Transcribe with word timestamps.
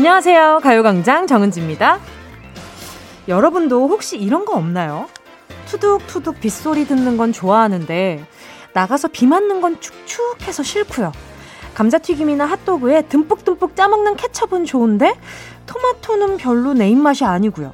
안녕하세요. 0.00 0.60
가요광장 0.62 1.26
정은지입니다. 1.26 1.98
여러분도 3.28 3.86
혹시 3.86 4.16
이런 4.16 4.46
거 4.46 4.54
없나요? 4.54 5.10
투둑투둑 5.66 6.40
빗소리 6.40 6.86
듣는 6.86 7.18
건 7.18 7.34
좋아하는데 7.34 8.24
나가서 8.72 9.08
비 9.08 9.26
맞는 9.26 9.60
건 9.60 9.78
축축해서 9.78 10.62
싫고요. 10.62 11.12
감자튀김이나 11.74 12.46
핫도그에 12.46 13.08
듬뿍듬뿍 13.08 13.76
짜먹는 13.76 14.16
케첩은 14.16 14.64
좋은데 14.64 15.14
토마토는 15.66 16.38
별로 16.38 16.72
내 16.72 16.88
입맛이 16.88 17.26
아니고요. 17.26 17.70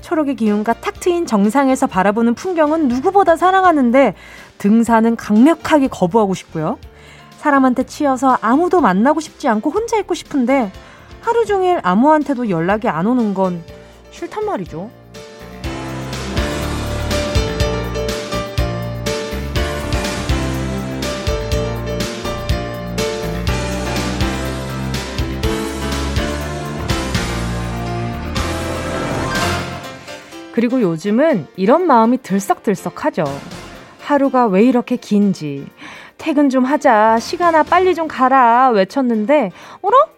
초록의 0.00 0.36
기운과 0.36 0.74
탁 0.74 1.00
트인 1.00 1.26
정상에서 1.26 1.88
바라보는 1.88 2.34
풍경은 2.34 2.86
누구보다 2.86 3.34
사랑하는데 3.34 4.14
등산은 4.58 5.16
강력하게 5.16 5.88
거부하고 5.88 6.34
싶고요. 6.34 6.78
사람한테 7.38 7.82
치여서 7.82 8.38
아무도 8.42 8.80
만나고 8.80 9.18
싶지 9.18 9.48
않고 9.48 9.70
혼자 9.70 9.98
있고 9.98 10.14
싶은데 10.14 10.70
하루 11.24 11.46
종일 11.46 11.80
아무한테도 11.82 12.50
연락이 12.50 12.86
안 12.86 13.06
오는 13.06 13.32
건 13.32 13.62
싫단 14.10 14.44
말이죠. 14.44 14.90
그리고 30.52 30.82
요즘은 30.82 31.46
이런 31.56 31.86
마음이 31.86 32.18
들썩들썩하죠. 32.18 33.24
하루가 33.98 34.46
왜 34.46 34.62
이렇게 34.62 34.96
긴지, 34.96 35.66
퇴근 36.18 36.50
좀 36.50 36.64
하자, 36.64 37.18
시간아 37.18 37.62
빨리 37.62 37.94
좀 37.94 38.08
가라 38.08 38.68
외쳤는데, 38.68 39.52
어라? 39.80 40.13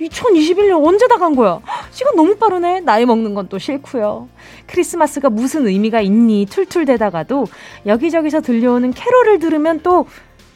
2021년 0.00 0.84
언제 0.84 1.06
다 1.08 1.16
간 1.16 1.34
거야? 1.34 1.60
시간 1.90 2.14
너무 2.16 2.36
빠르네. 2.36 2.80
나이 2.80 3.06
먹는 3.06 3.34
건 3.34 3.48
또 3.48 3.58
싫고요. 3.58 4.28
크리스마스가 4.66 5.30
무슨 5.30 5.66
의미가 5.66 6.00
있니? 6.00 6.46
툴툴대다가도 6.50 7.46
여기저기서 7.86 8.40
들려오는 8.40 8.90
캐롤을 8.92 9.38
들으면 9.38 9.80
또 9.82 10.06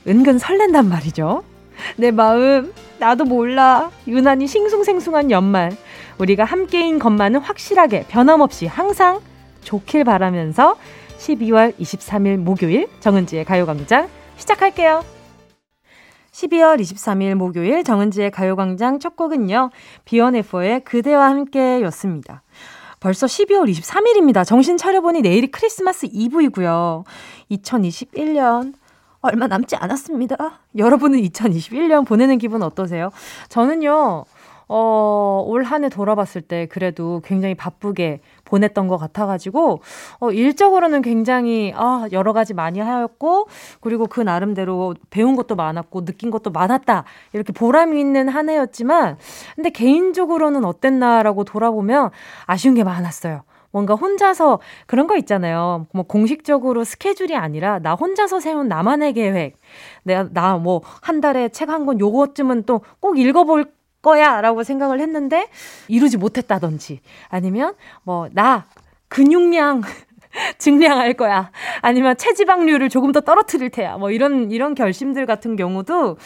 은근 0.06 0.38
설렌단 0.38 0.88
말이죠. 0.88 1.44
내 1.96 2.10
마음 2.10 2.72
나도 2.98 3.24
몰라. 3.24 3.90
유난히 4.06 4.46
싱숭생숭한 4.46 5.30
연말. 5.30 5.72
우리가 6.18 6.44
함께인 6.44 6.98
것만은 6.98 7.40
확실하게 7.40 8.04
변함없이 8.08 8.66
항상 8.66 9.20
좋길 9.62 10.04
바라면서 10.04 10.76
12월 11.18 11.74
23일 11.78 12.36
목요일 12.38 12.88
정은지의 13.00 13.44
가요광장 13.44 14.08
시작할게요. 14.36 15.02
12월 16.40 16.80
23일 16.80 17.34
목요일 17.34 17.84
정은지의 17.84 18.30
가요광장 18.30 18.98
첫 18.98 19.16
곡은요. 19.16 19.70
비원에포의 20.04 20.84
그대와 20.84 21.28
함께 21.28 21.82
였습니다. 21.82 22.42
벌써 22.98 23.26
12월 23.26 23.70
23일입니다. 23.70 24.46
정신 24.46 24.76
차려보니 24.76 25.22
내일이 25.22 25.50
크리스마스 25.50 26.06
이브이고요. 26.10 27.04
2021년 27.50 28.74
얼마 29.20 29.46
남지 29.46 29.76
않았습니다. 29.76 30.60
여러분은 30.76 31.20
2021년 31.20 32.06
보내는 32.06 32.38
기분 32.38 32.62
어떠세요? 32.62 33.10
저는요, 33.48 34.24
어, 34.72 35.42
올 35.48 35.64
한 35.64 35.82
해 35.84 35.88
돌아봤을 35.88 36.42
때 36.42 36.66
그래도 36.66 37.20
굉장히 37.24 37.54
바쁘게 37.56 38.20
보냈던 38.44 38.86
것 38.88 38.98
같아가지고, 38.98 39.80
어, 40.20 40.30
일적으로는 40.30 41.02
굉장히, 41.02 41.72
아, 41.76 42.06
여러 42.12 42.32
가지 42.32 42.54
많이 42.54 42.78
하였고, 42.80 43.48
그리고 43.80 44.06
그 44.06 44.20
나름대로 44.20 44.94
배운 45.10 45.34
것도 45.36 45.56
많았고, 45.56 46.04
느낀 46.04 46.30
것도 46.30 46.50
많았다. 46.50 47.04
이렇게 47.32 47.52
보람이 47.52 47.98
있는 48.00 48.28
한 48.28 48.48
해였지만, 48.48 49.18
근데 49.56 49.70
개인적으로는 49.70 50.64
어땠나라고 50.64 51.44
돌아보면 51.44 52.10
아쉬운 52.46 52.74
게 52.74 52.84
많았어요. 52.84 53.42
뭔가 53.72 53.94
혼자서 53.94 54.58
그런 54.86 55.06
거 55.06 55.16
있잖아요. 55.16 55.86
뭐 55.92 56.02
공식적으로 56.04 56.82
스케줄이 56.84 57.36
아니라 57.36 57.78
나 57.78 57.94
혼자서 57.94 58.40
세운 58.40 58.66
나만의 58.68 59.12
계획. 59.14 59.56
내가 60.02 60.28
나 60.32 60.58
뭐 60.58 60.80
한 61.02 61.20
달에 61.20 61.48
책 61.50 61.68
한 61.70 61.86
권 61.86 62.00
요것쯤은 62.00 62.64
또 62.64 62.80
꼭 63.00 63.18
읽어볼 63.18 63.66
거야 64.02 64.40
라고 64.40 64.62
생각을 64.62 65.00
했는데 65.00 65.48
이루지 65.88 66.16
못했다든지 66.16 67.00
아니면 67.28 67.74
뭐 68.02 68.28
나 68.32 68.66
근육량 69.08 69.82
증량할 70.58 71.14
거야. 71.14 71.50
아니면 71.82 72.16
체지방률을 72.16 72.88
조금 72.88 73.10
더 73.12 73.20
떨어뜨릴 73.20 73.70
테야. 73.70 73.98
뭐 73.98 74.10
이런 74.12 74.50
이런 74.52 74.74
결심들 74.74 75.26
같은 75.26 75.56
경우도 75.56 76.16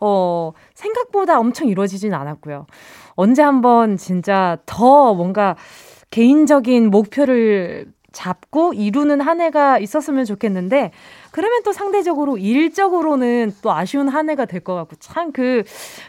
어 0.00 0.52
생각보다 0.74 1.38
엄청 1.38 1.68
이루어지진 1.68 2.12
않았고요. 2.12 2.66
언제 3.14 3.42
한번 3.42 3.96
진짜 3.96 4.58
더 4.66 5.14
뭔가 5.14 5.56
개인적인 6.10 6.90
목표를 6.90 7.92
잡고 8.10 8.74
이루는 8.74 9.20
한 9.20 9.40
해가 9.40 9.78
있었으면 9.78 10.24
좋겠는데 10.24 10.90
그러면 11.32 11.62
또 11.64 11.72
상대적으로 11.72 12.38
일적으로는 12.38 13.54
또 13.62 13.72
아쉬운 13.72 14.08
한 14.08 14.30
해가 14.30 14.44
될 14.44 14.62
것 14.62 14.74
같고 14.74 14.96
참 15.00 15.32
그그 15.32 15.64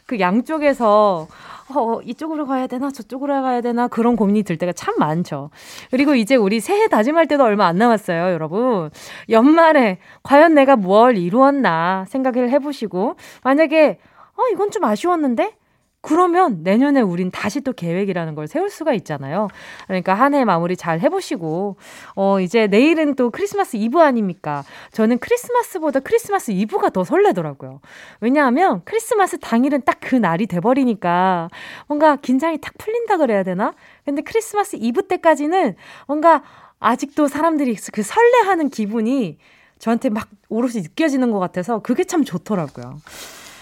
그 0.05 0.19
양쪽에서 0.19 1.27
어, 1.75 1.99
이쪽으로 2.03 2.45
가야 2.45 2.67
되나 2.67 2.91
저쪽으로 2.91 3.41
가야 3.41 3.61
되나 3.61 3.87
그런 3.87 4.15
고민이 4.15 4.43
들 4.43 4.57
때가 4.57 4.73
참 4.73 4.93
많죠. 4.99 5.49
그리고 5.91 6.13
이제 6.13 6.35
우리 6.35 6.59
새해 6.59 6.87
다짐할 6.87 7.25
때도 7.27 7.43
얼마 7.43 7.65
안 7.65 7.77
남았어요, 7.77 8.31
여러분. 8.33 8.91
연말에 9.29 9.97
과연 10.23 10.53
내가 10.53 10.75
뭘 10.75 11.17
이루었나 11.17 12.05
생각을 12.09 12.49
해보시고 12.51 13.15
만약에 13.43 13.97
어 14.35 14.41
이건 14.51 14.71
좀 14.71 14.83
아쉬웠는데 14.83 15.55
그러면 16.03 16.63
내년에 16.63 16.99
우린 16.99 17.31
다시 17.31 17.61
또 17.61 17.71
계획이라는 17.71 18.35
걸 18.35 18.45
세울 18.47 18.69
수가 18.69 18.93
있잖아요. 18.93 19.47
그러니까 19.87 20.13
한 20.13 20.33
해 20.33 20.43
마무리 20.43 20.75
잘 20.75 20.99
해보시고, 20.99 21.77
어, 22.15 22.39
이제 22.41 22.67
내일은 22.67 23.15
또 23.15 23.29
크리스마스 23.29 23.77
이브 23.77 24.01
아닙니까? 24.01 24.63
저는 24.91 25.19
크리스마스보다 25.19 26.01
크리스마스 26.01 26.51
이브가 26.51 26.89
더 26.89 27.03
설레더라고요. 27.05 27.79
왜냐하면 28.19 28.81
크리스마스 28.85 29.39
당일은 29.39 29.81
딱 29.83 29.93
그 30.03 30.15
날이 30.17 30.47
돼버리니까 30.47 31.47
뭔가 31.87 32.17
긴장이 32.17 32.59
탁 32.59 32.73
풀린다 32.77 33.15
그래야 33.17 33.43
되나? 33.43 33.73
근데 34.03 34.21
크리스마스 34.21 34.75
이브 34.75 35.07
때까지는 35.07 35.75
뭔가 36.07 36.43
아직도 36.81 37.29
사람들이 37.29 37.77
그 37.93 38.03
설레하는 38.03 38.69
기분이 38.69 39.37
저한테 39.79 40.09
막 40.09 40.27
오롯이 40.49 40.81
느껴지는 40.81 41.31
것 41.31 41.39
같아서 41.39 41.79
그게 41.79 42.03
참 42.03 42.25
좋더라고요. 42.25 42.99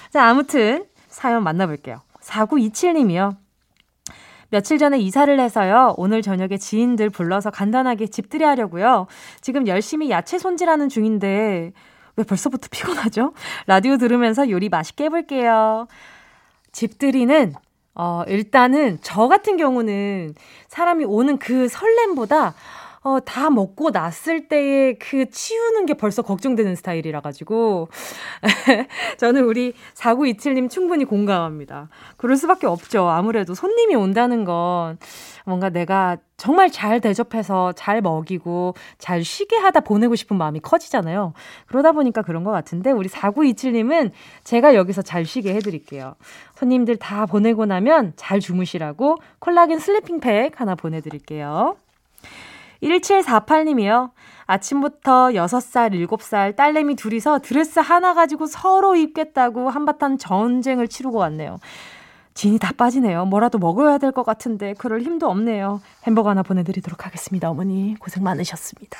자, 0.09 0.25
아무튼 0.25 0.85
사연 1.09 1.43
만나볼게요. 1.43 2.01
4927님이요. 2.21 3.35
며칠 4.49 4.77
전에 4.77 4.99
이사를 4.99 5.39
해서요. 5.39 5.95
오늘 5.97 6.21
저녁에 6.21 6.57
지인들 6.57 7.09
불러서 7.09 7.51
간단하게 7.51 8.07
집들이 8.07 8.43
하려고요. 8.43 9.07
지금 9.39 9.65
열심히 9.67 10.09
야채 10.09 10.37
손질하는 10.37 10.89
중인데 10.89 11.71
왜 12.17 12.23
벌써부터 12.23 12.67
피곤하죠? 12.69 13.33
라디오 13.65 13.97
들으면서 13.97 14.49
요리 14.49 14.67
맛있게 14.67 15.05
해볼게요. 15.05 15.87
집들이는 16.73 17.53
어, 17.95 18.23
일단은 18.27 18.99
저 19.01 19.27
같은 19.27 19.57
경우는 19.57 20.33
사람이 20.67 21.05
오는 21.05 21.37
그 21.37 21.67
설렘보다 21.67 22.53
어, 23.03 23.19
다 23.19 23.49
먹고 23.49 23.89
났을 23.89 24.47
때의 24.47 24.99
그 24.99 25.27
치우는 25.27 25.87
게 25.87 25.95
벌써 25.95 26.21
걱정되는 26.21 26.75
스타일이라 26.75 27.21
가지고 27.21 27.89
저는 29.17 29.43
우리 29.43 29.73
4927님 29.95 30.69
충분히 30.69 31.03
공감합니다. 31.05 31.89
그럴 32.17 32.37
수밖에 32.37 32.67
없죠. 32.67 33.09
아무래도 33.09 33.55
손님이 33.55 33.95
온다는 33.95 34.45
건 34.45 34.99
뭔가 35.45 35.69
내가 35.69 36.17
정말 36.37 36.69
잘 36.69 37.01
대접해서 37.01 37.71
잘 37.71 38.01
먹이고 38.01 38.75
잘 38.99 39.23
쉬게 39.23 39.55
하다 39.57 39.79
보내고 39.79 40.15
싶은 40.15 40.37
마음이 40.37 40.59
커지잖아요. 40.59 41.33
그러다 41.67 41.93
보니까 41.93 42.21
그런 42.21 42.43
것 42.43 42.51
같은데 42.51 42.91
우리 42.91 43.09
4927님은 43.09 44.11
제가 44.43 44.75
여기서 44.75 45.01
잘 45.01 45.25
쉬게 45.25 45.55
해드릴게요. 45.55 46.15
손님들 46.53 46.97
다 46.97 47.25
보내고 47.25 47.65
나면 47.65 48.13
잘 48.15 48.39
주무시라고 48.39 49.17
콜라겐 49.39 49.79
슬리핑 49.79 50.19
팩 50.19 50.59
하나 50.61 50.75
보내드릴게요. 50.75 51.77
1748님이요. 52.83 54.11
아침부터 54.45 55.29
6살, 55.29 55.91
7살 56.07 56.55
딸내미 56.55 56.95
둘이서 56.95 57.39
드레스 57.39 57.79
하나 57.79 58.13
가지고 58.13 58.47
서로 58.47 58.95
입겠다고 58.95 59.69
한바탕 59.69 60.17
전쟁을 60.17 60.87
치르고 60.87 61.17
왔네요. 61.19 61.59
진이 62.33 62.59
다 62.59 62.71
빠지네요. 62.75 63.25
뭐라도 63.25 63.57
먹어야 63.59 63.97
될 63.97 64.11
것 64.11 64.23
같은데 64.25 64.73
그럴 64.77 65.01
힘도 65.01 65.29
없네요. 65.29 65.81
햄버거 66.05 66.29
하나 66.29 66.43
보내드리도록 66.43 67.05
하겠습니다. 67.05 67.49
어머니 67.49 67.95
고생 67.99 68.23
많으셨습니다. 68.23 68.97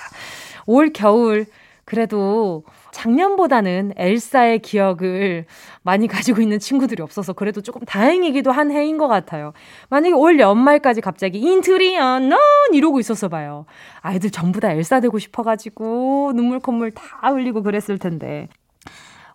올 0.68 0.92
겨울 0.94 1.46
그래도 1.86 2.64
작년보다는 2.92 3.94
엘사의 3.96 4.60
기억을 4.60 5.46
많이 5.84 6.08
가지고 6.08 6.42
있는 6.42 6.60
친구들이 6.60 7.02
없어서 7.02 7.34
그래도 7.34 7.62
조금 7.62 7.82
다행이기도 7.86 8.52
한 8.52 8.72
해인 8.72 8.98
것 8.98 9.08
같아요. 9.08 9.54
만약에 9.90 10.14
올 10.14 10.40
연말까지 10.40 11.02
갑자기 11.02 11.40
Into 11.40 11.91
the 11.91 12.30
unknown 12.30 12.40
이러고 12.74 13.00
있었어 13.00 13.30
봐요. 13.30 13.66
아이들 14.02 14.30
전부 14.30 14.60
다 14.60 14.72
엘사 14.72 15.00
되고 15.00 15.18
싶어가지고 15.20 16.34
눈물 16.36 16.60
콧물 16.60 16.92
다 16.92 17.30
흘리고 17.32 17.64
그랬을 17.64 17.98
텐데. 17.98 18.48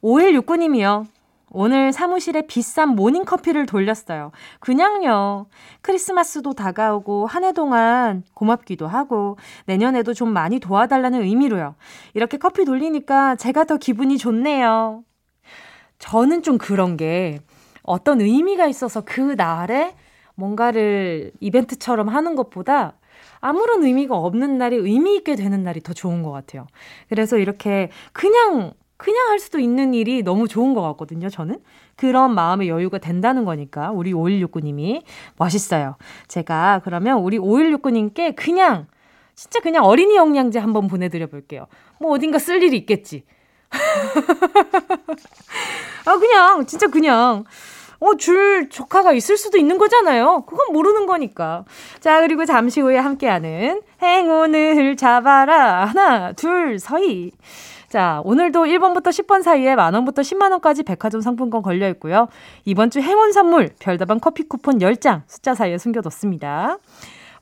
5169님이요. 0.02 1.06
오늘 1.50 1.92
사무실에 1.92 2.42
비싼 2.42 2.90
모닝커피를 2.90 3.66
돌렸어요. 3.66 4.32
그냥요. 4.60 5.46
크리스마스도 5.80 6.52
다가오고 6.54 7.26
한 7.26 7.44
해 7.44 7.52
동안 7.52 8.24
고맙기도 8.34 8.88
하고 8.88 9.38
내년에도 9.66 10.12
좀 10.12 10.32
많이 10.32 10.58
도와달라는 10.58 11.22
의미로요. 11.22 11.76
이렇게 12.14 12.36
커피 12.38 12.64
돌리니까 12.64 13.36
제가 13.36 13.64
더 13.64 13.76
기분이 13.76 14.18
좋네요. 14.18 15.04
저는 15.98 16.42
좀 16.42 16.58
그런 16.58 16.96
게 16.96 17.40
어떤 17.84 18.20
의미가 18.20 18.66
있어서 18.66 19.02
그 19.04 19.20
날에 19.36 19.94
뭔가를 20.34 21.32
이벤트처럼 21.40 22.08
하는 22.08 22.34
것보다 22.34 22.94
아무런 23.40 23.84
의미가 23.84 24.16
없는 24.16 24.58
날이 24.58 24.76
의미 24.76 25.14
있게 25.16 25.36
되는 25.36 25.62
날이 25.62 25.80
더 25.80 25.92
좋은 25.92 26.22
것 26.24 26.32
같아요. 26.32 26.66
그래서 27.08 27.38
이렇게 27.38 27.90
그냥 28.12 28.72
그냥 28.96 29.28
할 29.28 29.38
수도 29.38 29.58
있는 29.58 29.92
일이 29.94 30.22
너무 30.22 30.48
좋은 30.48 30.74
것 30.74 30.82
같거든요, 30.82 31.28
저는. 31.28 31.60
그런 31.96 32.34
마음의 32.34 32.68
여유가 32.68 32.98
된다는 32.98 33.44
거니까, 33.44 33.90
우리 33.90 34.12
5169님이. 34.12 35.02
멋있어요. 35.36 35.96
제가 36.28 36.80
그러면 36.84 37.18
우리 37.18 37.38
5169님께 37.38 38.34
그냥, 38.36 38.86
진짜 39.34 39.60
그냥 39.60 39.84
어린이 39.84 40.16
영양제 40.16 40.58
한번 40.58 40.88
보내드려 40.88 41.26
볼게요. 41.26 41.66
뭐 42.00 42.12
어딘가 42.12 42.38
쓸 42.38 42.62
일이 42.62 42.76
있겠지. 42.78 43.24
아, 46.06 46.18
그냥, 46.18 46.66
진짜 46.66 46.86
그냥. 46.88 47.44
어, 47.98 48.14
줄 48.16 48.68
조카가 48.68 49.12
있을 49.14 49.38
수도 49.38 49.56
있는 49.56 49.78
거잖아요. 49.78 50.44
그건 50.46 50.72
모르는 50.72 51.06
거니까. 51.06 51.64
자, 52.00 52.20
그리고 52.20 52.44
잠시 52.44 52.80
후에 52.80 52.98
함께하는 52.98 53.80
행운을 54.02 54.96
잡아라. 54.96 55.86
하나, 55.86 56.32
둘, 56.32 56.78
서희. 56.78 57.32
자, 57.88 58.20
오늘도 58.24 58.64
1번부터 58.64 59.08
10번 59.08 59.42
사이에 59.42 59.76
만원부터 59.76 60.22
10만원까지 60.22 60.84
백화점 60.84 61.20
상품권 61.20 61.62
걸려 61.62 61.88
있고요. 61.90 62.28
이번 62.64 62.90
주 62.90 63.00
행운 63.00 63.32
선물, 63.32 63.70
별다방 63.78 64.18
커피 64.20 64.42
쿠폰 64.42 64.78
10장 64.78 65.22
숫자 65.26 65.54
사이에 65.54 65.78
숨겨뒀습니다. 65.78 66.78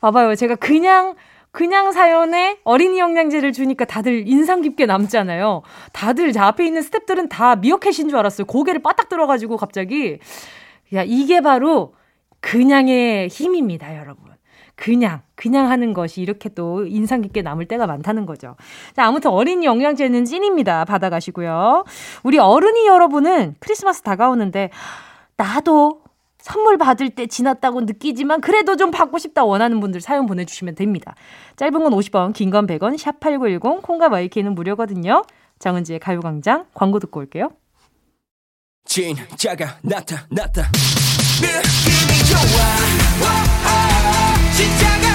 봐봐요. 0.01 0.35
제가 0.35 0.57
그냥 0.57 1.15
그냥 1.51 1.93
사연에 1.93 2.59
어린이 2.65 2.99
영양제를 2.99 3.53
주니까 3.53 3.85
다들 3.85 4.27
인상 4.27 4.61
깊게 4.61 4.87
남잖아요. 4.87 5.63
다들 5.93 6.33
저 6.33 6.43
앞에 6.43 6.67
있는 6.67 6.83
스탭들은 6.83 7.29
다 7.31 7.57
미어캣인 7.57 8.09
줄 8.09 8.19
알았어요. 8.19 8.47
고개를 8.47 8.83
빠딱 8.83 9.09
들어가지고 9.09 9.57
갑자기. 9.57 10.19
야, 10.95 11.05
이게 11.07 11.41
바로 11.41 11.95
그냥의 12.41 13.29
힘입니다, 13.29 13.97
여러분. 13.97 14.34
그냥, 14.77 15.23
그냥 15.37 15.71
하는 15.71 15.93
것이 15.93 16.21
이렇게 16.21 16.49
또 16.49 16.85
인상 16.87 17.21
깊게 17.23 17.43
남을 17.43 17.67
때가 17.67 17.87
많다는 17.87 18.27
거죠. 18.27 18.57
자, 18.95 19.05
아무튼 19.07 19.31
어린이 19.31 19.67
영양제는 19.67 20.25
찐입니다. 20.25 20.85
받아가시고요. 20.85 21.85
우리 22.25 22.39
어른이 22.39 22.87
여러분은 22.87 23.55
크리스마스 23.61 24.03
다가오는데, 24.03 24.71
나도 25.37 26.03
선물 26.39 26.77
받을 26.77 27.09
때 27.11 27.27
지났다고 27.27 27.81
느끼지만 27.83 28.41
그래도 28.43 28.77
좀 28.77 28.91
받고 28.91 29.17
싶다 29.19 29.45
원하는 29.45 29.81
분들 29.81 30.01
사연 30.03 30.27
보내주시면 30.27 30.75
됩니다. 30.75 31.15
짧은 31.57 31.73
건 31.73 31.93
50원, 31.93 32.35
긴 32.35 32.51
건 32.51 32.67
100원, 32.67 32.99
샵8910, 32.99 33.81
콩과 33.83 34.11
마이케이는 34.11 34.55
무료거든요. 34.55 35.23
정은지의 35.59 36.01
가요광장 36.01 36.67
광고 36.75 36.99
듣고 36.99 37.21
올게요. 37.21 37.51
진짜가 38.85 39.79
나타났다. 39.83 40.71
느낌이 41.41 42.25
좋아. 42.29 43.64
진짜가 44.57 45.15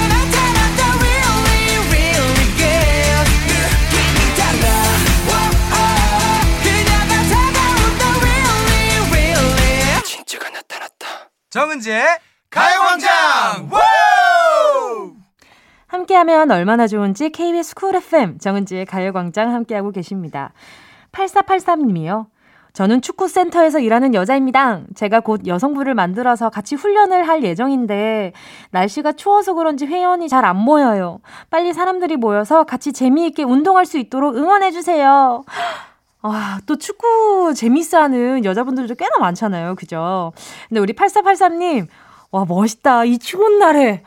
정은지의 11.49 12.05
가요광장! 12.51 13.69
함께하면 15.87 16.51
얼마나 16.51 16.85
좋은지 16.85 17.31
KBS 17.31 17.73
쿨 17.73 17.95
FM 17.95 18.37
정은지의 18.37 18.85
가요광장 18.85 19.51
함께하고 19.51 19.91
계십니다. 19.91 20.53
8483님이요. 21.11 22.27
저는 22.73 23.01
축구센터에서 23.01 23.79
일하는 23.79 24.13
여자입니다. 24.13 24.81
제가 24.95 25.19
곧 25.21 25.47
여성부를 25.47 25.93
만들어서 25.95 26.49
같이 26.49 26.75
훈련을 26.75 27.27
할 27.27 27.43
예정인데 27.43 28.33
날씨가 28.71 29.13
추워서 29.13 29.53
그런지 29.53 29.85
회원이 29.85 30.27
잘 30.29 30.39
안 30.45 30.55
모여요. 30.57 31.19
빨리 31.49 31.73
사람들이 31.73 32.15
모여서 32.15 32.63
같이 32.63 32.93
재미있게 32.93 33.43
운동할 33.43 33.85
수 33.85 33.97
있도록 33.97 34.35
응원해 34.37 34.71
주세요. 34.71 35.43
아, 36.21 36.59
또 36.65 36.77
축구 36.77 37.53
재밌어 37.53 37.99
하는 38.01 38.43
여자분들도 38.45 38.95
꽤나 38.95 39.11
많잖아요. 39.19 39.75
그죠? 39.75 40.31
근데 40.67 40.79
우리 40.81 40.93
8483님, 40.93 41.87
와, 42.31 42.45
멋있다. 42.45 43.05
이 43.05 43.17
추운 43.17 43.57
날에, 43.57 44.03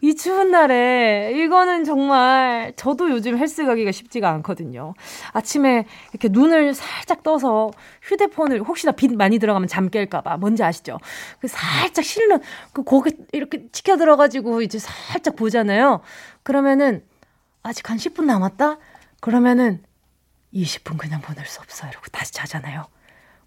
이 0.00 0.14
추운 0.14 0.52
날에, 0.52 1.32
이거는 1.34 1.82
정말, 1.82 2.72
저도 2.76 3.10
요즘 3.10 3.36
헬스 3.36 3.66
가기가 3.66 3.90
쉽지가 3.90 4.30
않거든요. 4.34 4.94
아침에 5.32 5.84
이렇게 6.12 6.28
눈을 6.28 6.74
살짝 6.74 7.24
떠서 7.24 7.72
휴대폰을 8.02 8.62
혹시나 8.62 8.92
빛 8.92 9.12
많이 9.12 9.40
들어가면 9.40 9.66
잠 9.66 9.90
깰까봐, 9.90 10.38
뭔지 10.38 10.62
아시죠? 10.62 10.98
그 11.40 11.48
살짝 11.48 12.04
실는, 12.04 12.38
그 12.72 12.84
고개 12.84 13.10
이렇게 13.32 13.66
치켜 13.72 13.96
들어가지고 13.96 14.62
이제 14.62 14.78
살짝 14.78 15.34
보잖아요. 15.34 16.02
그러면은, 16.44 17.02
아직 17.64 17.90
한 17.90 17.96
10분 17.96 18.26
남았다? 18.26 18.78
그러면은, 19.20 19.82
20분 20.54 20.98
그냥 20.98 21.20
보낼 21.20 21.44
수 21.46 21.58
없어. 21.60 21.88
이러고 21.88 22.06
다시 22.12 22.32
자잖아요. 22.32 22.86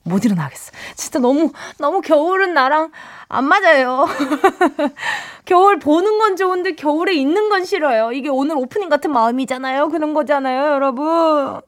못 0.04 0.26
일어나겠어. 0.26 0.72
진짜 0.96 1.20
너무, 1.20 1.52
너무 1.78 2.02
겨울은 2.02 2.54
나랑 2.54 2.92
안 3.28 3.46
맞아요. 3.46 4.08
겨울 5.46 5.80
보는 5.80 6.18
건 6.18 6.36
좋은데 6.36 6.74
겨울에 6.76 7.14
있는 7.14 7.50
건 7.50 7.66
싫어요. 7.66 8.12
이게 8.12 8.30
오늘 8.30 8.56
오프닝 8.58 8.90
같은 8.90 9.12
마음이잖아요. 9.12 9.90
그런 9.90 10.14
거잖아요, 10.14 10.74
여러분. 10.74 11.62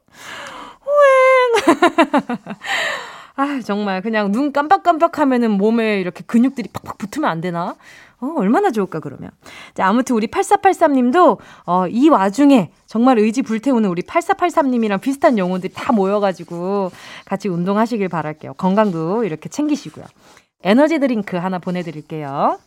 후행. 0.80 1.76
아, 3.42 3.60
정말 3.60 4.02
그냥 4.02 4.30
눈 4.30 4.52
깜빡깜빡 4.52 5.18
하면은 5.18 5.50
몸에 5.50 6.00
이렇게 6.00 6.22
근육들이 6.24 6.68
팍팍 6.72 6.96
붙으면 6.96 7.28
안 7.28 7.40
되나? 7.40 7.74
어, 8.20 8.34
얼마나 8.36 8.70
좋을까, 8.70 9.00
그러면. 9.00 9.30
자, 9.74 9.88
아무튼 9.88 10.14
우리 10.14 10.28
8483 10.28 10.92
님도, 10.92 11.38
어, 11.66 11.88
이 11.88 12.08
와중에 12.08 12.70
정말 12.86 13.18
의지 13.18 13.42
불태우는 13.42 13.88
우리 13.90 14.02
8483 14.02 14.70
님이랑 14.70 15.00
비슷한 15.00 15.38
영혼들이 15.38 15.72
다 15.74 15.92
모여가지고 15.92 16.92
같이 17.24 17.48
운동하시길 17.48 18.08
바랄게요. 18.08 18.54
건강도 18.54 19.24
이렇게 19.24 19.48
챙기시고요. 19.48 20.04
에너지 20.62 21.00
드링크 21.00 21.36
하나 21.36 21.58
보내드릴게요. 21.58 22.60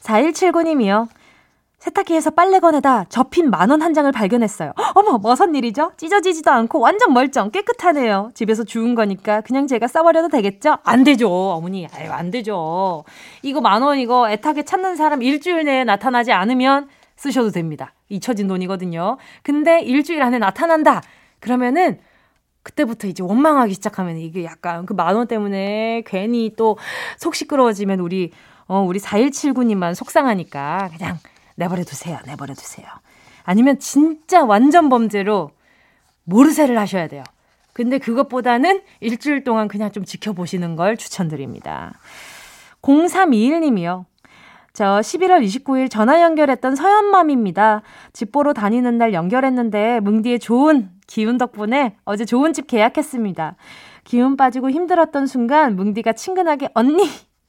4179 0.00 0.62
님이요. 0.64 1.08
세탁기에서 1.84 2.30
빨래 2.30 2.60
꺼내다 2.60 3.04
접힌 3.10 3.50
만원 3.50 3.82
한 3.82 3.92
장을 3.92 4.10
발견했어요. 4.10 4.72
어머, 4.94 5.18
무슨 5.18 5.54
일이죠? 5.54 5.92
찢어지지도 5.98 6.50
않고 6.50 6.80
완전 6.80 7.12
멀쩡, 7.12 7.50
깨끗하네요. 7.50 8.30
집에서 8.32 8.64
주운 8.64 8.94
거니까 8.94 9.42
그냥 9.42 9.66
제가 9.66 9.86
써버려도 9.86 10.28
되겠죠? 10.28 10.78
안 10.82 11.04
되죠, 11.04 11.28
어머니. 11.30 11.86
아유, 11.94 12.10
안 12.10 12.30
되죠. 12.30 13.04
이거 13.42 13.60
만원 13.60 13.98
이거 13.98 14.30
애타게 14.30 14.64
찾는 14.64 14.96
사람 14.96 15.20
일주일 15.22 15.64
내에 15.64 15.84
나타나지 15.84 16.32
않으면 16.32 16.88
쓰셔도 17.16 17.50
됩니다. 17.50 17.92
잊혀진 18.08 18.48
돈이거든요. 18.48 19.18
근데 19.42 19.80
일주일 19.82 20.22
안에 20.22 20.38
나타난다. 20.38 21.02
그러면은 21.40 21.98
그때부터 22.62 23.08
이제 23.08 23.22
원망하기 23.22 23.74
시작하면 23.74 24.16
이게 24.16 24.44
약간 24.44 24.86
그 24.86 24.94
만 24.94 25.16
원 25.16 25.26
때문에 25.28 26.02
괜히 26.06 26.54
또 26.56 26.78
속 27.18 27.34
시끄러워지면 27.34 28.00
우리 28.00 28.32
어 28.66 28.80
우리 28.80 28.98
4179님만 29.00 29.94
속상하니까 29.94 30.88
그냥 30.96 31.18
내버려 31.56 31.84
두세요. 31.84 32.18
내버려 32.26 32.54
두세요. 32.54 32.86
아니면 33.44 33.78
진짜 33.78 34.44
완전 34.44 34.88
범죄로 34.88 35.50
모르쇠를 36.24 36.78
하셔야 36.78 37.08
돼요. 37.08 37.22
근데 37.72 37.98
그것보다는 37.98 38.82
일주일 39.00 39.44
동안 39.44 39.68
그냥 39.68 39.92
좀 39.92 40.04
지켜보시는 40.04 40.76
걸 40.76 40.96
추천드립니다. 40.96 41.92
0321님이요. 42.82 44.04
저 44.72 44.84
11월 44.84 45.44
29일 45.44 45.90
전화 45.90 46.20
연결했던 46.20 46.74
서연맘입니다. 46.74 47.82
집 48.12 48.32
보러 48.32 48.52
다니는 48.52 48.98
날 48.98 49.12
연결했는데 49.12 50.00
뭉디의 50.00 50.40
좋은 50.40 50.90
기운 51.06 51.38
덕분에 51.38 51.96
어제 52.04 52.24
좋은 52.24 52.52
집 52.52 52.66
계약했습니다. 52.66 53.56
기운 54.02 54.36
빠지고 54.36 54.70
힘들었던 54.70 55.26
순간 55.26 55.76
뭉디가 55.76 56.12
친근하게 56.12 56.70
언니 56.74 57.08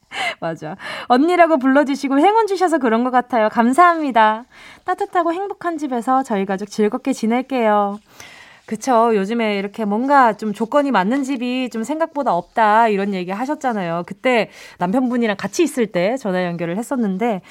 맞아. 0.39 0.75
언니라고 1.07 1.57
불러주시고 1.57 2.19
행운 2.19 2.47
주셔서 2.47 2.77
그런 2.77 3.03
것 3.03 3.11
같아요. 3.11 3.49
감사합니다. 3.49 4.45
따뜻하고 4.83 5.33
행복한 5.33 5.77
집에서 5.77 6.23
저희 6.23 6.45
가족 6.45 6.69
즐겁게 6.69 7.13
지낼게요. 7.13 7.99
그쵸. 8.65 9.15
요즘에 9.15 9.59
이렇게 9.59 9.85
뭔가 9.85 10.33
좀 10.33 10.51
조건이 10.51 10.89
맞는 10.89 11.23
집이 11.23 11.69
좀 11.69 11.83
생각보다 11.83 12.33
없다. 12.33 12.87
이런 12.87 13.13
얘기 13.13 13.31
하셨잖아요. 13.31 14.03
그때 14.07 14.49
남편분이랑 14.79 15.37
같이 15.37 15.61
있을 15.61 15.87
때 15.87 16.17
전화 16.17 16.43
연결을 16.45 16.75
했었는데, 16.77 17.41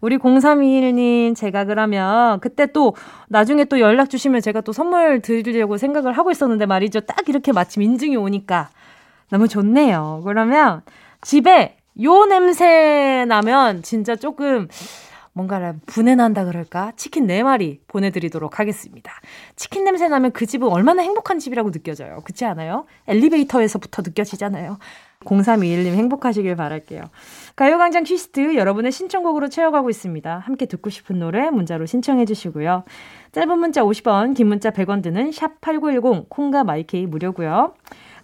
우리 0.00 0.18
0321님, 0.18 1.36
제가 1.36 1.64
그러면 1.64 2.40
그때 2.40 2.66
또 2.66 2.96
나중에 3.28 3.64
또 3.64 3.78
연락 3.78 4.10
주시면 4.10 4.40
제가 4.40 4.60
또 4.60 4.72
선물 4.72 5.20
드리려고 5.20 5.78
생각을 5.78 6.12
하고 6.18 6.30
있었는데 6.32 6.66
말이죠. 6.66 7.00
딱 7.00 7.28
이렇게 7.28 7.52
마침 7.52 7.82
인증이 7.82 8.16
오니까 8.16 8.68
너무 9.30 9.48
좋네요. 9.48 10.22
그러면 10.24 10.82
집에 11.22 11.75
요 12.02 12.26
냄새 12.26 13.24
나면 13.26 13.82
진짜 13.82 14.16
조금 14.16 14.68
뭔가 15.32 15.74
분해난다 15.84 16.46
그럴까? 16.46 16.92
치킨 16.96 17.26
4마리 17.26 17.80
보내드리도록 17.88 18.58
하겠습니다. 18.58 19.12
치킨 19.54 19.84
냄새 19.84 20.08
나면 20.08 20.32
그 20.32 20.46
집은 20.46 20.66
얼마나 20.68 21.02
행복한 21.02 21.38
집이라고 21.38 21.72
느껴져요. 21.72 22.22
그렇지 22.24 22.46
않아요? 22.46 22.86
엘리베이터에서부터 23.06 24.02
느껴지잖아요. 24.02 24.78
0321님 25.24 25.88
행복하시길 25.94 26.56
바랄게요. 26.56 27.02
가요광장 27.54 28.04
퀴스트 28.04 28.56
여러분의 28.56 28.92
신청곡으로 28.92 29.48
채워가고 29.48 29.90
있습니다. 29.90 30.38
함께 30.38 30.64
듣고 30.64 30.88
싶은 30.88 31.18
노래 31.18 31.50
문자로 31.50 31.84
신청해 31.84 32.24
주시고요. 32.24 32.84
짧은 33.32 33.58
문자 33.58 33.82
50원, 33.82 34.34
긴 34.34 34.46
문자 34.46 34.70
100원 34.70 35.02
드는 35.02 35.30
샵8910 35.30 36.30
콩과 36.30 36.64
마이케이 36.64 37.04
무료고요. 37.06 37.74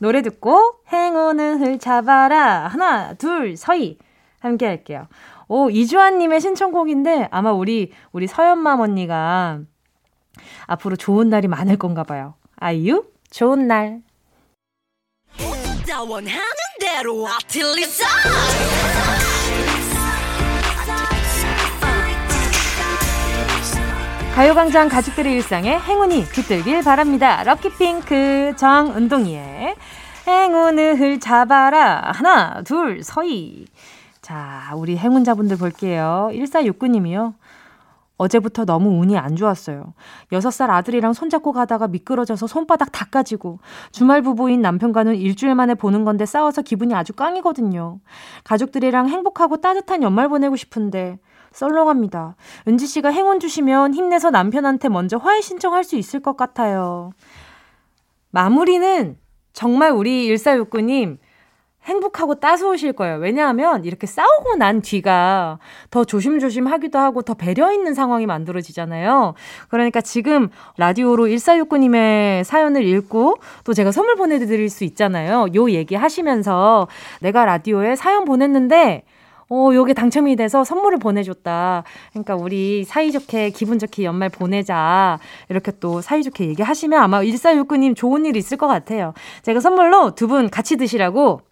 노래 0.02 0.20
듣고 0.20 0.80
행운을 0.92 1.78
잡아라 1.78 2.66
하나 2.66 3.14
둘 3.14 3.56
서희 3.56 3.98
함께 4.40 4.66
할게요. 4.66 5.06
오, 5.46 5.70
이주환님의 5.70 6.40
신청곡인데 6.40 7.28
아마 7.30 7.52
우리, 7.52 7.92
우리 8.10 8.26
서연맘 8.26 8.80
언니가 8.80 9.60
앞으로 10.66 10.96
좋은 10.96 11.30
날이 11.30 11.46
많을 11.46 11.76
건가 11.76 12.02
봐요. 12.02 12.34
아이유, 12.56 13.04
좋은 13.30 13.68
날. 13.68 14.02
가요광장 24.34 24.88
가족들의 24.88 25.30
일상에 25.30 25.78
행운이 25.78 26.24
깃들길 26.32 26.82
바랍니다. 26.82 27.44
럭키핑크 27.44 28.54
정은동이의 28.56 29.76
행운을 30.26 31.20
잡아라. 31.20 32.12
하나, 32.14 32.62
둘, 32.62 33.02
서희. 33.02 33.66
자, 34.22 34.72
우리 34.74 34.96
행운자분들 34.96 35.58
볼게요. 35.58 36.30
1469님이요. 36.32 37.34
어제부터 38.16 38.64
너무 38.64 39.00
운이 39.00 39.18
안 39.18 39.36
좋았어요. 39.36 39.92
6살 40.32 40.70
아들이랑 40.70 41.12
손잡고 41.12 41.52
가다가 41.52 41.86
미끄러져서 41.88 42.46
손바닥 42.46 42.90
다 42.90 43.04
까지고 43.10 43.58
주말 43.90 44.22
부부인 44.22 44.62
남편과는 44.62 45.16
일주일 45.16 45.54
만에 45.54 45.74
보는 45.74 46.04
건데 46.04 46.24
싸워서 46.24 46.62
기분이 46.62 46.94
아주 46.94 47.12
깡이거든요. 47.12 47.98
가족들이랑 48.44 49.08
행복하고 49.08 49.58
따뜻한 49.58 50.02
연말 50.02 50.30
보내고 50.30 50.56
싶은데 50.56 51.18
썰렁합니다. 51.52 52.36
은지 52.68 52.86
씨가 52.86 53.10
행운 53.10 53.40
주시면 53.40 53.94
힘내서 53.94 54.30
남편한테 54.30 54.88
먼저 54.88 55.16
화해 55.16 55.40
신청할 55.40 55.84
수 55.84 55.96
있을 55.96 56.20
것 56.20 56.36
같아요. 56.36 57.12
마무리는 58.30 59.16
정말 59.52 59.92
우리 59.92 60.34
1469님 60.34 61.18
행복하고 61.84 62.36
따스우실 62.36 62.92
거예요. 62.92 63.16
왜냐하면 63.16 63.84
이렇게 63.84 64.06
싸우고 64.06 64.56
난 64.56 64.82
뒤가 64.82 65.58
더 65.90 66.04
조심조심 66.04 66.68
하기도 66.68 66.98
하고 66.98 67.22
더 67.22 67.34
배려 67.34 67.72
있는 67.72 67.92
상황이 67.92 68.24
만들어지잖아요. 68.24 69.34
그러니까 69.68 70.00
지금 70.00 70.48
라디오로 70.76 71.26
1469님의 71.26 72.44
사연을 72.44 72.84
읽고 72.84 73.38
또 73.64 73.74
제가 73.74 73.90
선물 73.90 74.14
보내드릴 74.14 74.70
수 74.70 74.84
있잖아요. 74.84 75.46
요 75.54 75.70
얘기 75.70 75.96
하시면서 75.96 76.86
내가 77.20 77.44
라디오에 77.44 77.96
사연 77.96 78.24
보냈는데 78.24 79.02
어, 79.52 79.70
요게 79.74 79.92
당첨이 79.92 80.34
돼서 80.36 80.64
선물을 80.64 80.98
보내줬다. 80.98 81.84
그러니까 82.12 82.34
우리 82.36 82.84
사이좋게, 82.84 83.50
기분 83.50 83.78
좋게 83.78 84.02
연말 84.04 84.30
보내자. 84.30 85.18
이렇게 85.50 85.72
또 85.78 86.00
사이좋게 86.00 86.46
얘기하시면 86.46 86.98
아마 87.02 87.20
1469님 87.20 87.94
좋은 87.94 88.24
일 88.24 88.34
있을 88.36 88.56
것 88.56 88.66
같아요. 88.66 89.12
제가 89.42 89.60
선물로 89.60 90.14
두 90.14 90.26
분 90.32 90.48
같이 90.48 90.76
드시라고 90.78 91.42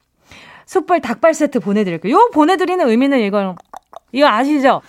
숯불 0.64 1.00
닭발 1.02 1.34
세트 1.34 1.60
보내드릴게요. 1.60 2.14
요 2.14 2.30
보내드리는 2.32 2.88
의미는 2.88 3.18
이거, 3.20 3.54
이거 4.12 4.26
아시죠? 4.28 4.80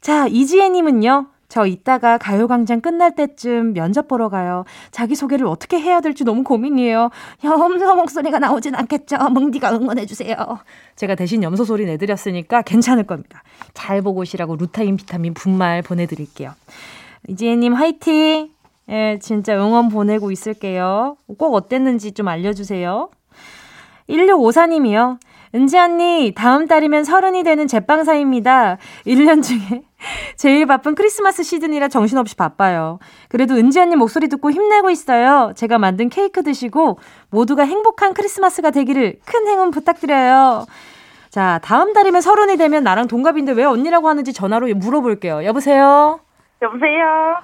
자, 0.00 0.26
이지혜님은요. 0.26 1.26
저 1.50 1.66
이따가 1.66 2.16
가요광장 2.16 2.80
끝날 2.80 3.14
때쯤 3.14 3.74
면접 3.74 4.06
보러 4.06 4.28
가요. 4.28 4.64
자기소개를 4.92 5.46
어떻게 5.46 5.80
해야 5.80 6.00
될지 6.00 6.24
너무 6.24 6.44
고민이에요. 6.44 7.10
염소 7.44 7.96
목소리가 7.96 8.38
나오진 8.38 8.76
않겠죠? 8.76 9.18
뭉디가 9.30 9.72
응원해주세요. 9.72 10.36
제가 10.94 11.16
대신 11.16 11.42
염소 11.42 11.64
소리 11.64 11.84
내드렸으니까 11.86 12.62
괜찮을 12.62 13.02
겁니다. 13.02 13.42
잘 13.74 14.00
보고 14.00 14.20
오시라고 14.20 14.54
루타인 14.56 14.96
비타민 14.96 15.34
분말 15.34 15.82
보내드릴게요. 15.82 16.52
이지혜님 17.28 17.74
화이팅! 17.74 18.50
예, 18.88 19.18
진짜 19.20 19.54
응원 19.54 19.88
보내고 19.88 20.30
있을게요. 20.30 21.16
꼭 21.36 21.54
어땠는지 21.54 22.12
좀 22.12 22.28
알려주세요. 22.28 23.10
1654님이요. 24.08 25.18
은지 25.56 25.78
언니, 25.78 26.32
다음 26.36 26.68
달이면 26.68 27.02
서른이 27.02 27.42
되는 27.42 27.66
제빵사입니다. 27.66 28.78
1년 29.04 29.42
중에 29.42 29.82
제일 30.36 30.66
바쁜 30.66 30.94
크리스마스 30.94 31.42
시즌이라 31.42 31.88
정신없이 31.88 32.36
바빠요. 32.36 32.98
그래도 33.28 33.54
은지 33.54 33.78
언니 33.80 33.96
목소리 33.96 34.28
듣고 34.28 34.50
힘내고 34.50 34.90
있어요. 34.90 35.52
제가 35.56 35.78
만든 35.78 36.08
케이크 36.08 36.42
드시고 36.42 36.98
모두가 37.30 37.64
행복한 37.64 38.14
크리스마스가 38.14 38.70
되기를 38.70 39.20
큰 39.24 39.46
행운 39.48 39.70
부탁드려요. 39.70 40.66
자, 41.30 41.60
다음 41.62 41.92
달이면 41.92 42.20
서른이 42.22 42.56
되면 42.56 42.82
나랑 42.82 43.06
동갑인데 43.06 43.52
왜 43.52 43.64
언니라고 43.64 44.08
하는지 44.08 44.32
전화로 44.32 44.74
물어볼게요. 44.74 45.44
여보세요? 45.44 46.20
여보세요? 46.62 47.36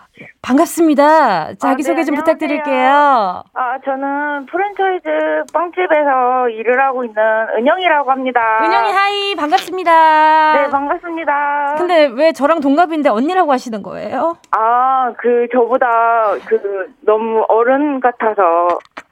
반갑습니다. 0.42 1.54
자기소개 1.54 1.94
아, 1.94 2.02
네, 2.02 2.04
좀 2.04 2.14
부탁드릴게요. 2.16 3.42
아, 3.54 3.78
저는 3.84 4.44
프랜차이즈 4.46 5.52
빵집에서 5.52 6.50
일을 6.50 6.78
하고 6.82 7.02
있는 7.02 7.16
은영이라고 7.58 8.10
합니다. 8.10 8.40
은영이 8.62 8.92
hi, 8.92 9.34
반갑습니다. 9.36 10.52
네, 10.54 10.70
반갑습니다. 10.70 11.74
근데 11.78 12.06
왜 12.14 12.32
저랑 12.32 12.60
동갑인데 12.60 13.08
언니라고 13.08 13.52
하시는 13.52 13.82
거예요? 13.82 14.36
아, 14.50 15.12
그, 15.18 15.48
저보다 15.50 16.34
그, 16.46 16.94
너무 17.00 17.44
어른 17.48 18.00
같아서 18.00 18.42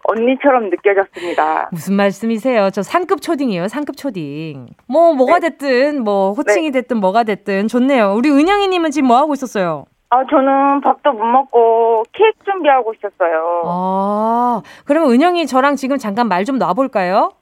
언니처럼 0.05 0.69
느껴졌습니다. 0.69 1.71
무슨 1.73 1.95
말씀이세요? 1.95 2.69
저 2.71 2.83
상급 2.83 3.23
초딩이에요, 3.23 3.69
상급 3.69 3.97
초딩. 3.97 4.67
뭐, 4.87 5.15
뭐가 5.15 5.39
네. 5.39 5.49
됐든, 5.49 6.05
뭐, 6.05 6.33
호칭이 6.33 6.71
네. 6.71 6.83
됐든, 6.83 6.99
뭐가 6.99 7.25
됐든, 7.25 7.69
좋네요. 7.69 8.13
우리 8.15 8.31
은영이 8.31 8.69
님은 8.69 8.91
지금 8.91 9.09
뭐 9.09 9.17
하고 9.17 9.33
있었어요? 9.33 9.87
아, 10.15 10.25
저는 10.31 10.81
밥도 10.81 11.13
못 11.13 11.25
먹고 11.25 12.05
케이크 12.13 12.39
준비하고 12.45 12.95
있었어요. 12.95 13.63
아, 13.67 14.63
그러면 14.85 15.11
은영이 15.11 15.47
저랑 15.49 15.75
지금 15.75 15.99
잠깐 15.99 16.29
말 16.29 16.45
좀 16.45 16.59
놔볼까요? 16.59 17.33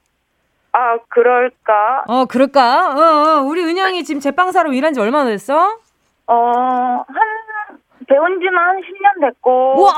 아, 0.71 0.97
그럴까? 1.09 2.05
어, 2.07 2.25
그럴까? 2.25 2.95
어, 2.95 3.01
어, 3.01 3.41
우리 3.43 3.61
은영이 3.63 4.03
지금 4.05 4.19
제빵사로 4.21 4.73
일한 4.73 4.93
지 4.93 4.99
얼마나 5.01 5.29
됐어? 5.29 5.77
어, 6.25 6.35
한, 6.35 7.05
배운 8.07 8.39
지는 8.39 8.57
한 8.57 8.77
10년 8.77 9.21
됐고. 9.29 9.79
우와! 9.81 9.93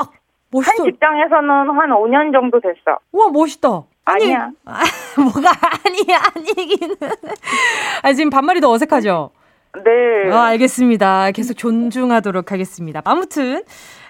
멋있어. 0.50 0.70
한 0.82 0.90
직장에서는 0.90 1.48
한 1.50 1.90
5년 1.90 2.32
정도 2.32 2.60
됐어. 2.60 2.98
우와, 3.12 3.30
멋있다. 3.30 3.84
아니, 4.04 4.24
아니야. 4.34 4.50
아, 4.66 4.80
뭐가 5.22 5.50
아니야, 5.86 6.20
아니기는. 6.34 6.96
아, 8.02 8.12
지금 8.12 8.28
반말이 8.28 8.60
더 8.60 8.70
어색하죠? 8.70 9.30
네. 9.84 10.30
아, 10.32 10.44
알겠습니다. 10.46 11.30
계속 11.32 11.54
존중하도록 11.54 12.50
하겠습니다. 12.52 13.02
아무튼 13.04 13.62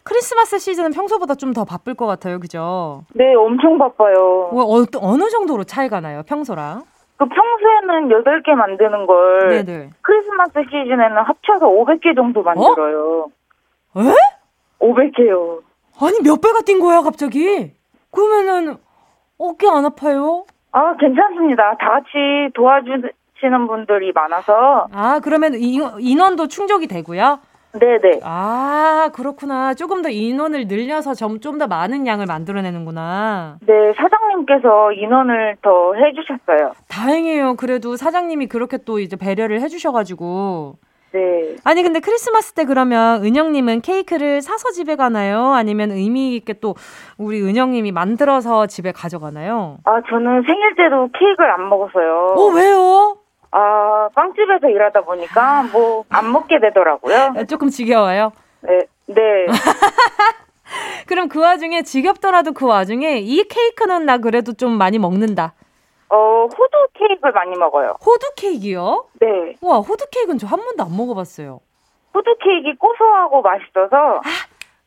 크리스마스 0.04 0.58
시즌은 0.58 0.92
평소보다 0.92 1.34
좀 1.34 1.52
더 1.52 1.64
바쁠 1.64 1.94
것 1.94 2.06
같아요, 2.06 2.38
그죠? 2.38 3.02
네, 3.14 3.34
엄청 3.34 3.78
바빠요. 3.78 4.50
뭐, 4.52 4.64
어, 4.64 4.84
어느 5.00 5.28
정도로 5.30 5.64
차이가 5.64 6.00
나요, 6.00 6.22
평소랑? 6.26 6.82
그 7.16 7.24
평소에는 7.24 8.08
8개 8.10 8.50
만드는 8.50 9.06
걸 9.06 9.48
네네. 9.64 9.90
크리스마스 10.02 10.52
시즌에는 10.64 11.16
합쳐서 11.16 11.66
500개 11.66 12.14
정도 12.14 12.42
만들어요. 12.42 13.30
어? 13.94 14.00
에? 14.00 14.14
500개요. 14.80 15.60
아니, 15.98 16.20
몇 16.22 16.40
배가 16.42 16.60
뛴 16.60 16.78
거야, 16.78 17.00
갑자기? 17.00 17.72
그러면은 18.12 18.76
어깨 19.38 19.66
안 19.68 19.86
아파요? 19.86 20.44
아, 20.72 20.94
괜찮습니다. 21.00 21.74
다 21.78 21.88
같이 21.92 22.52
도와주, 22.54 23.00
하시는 23.36 23.66
분들이 23.66 24.12
많아서. 24.12 24.88
아, 24.92 25.20
그러면 25.22 25.54
인원도 25.54 26.48
충족이 26.48 26.86
되고요? 26.86 27.38
네네. 27.78 28.20
아, 28.24 29.10
그렇구나. 29.14 29.74
조금 29.74 30.00
더 30.00 30.08
인원을 30.08 30.66
늘려서 30.66 31.12
좀 31.14 31.58
더 31.58 31.66
많은 31.66 32.06
양을 32.06 32.24
만들어내는구나. 32.26 33.58
네, 33.60 33.72
사장님께서 33.96 34.92
인원을 34.92 35.56
더 35.62 35.92
해주셨어요. 35.94 36.72
다행이에요. 36.88 37.56
그래도 37.56 37.96
사장님이 37.96 38.46
그렇게 38.48 38.78
또 38.78 38.98
이제 38.98 39.16
배려를 39.16 39.60
해주셔가지고. 39.60 40.76
네. 41.12 41.56
아니, 41.64 41.82
근데 41.82 42.00
크리스마스 42.00 42.52
때 42.54 42.64
그러면 42.64 43.24
은영님은 43.24 43.80
케이크를 43.82 44.40
사서 44.42 44.70
집에 44.70 44.96
가나요? 44.96 45.52
아니면 45.52 45.90
의미 45.90 46.34
있게 46.36 46.54
또 46.54 46.74
우리 47.18 47.40
은영님이 47.42 47.92
만들어서 47.92 48.66
집에 48.66 48.92
가져가나요? 48.92 49.78
아, 49.84 50.00
저는 50.08 50.42
생일 50.46 50.74
때도 50.76 51.08
케이크를 51.18 51.50
안 51.52 51.68
먹었어요. 51.68 52.34
어, 52.36 52.46
왜요? 52.54 53.16
아, 53.58 54.08
빵집에서 54.14 54.68
일하다 54.68 55.00
보니까 55.02 55.62
뭐 55.72 56.04
안 56.10 56.30
먹게 56.30 56.60
되더라고요. 56.60 57.16
아, 57.36 57.44
조금 57.44 57.68
지겨워요? 57.70 58.32
네. 58.60 58.86
네. 59.06 59.46
그럼 61.06 61.28
그 61.28 61.40
와중에 61.40 61.82
지겹더라도 61.82 62.52
그 62.52 62.66
와중에 62.66 63.18
이 63.18 63.44
케이크는 63.44 64.04
나 64.04 64.18
그래도 64.18 64.52
좀 64.52 64.72
많이 64.76 64.98
먹는다. 64.98 65.54
어, 66.08 66.16
호두 66.44 66.88
케이크를 66.94 67.32
많이 67.32 67.56
먹어요. 67.56 67.96
호두 68.04 68.32
케이크요? 68.36 69.06
네. 69.20 69.54
와, 69.62 69.78
호두 69.78 70.06
케이크는 70.10 70.38
저 70.38 70.46
한 70.46 70.60
번도 70.64 70.84
안 70.84 70.96
먹어봤어요. 70.96 71.60
호두 72.14 72.36
케이크 72.42 72.76
고소하고 72.78 73.42
맛있어서. 73.42 73.96
아, 74.18 74.22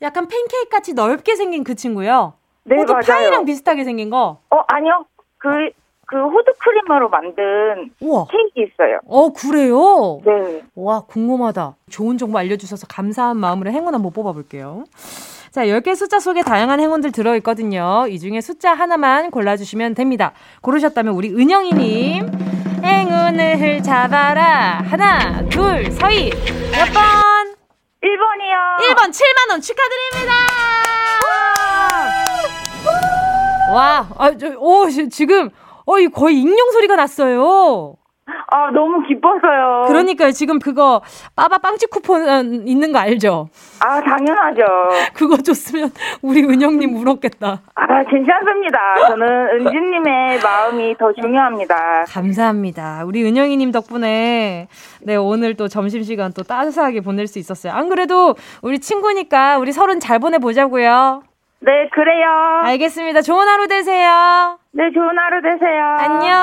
약간 0.02 0.28
팬케이크 0.28 0.70
같이 0.70 0.94
넓게 0.94 1.36
생긴 1.36 1.64
그 1.64 1.76
친구요? 1.76 2.34
네, 2.66 2.76
호두 2.76 2.94
맞아요. 2.94 3.02
파이랑 3.08 3.46
비슷하게 3.46 3.84
생긴 3.84 4.10
거? 4.10 4.40
어, 4.52 4.58
아니요. 4.68 5.06
그, 5.38 5.72
그 6.10 6.18
호두 6.18 6.52
크림으로 6.58 7.08
만든 7.10 7.92
우와. 8.02 8.26
케이크 8.32 8.68
있어요. 8.72 8.98
어, 9.06 9.32
그래요? 9.32 10.20
네. 10.26 10.64
와, 10.76 11.02
궁금하다. 11.02 11.76
좋은 11.92 12.18
정보 12.18 12.40
알려주셔서 12.40 12.88
감사한 12.88 13.38
마음으로 13.38 13.70
행운 13.70 13.94
한번 13.94 14.12
뽑아볼게요. 14.12 14.86
자, 15.52 15.66
10개 15.66 15.96
숫자 15.96 16.20
속에 16.20 16.42
다양한 16.42 16.80
행운들 16.80 17.12
들어있거든요. 17.12 18.08
이 18.10 18.18
중에 18.18 18.42
숫자 18.42 18.74
하나만 18.74 19.30
골라주시면 19.30 19.94
됩니다. 19.94 20.34
고르셨다면 20.62 21.14
우리 21.14 21.30
은영이님, 21.30 22.28
행운을 22.84 23.84
잡아라. 23.84 24.82
하나, 24.90 25.44
둘, 25.50 25.92
서희. 25.92 26.32
몇 26.32 26.86
번? 26.92 27.54
1번이요. 28.02 28.96
1번 28.96 29.12
7만원 29.12 29.62
축하드립니다! 29.62 30.34
와, 33.76 34.08
아, 34.18 34.32
저, 34.38 34.48
오, 34.58 34.88
지금, 35.12 35.50
어, 35.90 35.98
이 35.98 36.08
거의 36.08 36.40
익룡 36.40 36.72
소리가 36.72 36.96
났어요. 36.96 37.96
아, 38.52 38.70
너무 38.72 39.02
기뻐서요. 39.08 39.86
그러니까요. 39.88 40.32
지금 40.32 40.60
그거 40.60 41.02
빠바 41.36 41.58
빵집 41.58 41.90
쿠폰 41.90 42.68
있는 42.68 42.92
거 42.92 43.00
알죠? 43.00 43.50
아, 43.80 44.00
당연하죠. 44.00 44.62
그거 45.16 45.38
줬으면 45.38 45.92
우리 46.22 46.44
은영님 46.44 46.96
울었겠다. 46.96 47.62
아, 47.74 48.04
괜찮습니다. 48.04 49.08
저는 49.08 49.28
은지님의 49.66 50.40
마음이 50.44 50.96
더 51.00 51.12
중요합니다. 51.14 52.04
감사합니다. 52.08 53.02
우리 53.06 53.24
은영이님 53.24 53.72
덕분에 53.72 54.68
네, 55.02 55.16
오늘 55.16 55.56
또 55.56 55.68
점심 55.68 56.04
시간 56.04 56.32
또 56.32 56.44
따뜻하게 56.44 57.02
보낼 57.02 57.26
수 57.26 57.40
있었어요. 57.40 57.74
안 57.74 57.90
그래도 57.90 58.36
우리 58.62 58.78
친구니까 58.78 59.58
우리 59.58 59.72
서른 59.72 60.00
잘 60.00 60.20
보내보자고요. 60.20 61.24
네, 61.62 61.72
그래요. 61.92 62.28
알겠습니다. 62.64 63.22
좋은 63.24 63.48
하루 63.48 63.68
되세요. 63.68 64.59
네, 64.72 64.84
좋은 64.94 65.18
하루 65.18 65.42
되세요. 65.42 65.84
안녕. 65.98 66.38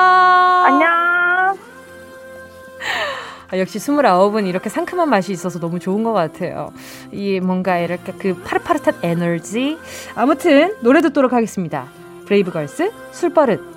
안녕. 0.65 1.57
아, 3.49 3.57
역시 3.57 3.79
29은 3.79 4.45
이렇게 4.47 4.69
상큼한 4.69 5.09
맛이 5.09 5.31
있어서 5.31 5.59
너무 5.59 5.79
좋은 5.79 6.03
것 6.03 6.11
같아요. 6.11 6.73
이 7.13 7.39
뭔가 7.39 7.77
이렇게 7.77 8.11
그 8.11 8.35
파릇파릇한 8.43 8.99
에너지. 9.03 9.77
아무튼 10.15 10.75
노래 10.81 10.99
듣도록 11.01 11.31
하겠습니다. 11.31 11.85
브레이브걸스 12.25 12.91
술버릇. 13.11 13.76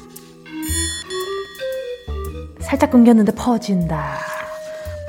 살짝 2.71 2.89
끊겼는데 2.91 3.33
퍼진다. 3.33 4.17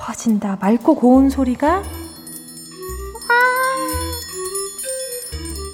퍼진다. 0.01 0.59
맑고 0.61 0.96
고운 0.96 1.31
소리가 1.31 1.77
와 1.77 1.83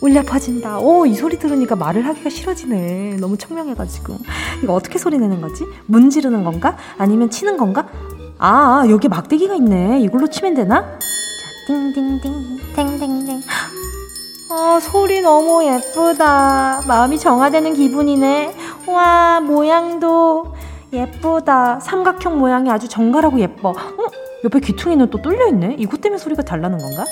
울려 0.03 0.23
퍼진다. 0.23 0.81
오, 0.81 1.07
이 1.07 1.15
소리 1.15 1.39
들으니까 1.39 1.77
말을 1.77 2.05
하기가 2.05 2.29
싫어지네. 2.29 3.17
너무 3.17 3.39
청명해가지고. 3.39 4.19
이거 4.63 4.75
어떻게 4.75 4.99
소리 4.99 5.17
내는 5.17 5.41
거지? 5.41 5.65
문 5.87 6.11
지르는 6.11 6.45
건가? 6.45 6.77
아니면 6.99 7.31
치는 7.31 7.57
건가? 7.57 7.89
아, 8.37 8.85
여기 8.91 9.09
막대기가 9.09 9.55
있네. 9.55 10.01
이걸로 10.01 10.27
치면 10.27 10.53
되나? 10.53 10.83
자, 10.83 10.99
띵띵띵, 11.69 12.59
땡땡땡. 12.77 13.41
아, 14.51 14.79
소리 14.83 15.23
너무 15.23 15.65
예쁘다. 15.65 16.83
마음이 16.87 17.19
정화되는 17.19 17.73
기분이네. 17.73 18.55
와, 18.89 19.41
모양도 19.41 20.59
예쁘다. 20.93 21.81
삼각형 21.81 22.39
모양이 22.39 22.71
아주 22.71 22.89
정갈하고 22.89 23.41
예뻐. 23.41 23.71
어? 23.71 23.75
옆에 24.45 24.61
귀퉁이는 24.61 25.11
또 25.11 25.21
뚫려있네? 25.21 25.77
이것 25.79 26.01
때문에 26.01 26.19
소리가 26.19 26.43
달라는 26.43 26.79
건가? 26.79 27.05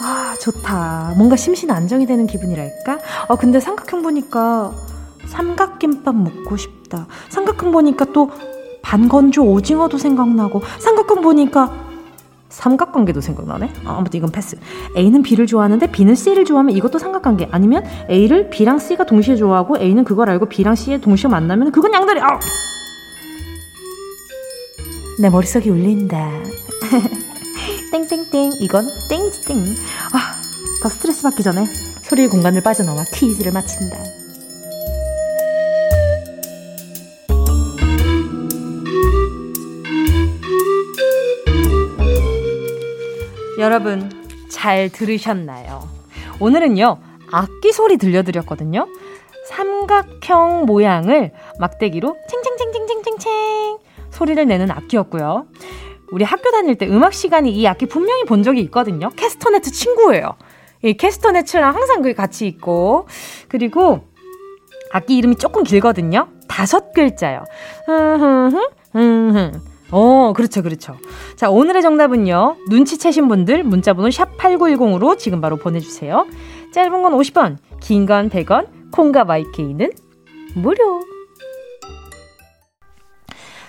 아, 0.00 0.34
좋다. 0.40 1.14
뭔가 1.16 1.36
심신 1.36 1.70
안정이 1.70 2.06
되는 2.06 2.26
기분이랄까? 2.26 2.98
어, 3.28 3.36
근데 3.36 3.60
삼각형 3.60 4.02
보니까 4.02 4.72
삼각김밥 5.26 6.14
먹고 6.14 6.56
싶다. 6.56 7.06
삼각형 7.30 7.72
보니까 7.72 8.06
또 8.06 8.30
반건조 8.82 9.44
오징어도 9.44 9.98
생각나고, 9.98 10.60
삼각형 10.80 11.22
보니까 11.22 11.91
삼각관계도 12.52 13.20
생각나네? 13.20 13.72
아, 13.84 13.96
아무튼 13.96 14.18
이건 14.18 14.30
패스. 14.30 14.56
A는 14.96 15.22
B를 15.22 15.46
좋아하는데 15.46 15.90
B는 15.90 16.14
C를 16.14 16.44
좋아하면 16.44 16.76
이것도 16.76 16.98
삼각관계. 16.98 17.48
아니면 17.50 17.84
A를 18.10 18.50
B랑 18.50 18.78
C가 18.78 19.04
동시에 19.04 19.36
좋아하고 19.36 19.78
A는 19.78 20.04
그걸 20.04 20.28
알고 20.30 20.46
B랑 20.46 20.74
C에 20.74 21.00
동시에 21.00 21.28
만나면 21.30 21.72
그건 21.72 21.92
양다리. 21.94 22.20
아! 22.20 22.38
내 25.20 25.30
머릿속이 25.30 25.70
울린다. 25.70 26.30
땡땡땡. 27.90 28.52
이건 28.60 28.86
땡이지 29.08 29.44
땡. 29.46 29.58
아, 30.12 30.40
더 30.82 30.88
스트레스 30.88 31.22
받기 31.22 31.42
전에 31.42 31.64
소리의 32.02 32.28
공간을 32.28 32.62
빠져나와 32.62 33.04
퀴즈를 33.12 33.52
마친다. 33.52 33.98
여러분 43.58 44.10
잘 44.50 44.88
들으셨나요? 44.88 45.88
오늘은요 46.40 46.98
악기 47.30 47.72
소리 47.72 47.96
들려드렸거든요. 47.96 48.86
삼각형 49.48 50.64
모양을 50.66 51.32
막대기로 51.58 52.16
챙챙챙챙챙챙챙 52.28 53.78
소리를 54.10 54.46
내는 54.46 54.70
악기였고요. 54.70 55.46
우리 56.10 56.24
학교 56.24 56.50
다닐 56.50 56.76
때 56.76 56.86
음악 56.86 57.14
시간이 57.14 57.50
이 57.52 57.66
악기 57.66 57.86
분명히 57.86 58.24
본 58.24 58.42
적이 58.42 58.60
있거든요. 58.62 59.10
캐스터네트 59.10 59.70
친구예요. 59.70 60.36
이 60.82 60.94
캐스터네츠랑 60.94 61.74
항상 61.74 62.02
그 62.02 62.12
같이 62.14 62.46
있고 62.46 63.06
그리고 63.48 64.06
악기 64.92 65.16
이름이 65.16 65.36
조금 65.36 65.62
길거든요. 65.62 66.28
다섯 66.48 66.92
글자요. 66.92 67.44
어, 69.92 70.32
그렇죠, 70.32 70.62
그렇죠. 70.62 70.96
자, 71.36 71.50
오늘의 71.50 71.82
정답은요. 71.82 72.56
눈치채신 72.70 73.28
분들 73.28 73.62
문자번호 73.62 74.10
샵 74.10 74.36
8910으로 74.38 75.18
지금 75.18 75.40
바로 75.40 75.56
보내주세요. 75.56 76.26
짧은 76.72 77.02
건 77.02 77.12
50원, 77.12 77.58
긴 77.80 78.06
건 78.06 78.30
100원, 78.30 78.68
콩과 78.90 79.24
마이케이는 79.24 79.90
무료. 80.56 81.00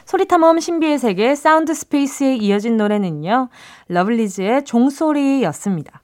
소리탐험 0.06 0.60
신비의 0.60 1.00
세계 1.00 1.36
Sound 1.36 1.74
Space에 1.74 2.36
이어진 2.36 2.78
노래는요. 2.78 3.50
러블리즈의 3.90 4.64
종소리였습니다. 4.64 6.02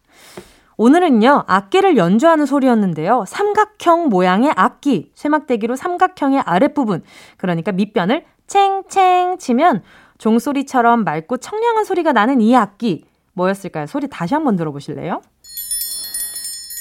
오늘은요, 0.77 1.43
악기를 1.47 1.95
연주하는 1.97 2.45
소리였는데요. 2.45 3.25
삼각형 3.27 4.10
모양의 4.10 4.51
악기, 4.55 5.12
쇠막대기로 5.13 5.75
삼각형의 5.75 6.39
아랫부분, 6.45 7.03
그러니까 7.38 7.71
밑변을 7.73 8.25
챙챙 8.47 9.38
치면 9.38 9.84
종소리처럼 10.19 11.03
맑고 11.03 11.38
청량한 11.38 11.86
소리가 11.86 12.12
나는 12.12 12.39
이 12.41 12.55
악기, 12.55 13.03
뭐였을까요? 13.34 13.88
소리 13.88 14.08
다시 14.08 14.36
한번 14.36 14.55
들어보실래요? 14.55 15.21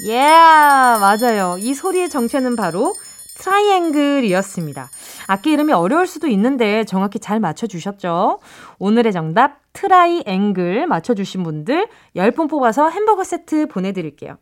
예, 0.09 0.19
yeah, 0.19 1.01
맞아요. 1.01 1.57
이 1.59 1.75
소리의 1.75 2.09
정체는 2.09 2.55
바로 2.57 2.93
트라이앵글이었습니다. 3.39 4.89
악기 5.29 5.53
이름이 5.53 5.73
어려울 5.73 6.07
수도 6.07 6.27
있는데 6.29 6.85
정확히 6.85 7.19
잘 7.19 7.41
맞춰주셨죠? 7.41 8.41
오늘의 8.79 9.13
정답 9.13 9.61
트라이앵글 9.73 10.87
맞춰주신 10.87 11.43
분들 11.43 11.89
10분 12.17 12.49
뽑아서 12.49 12.89
햄버거 12.91 13.25
세트 13.25 13.67
보내드릴게요. 13.69 14.37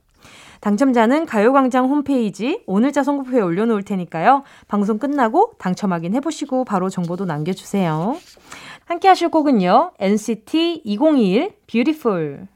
당첨자는 0.60 1.26
가요광장 1.26 1.86
홈페이지 1.86 2.62
오늘자 2.66 3.02
선곡표에 3.02 3.40
올려놓을 3.40 3.82
테니까요. 3.82 4.42
방송 4.68 4.98
끝나고 4.98 5.52
당첨 5.58 5.92
확인해보시고 5.92 6.64
바로 6.64 6.88
정보도 6.88 7.24
남겨주세요. 7.24 8.16
함께 8.86 9.08
하실 9.08 9.28
곡은요. 9.28 9.94
NCT 9.98 10.82
2021 10.84 11.50
Beautiful 11.66 12.46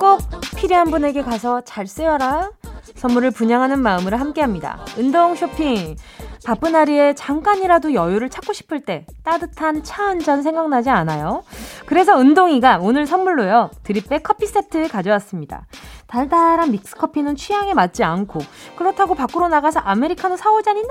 꼭 0.00 0.20
필요한 0.56 0.90
분에게 0.90 1.22
가서 1.22 1.60
잘 1.60 1.86
쓰여라. 1.86 2.52
선물을 2.96 3.30
분양하는 3.32 3.80
마음으로 3.80 4.16
함께합니다. 4.16 4.84
운동 4.96 5.34
쇼핑. 5.34 5.96
바쁜 6.44 6.74
하루에 6.74 7.14
잠깐이라도 7.14 7.92
여유를 7.94 8.30
찾고 8.30 8.52
싶을 8.52 8.80
때 8.80 9.04
따뜻한 9.22 9.82
차 9.84 10.04
한 10.06 10.18
잔 10.20 10.42
생각나지 10.42 10.88
않아요? 10.90 11.42
그래서 11.86 12.16
운동이가 12.16 12.78
오늘 12.80 13.06
선물로요. 13.06 13.70
드립백 13.82 14.22
커피 14.22 14.46
세트 14.46 14.88
가져왔습니다. 14.88 15.66
달달한 16.06 16.70
믹스 16.72 16.96
커피는 16.96 17.36
취향에 17.36 17.74
맞지 17.74 18.02
않고 18.04 18.40
그렇다고 18.76 19.14
밖으로 19.14 19.48
나가서 19.48 19.80
아메리카노 19.80 20.36
사오자니 20.36 20.82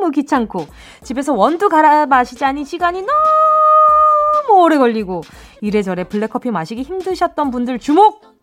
너무 0.00 0.10
귀찮고 0.10 0.66
집에서 1.02 1.34
원두 1.34 1.68
갈아 1.68 2.06
마시자니 2.06 2.64
시간이 2.64 3.02
너무 3.02 4.62
오래 4.62 4.78
걸리고 4.78 5.22
이래저래 5.60 6.04
블랙커피 6.04 6.50
마시기 6.50 6.82
힘드셨던 6.82 7.50
분들 7.50 7.78
주목! 7.78 8.33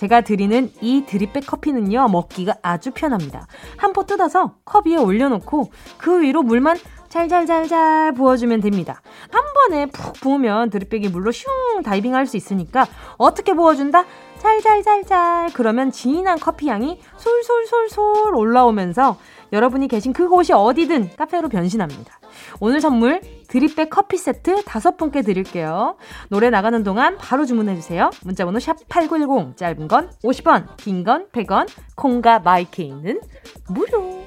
제가 0.00 0.22
드리는 0.22 0.70
이 0.80 1.04
드립백 1.04 1.46
커피는요, 1.46 2.08
먹기가 2.08 2.54
아주 2.62 2.90
편합니다. 2.90 3.46
한 3.76 3.92
포 3.92 4.04
뜯어서 4.06 4.54
컵 4.64 4.86
위에 4.86 4.96
올려놓고 4.96 5.70
그 5.98 6.22
위로 6.22 6.42
물만 6.42 6.78
잘잘잘잘 7.10 8.14
부어주면 8.14 8.60
됩니다. 8.62 9.02
한 9.30 9.42
번에 9.52 9.86
푹 9.86 10.14
부으면 10.14 10.70
드립백이 10.70 11.08
물로 11.10 11.32
슝 11.32 11.48
다이빙 11.84 12.14
할 12.14 12.26
수 12.26 12.38
있으니까 12.38 12.86
어떻게 13.18 13.52
부어준다? 13.52 14.06
잘잘잘잘 14.38 15.50
그러면 15.52 15.92
진한 15.92 16.38
커피 16.38 16.70
향이 16.70 16.98
솔솔솔솔 17.18 18.34
올라오면서 18.34 19.18
여러분이 19.52 19.88
계신 19.88 20.12
그곳이 20.12 20.52
어디든 20.52 21.16
카페로 21.16 21.48
변신합니다. 21.48 22.20
오늘 22.60 22.80
선물 22.80 23.20
드립백 23.48 23.90
커피 23.90 24.16
세트 24.16 24.64
다섯 24.64 24.96
분께 24.96 25.22
드릴게요. 25.22 25.96
노래 26.28 26.50
나가는 26.50 26.82
동안 26.82 27.16
바로 27.18 27.44
주문해주세요. 27.44 28.10
문자번호 28.24 28.58
샵8910 28.58 29.56
짧은 29.56 29.88
건 29.88 30.10
50원 30.24 30.76
긴 30.76 31.04
건 31.04 31.28
100원 31.30 31.66
콩과 31.96 32.40
마이케이는 32.40 33.20
무료 33.68 34.20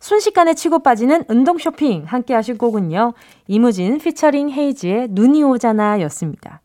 순식간에 0.00 0.54
치고 0.54 0.80
빠지는 0.82 1.24
운동 1.28 1.58
쇼핑 1.58 2.04
함께 2.06 2.34
하실 2.34 2.58
곡은요. 2.58 3.12
이무진 3.46 3.98
피처링 3.98 4.50
헤이즈의 4.50 5.08
눈이 5.10 5.44
오잖아 5.44 6.00
였습니다. 6.02 6.60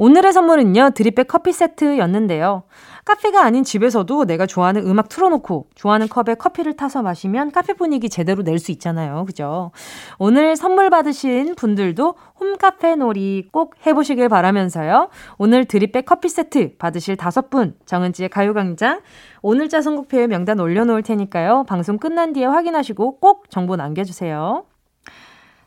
오늘의 0.00 0.32
선물은요, 0.32 0.90
드립백 0.94 1.26
커피 1.26 1.52
세트였는데요. 1.52 2.62
카페가 3.04 3.42
아닌 3.42 3.64
집에서도 3.64 4.26
내가 4.26 4.46
좋아하는 4.46 4.86
음악 4.86 5.08
틀어놓고 5.08 5.70
좋아하는 5.74 6.08
컵에 6.08 6.36
커피를 6.36 6.76
타서 6.76 7.02
마시면 7.02 7.50
카페 7.50 7.72
분위기 7.74 8.08
제대로 8.08 8.42
낼 8.42 8.58
수 8.58 8.70
있잖아요. 8.72 9.24
그죠? 9.24 9.72
오늘 10.18 10.56
선물 10.56 10.90
받으신 10.90 11.56
분들도 11.56 12.14
홈카페 12.38 12.94
놀이 12.94 13.48
꼭 13.50 13.74
해보시길 13.86 14.28
바라면서요. 14.28 15.08
오늘 15.36 15.64
드립백 15.64 16.06
커피 16.06 16.28
세트 16.28 16.76
받으실 16.76 17.16
다섯 17.16 17.50
분 17.50 17.74
정은지의 17.86 18.28
가요광장 18.28 19.00
오늘자 19.42 19.82
선곡표에 19.82 20.28
명단 20.28 20.60
올려놓을 20.60 21.02
테니까요. 21.02 21.64
방송 21.68 21.98
끝난 21.98 22.32
뒤에 22.32 22.46
확인하시고 22.46 23.18
꼭 23.18 23.50
정보 23.50 23.74
남겨주세요. 23.74 24.64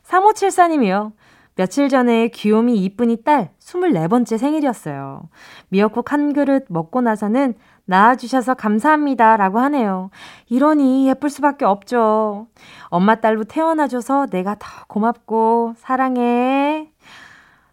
3574님이요. 0.04 1.12
며칠 1.54 1.88
전에 1.88 2.28
귀요미 2.28 2.76
이쁜이 2.76 3.24
딸 3.24 3.50
24번째 3.60 4.38
생일이었어요. 4.38 5.28
미역국 5.68 6.12
한 6.12 6.32
그릇 6.32 6.64
먹고 6.68 7.00
나서는 7.00 7.54
낳아주셔서 7.84 8.54
감사합니다 8.54 9.36
라고 9.36 9.58
하네요. 9.60 10.10
이러니 10.48 11.08
예쁠 11.08 11.28
수밖에 11.28 11.64
없죠. 11.64 12.46
엄마 12.86 13.16
딸로 13.16 13.44
태어나줘서 13.44 14.26
내가 14.26 14.56
더 14.58 14.66
고맙고 14.86 15.74
사랑해. 15.76 16.90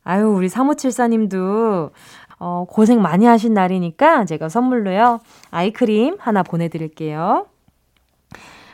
아유, 0.03 0.27
우리 0.27 0.47
3574님도 0.47 1.91
어, 2.39 2.65
고생 2.69 3.01
많이 3.01 3.25
하신 3.25 3.53
날이니까 3.53 4.25
제가 4.25 4.49
선물로요. 4.49 5.19
아이크림 5.51 6.17
하나 6.19 6.41
보내드릴게요. 6.41 7.47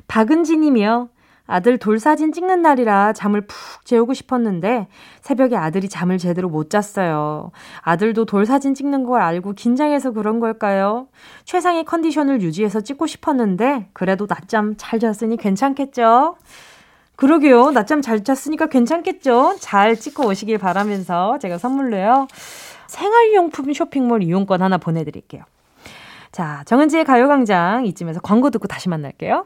박은지 0.08 0.58
님이요. 0.58 1.10
아들 1.48 1.78
돌 1.78 2.00
사진 2.00 2.32
찍는 2.32 2.62
날이라 2.62 3.14
잠을 3.14 3.42
푹 3.42 3.86
재우고 3.86 4.14
싶었는데 4.14 4.88
새벽에 5.22 5.56
아들이 5.56 5.88
잠을 5.88 6.18
제대로 6.18 6.50
못 6.50 6.70
잤어요. 6.70 7.52
아들도 7.82 8.26
돌 8.26 8.46
사진 8.46 8.74
찍는 8.74 9.04
걸 9.04 9.22
알고 9.22 9.54
긴장해서 9.54 10.12
그런 10.12 10.40
걸까요? 10.40 11.08
최상의 11.44 11.86
컨디션을 11.86 12.42
유지해서 12.42 12.82
찍고 12.82 13.06
싶었는데 13.08 13.90
그래도 13.94 14.26
낮잠 14.28 14.76
잘 14.78 15.00
잤으니 15.00 15.38
괜찮겠죠? 15.38 16.36
그러게요. 17.16 17.72
낮잠 17.72 18.02
잘 18.02 18.24
잤으니까 18.24 18.68
괜찮겠죠? 18.68 19.56
잘 19.60 19.96
찍고 19.96 20.28
오시길 20.28 20.58
바라면서 20.58 21.38
제가 21.40 21.58
선물로요. 21.58 22.28
생활용품 22.88 23.74
쇼핑몰 23.74 24.24
이용권 24.24 24.62
하나 24.62 24.78
보내드릴게요. 24.78 25.44
자, 26.32 26.64
정은지의 26.66 27.06
가요광장 27.06 27.86
이쯤에서 27.86 28.20
광고 28.20 28.50
듣고 28.50 28.68
다시 28.68 28.90
만날게요. 28.90 29.46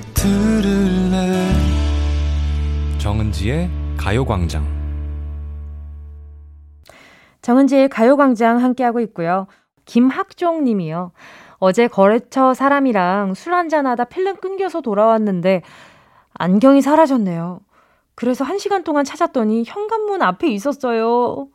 정은지의 3.31 3.69
가요광장 3.97 4.65
정은지의 7.41 7.87
가요광장 7.87 8.61
함께하고 8.61 8.99
있고요. 9.01 9.47
김학종 9.85 10.65
님이요. 10.65 11.11
어제 11.57 11.87
거래처 11.87 12.53
사람이랑 12.53 13.33
술 13.33 13.53
한잔하다 13.53 14.05
필름 14.05 14.35
끊겨서 14.35 14.81
돌아왔는데 14.81 15.61
안경이 16.33 16.81
사라졌네요. 16.81 17.61
그래서 18.15 18.43
한 18.43 18.57
시간 18.57 18.83
동안 18.83 19.05
찾았더니 19.05 19.63
현관문 19.65 20.21
앞에 20.21 20.47
있었어요. 20.49 21.47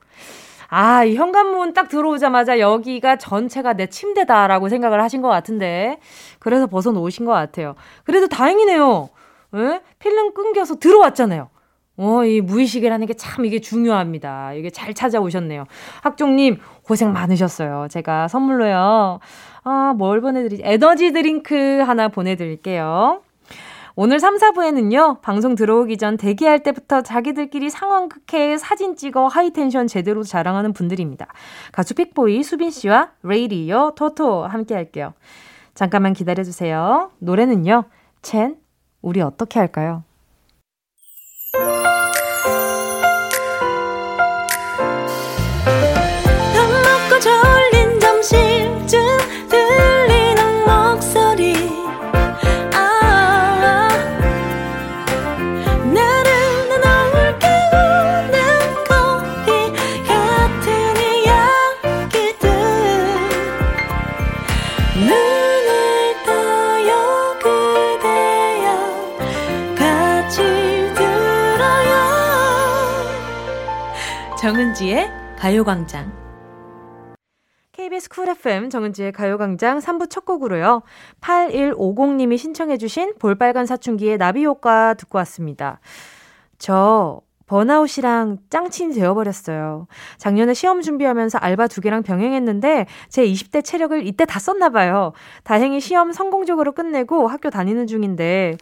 아, 0.69 1.05
이 1.05 1.15
현관문 1.15 1.75
딱 1.75 1.89
들어오자마자 1.89 2.59
여기가 2.59 3.17
전체가 3.17 3.75
내 3.75 3.87
침대다라고 3.87 4.69
생각을 4.69 5.01
하신 5.01 5.23
것 5.23 5.29
같은데, 5.29 6.01
그래서 6.41 6.67
벗어놓으신 6.67 7.25
것 7.25 7.31
같아요. 7.33 7.77
그래도 8.03 8.27
다행이네요. 8.27 9.09
에? 9.55 9.81
필름 10.01 10.35
끊겨서 10.35 10.75
들어왔잖아요. 10.77 11.51
어, 11.99 12.25
이 12.25 12.41
무의식이라는 12.41 13.07
게 13.07 13.15
참 13.15 13.45
이게 13.45 13.61
중요합니다. 13.61 14.53
이게 14.55 14.71
잘 14.71 14.93
찾아오셨네요. 14.95 15.65
학종님, 16.03 16.59
고생 16.83 17.13
많으셨어요. 17.13 17.89
제가 17.91 18.29
선물로요. 18.29 19.21
아, 19.65 19.95
뭘 19.97 20.21
보내드리지? 20.21 20.63
에너지 20.65 21.13
드링크 21.13 21.81
하나 21.81 22.09
보내드릴게요. 22.09 23.23
오늘 23.99 24.21
3, 24.21 24.37
4부에는요, 24.37 25.23
방송 25.23 25.55
들어오기 25.55 25.97
전 25.97 26.19
대기할 26.19 26.63
때부터 26.63 27.01
자기들끼리 27.01 27.71
상황극에 27.71 28.59
사진 28.59 28.95
찍어 28.95 29.27
high 29.29 29.50
tension 29.50 29.87
제대로 29.87 30.23
자랑하는 30.23 30.75
분들입니다. 30.75 31.27
가수 31.73 31.95
픽보이 31.95 32.43
수빈 32.43 32.71
씨와 32.71 33.13
레이디어 33.23 33.93
토토 33.97 34.45
함께 34.45 34.75
할게요. 34.75 35.15
잠깐만 35.75 36.13
기다려주세요. 36.13 37.11
노래는요, 37.21 37.85
첸, 38.21 38.57
우리 39.01 39.23
어떻게 39.23 39.59
할까요? 39.61 40.05
정은지의 74.77 75.11
가요광장. 75.39 76.13
KBS 77.73 78.11
쿨 78.11 78.29
FM 78.29 78.69
정은지의 78.69 79.13
가요광장 79.13 79.79
3부 79.79 80.11
첫 80.11 80.27
곡으로요. 80.27 80.83
8150님이 81.23 82.37
신청해주신 82.37 83.15
볼빨간 83.19 83.65
사춘기의 83.65 84.19
나비효과 84.19 84.95
듣고 84.95 85.17
왔습니다. 85.19 85.81
저 86.59 87.23
burnout이랑 87.47 88.39
짱친이 88.51 88.95
되어버렸어요. 88.95 89.87
작년에 90.19 90.53
시험 90.53 90.83
준비하면서 90.83 91.39
알바 91.39 91.69
두 91.69 91.81
개랑 91.81 92.03
병행했는데 92.03 92.87
제 93.09 93.25
20대 93.25 93.65
체력을 93.65 94.07
이때 94.07 94.27
다 94.27 94.39
썼나봐요. 94.39 95.13
다행히 95.43 95.81
시험 95.81 96.13
성공적으로 96.13 96.73
끝내고 96.73 97.29
학교 97.29 97.49
다니는 97.49 97.87
중인데 97.87 98.57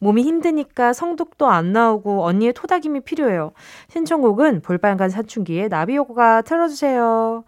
몸이 0.00 0.22
힘드니까 0.22 0.92
성적도 0.92 1.46
안 1.46 1.72
나오고 1.72 2.24
언니의 2.24 2.52
토닥임이 2.52 3.00
필요해요. 3.00 3.52
신청곡은 3.88 4.62
볼빨간 4.62 5.10
사춘기의 5.10 5.68
나비효과 5.68 6.42
틀어주세요. 6.42 7.44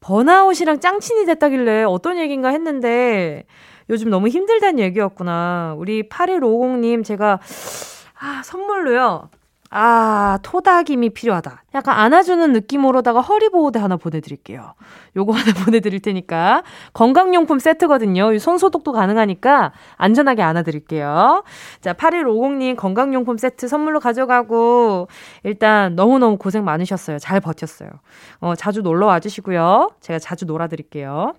번아웃이랑 0.00 0.80
짱친이 0.80 1.26
됐다길래 1.26 1.84
어떤 1.84 2.18
얘기인가 2.18 2.48
했는데 2.48 3.44
요즘 3.88 4.10
너무 4.10 4.28
힘들다는 4.28 4.80
얘기였구나. 4.80 5.74
우리 5.78 6.08
8150님 6.08 7.04
제가 7.04 7.38
아, 8.18 8.42
선물로요. 8.44 9.28
아, 9.74 10.38
토닥임이 10.42 11.10
필요하다. 11.10 11.62
약간 11.74 11.98
안아주는 11.98 12.52
느낌으로다가 12.52 13.22
허리보호대 13.22 13.78
하나 13.78 13.96
보내드릴게요. 13.96 14.74
요거 15.16 15.32
하나 15.32 15.52
보내드릴 15.64 16.00
테니까. 16.00 16.62
건강용품 16.92 17.58
세트거든요. 17.58 18.38
손소독도 18.38 18.92
가능하니까 18.92 19.72
안전하게 19.96 20.42
안아드릴게요. 20.42 21.44
자, 21.80 21.94
8150님 21.94 22.76
건강용품 22.76 23.38
세트 23.38 23.66
선물로 23.66 24.00
가져가고, 24.00 25.08
일단 25.42 25.96
너무너무 25.96 26.36
고생 26.36 26.64
많으셨어요. 26.64 27.18
잘 27.18 27.40
버텼어요. 27.40 27.88
어, 28.40 28.54
자주 28.54 28.82
놀러 28.82 29.06
와주시고요. 29.06 29.92
제가 30.00 30.18
자주 30.18 30.44
놀아드릴게요. 30.44 31.32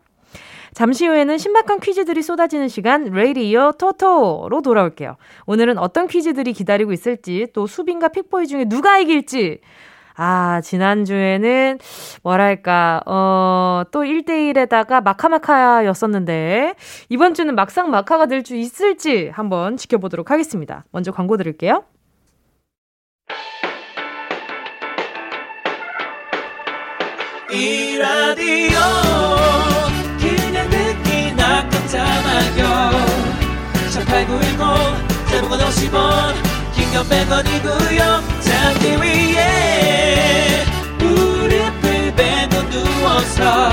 잠시 0.74 1.08
후에는 1.08 1.38
신박한 1.38 1.80
퀴즈들이 1.80 2.22
쏟아지는 2.22 2.68
시간 2.68 3.06
레이디어 3.06 3.74
토토로 3.78 4.62
돌아올게요. 4.62 5.18
오늘은 5.46 5.78
어떤 5.78 6.08
퀴즈들이 6.08 6.54
기다리고 6.54 6.92
있을지 6.92 7.48
또 7.54 7.68
수빈과 7.68 8.10
픽보이 8.10 8.48
중에 8.48 8.66
누가 8.66 8.98
이길지 8.98 9.60
아, 10.16 10.62
지난주에는, 10.62 11.80
뭐랄까, 12.22 13.02
어, 13.08 13.82
또 13.92 14.02
1대1에다가 14.04 15.04
마카마카였었는데, 15.04 16.76
이번 17.10 17.34
주는 17.34 17.56
막상 17.56 17.90
마카가 17.90 18.28
될수 18.28 18.56
있을지 18.56 19.30
한번 19.34 19.76
지켜보도록 19.76 20.30
하겠습니다. 20.30 20.86
먼저 20.92 21.12
광고 21.12 21.36
드릴게요. 21.36 21.84
이 27.52 27.98
라디오 27.98 29.63
깜짝마요 31.94 32.92
18910 33.92 34.58
대목원 35.30 35.60
50원 35.60 36.34
긴건 36.74 37.08
100원이고요 37.08 38.42
잠기 38.42 38.98
위에 39.00 40.66
무릎을 40.98 42.16
베고 42.16 42.70
누워서 42.72 43.70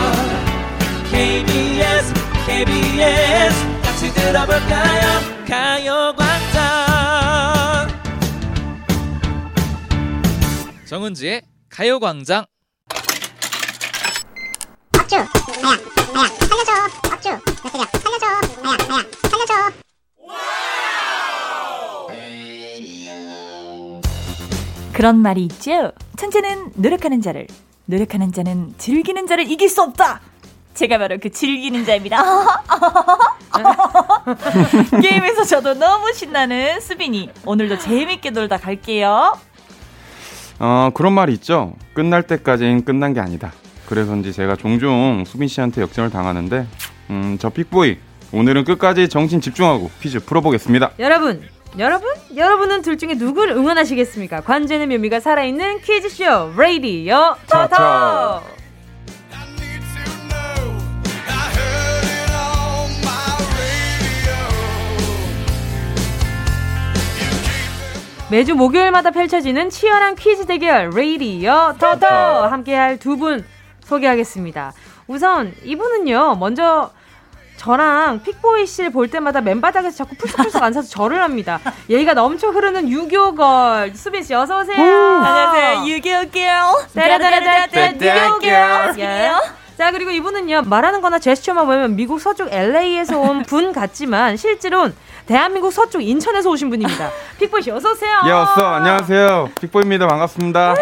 KBS 1.11 2.13
KBS 2.47 3.81
같이 3.83 4.13
들어볼까요? 4.13 5.21
가요광장. 5.49 6.61
정은지의 10.87 11.43
가요광장. 11.71 12.45
박주 14.93 15.17
아야 15.17 15.27
아야 16.15 16.29
살려줘. 16.29 16.73
박주 17.03 17.50
몇 17.63 17.73
대냐 17.73 17.85
살려줘 17.93 18.27
아야 18.27 18.41
아야 18.91 19.05
살려줘 19.31 19.55
그런 24.93 25.17
말이 25.19 25.45
있죠 25.45 25.93
천재는 26.17 26.73
노력하는 26.75 27.21
자를 27.23 27.47
노력하는 27.87 28.33
자는 28.33 28.75
즐기는 28.79 29.27
자를 29.27 29.51
이길 29.51 29.69
수 29.69 29.83
없다 29.83 30.21
제가 30.75 30.99
바로 30.99 31.19
그 31.21 31.31
즐기는 31.31 31.85
자입니다. 31.85 32.23
게임에서 35.03 35.45
저도 35.45 35.75
너무 35.75 36.13
신나는 36.15 36.81
수빈이. 36.81 37.29
오늘도 37.45 37.81
재밌게 37.81 38.31
놀다 38.31 38.57
갈게요. 38.57 39.37
어, 40.59 40.91
그런 40.95 41.13
말이 41.13 41.35
있죠. 41.35 41.75
끝날 41.93 42.23
때까지는 42.23 42.85
끝난 42.85 43.13
게 43.13 43.21
아니다. 43.21 43.53
그래서인지 43.87 44.33
제가 44.33 44.57
종종 44.57 45.25
수빈 45.27 45.49
씨한테 45.49 45.83
역전을 45.83 46.11
당하는데 46.11 46.67
음, 47.11 47.37
저 47.41 47.51
픽보이 47.51 47.99
오늘은 48.33 48.65
끝까지 48.65 49.09
정신 49.09 49.41
집중하고 49.41 49.91
퀴즈 50.01 50.21
풀어보겠습니다. 50.21 50.93
여러분, 51.01 51.43
여러분, 51.79 52.09
여러분은 52.37 52.83
둘 52.83 52.97
중에 52.97 53.15
누구를 53.15 53.57
응원하시겠습니까? 53.57 54.43
관제는 54.43 54.89
묘미가 54.89 55.19
살아있는 55.21 55.81
퀴즈쇼 55.81 56.53
레이디어 56.57 57.37
터터. 57.49 58.43
매주 68.31 68.55
목요일마다 68.55 69.11
펼쳐지는 69.11 69.71
치열한 69.71 70.15
퀴즈 70.15 70.47
대결 70.47 70.91
레이디어 70.91 71.75
터터 71.79 72.47
함께할 72.47 72.99
두 72.99 73.17
분 73.17 73.45
소개하겠습니다. 73.85 74.73
우선 75.09 75.53
이분은요 75.65 76.37
먼저 76.37 76.93
저랑 77.71 78.23
픽보이 78.23 78.67
씨를 78.67 78.89
볼 78.91 79.09
때마다 79.09 79.43
맨바닥에서 79.43 79.95
자꾸 79.95 80.15
풀썩풀썩 80.17 80.63
앉아서 80.63 80.89
절을 80.89 81.21
합니다. 81.23 81.61
예의가 81.91 82.15
넘쳐 82.15 82.49
흐르는 82.49 82.89
유교걸 82.89 83.93
수빈 83.95 84.23
씨 84.23 84.33
어서 84.35 84.61
오세요. 84.61 84.81
안녕하세요 84.83 85.85
유교걸. 85.87 86.31
따라따라따라 86.95 87.67
유교걸. 87.93 88.99
예. 89.01 89.31
자 89.77 89.91
그리고 89.93 90.11
이분은요 90.11 90.63
말하는 90.63 91.03
거나 91.03 91.19
제스처만 91.19 91.67
보면 91.67 91.97
미국 91.97 92.19
서쪽 92.19 92.49
LA에서 92.51 93.19
온 93.19 93.43
분 93.43 93.73
같지만 93.75 94.39
실제로는 94.39 94.95
대한민국 95.27 95.71
서쪽 95.71 96.01
인천에서 96.03 96.49
오신 96.49 96.71
분입니다. 96.71 97.11
픽보이 97.39 97.61
씨 97.61 97.71
어서 97.71 97.91
오세요. 97.93 98.23
예 98.27 98.31
어서 98.31 98.67
안녕하세요 98.67 99.51
픽보입니다 99.61 100.07
반갑습니다. 100.09 100.75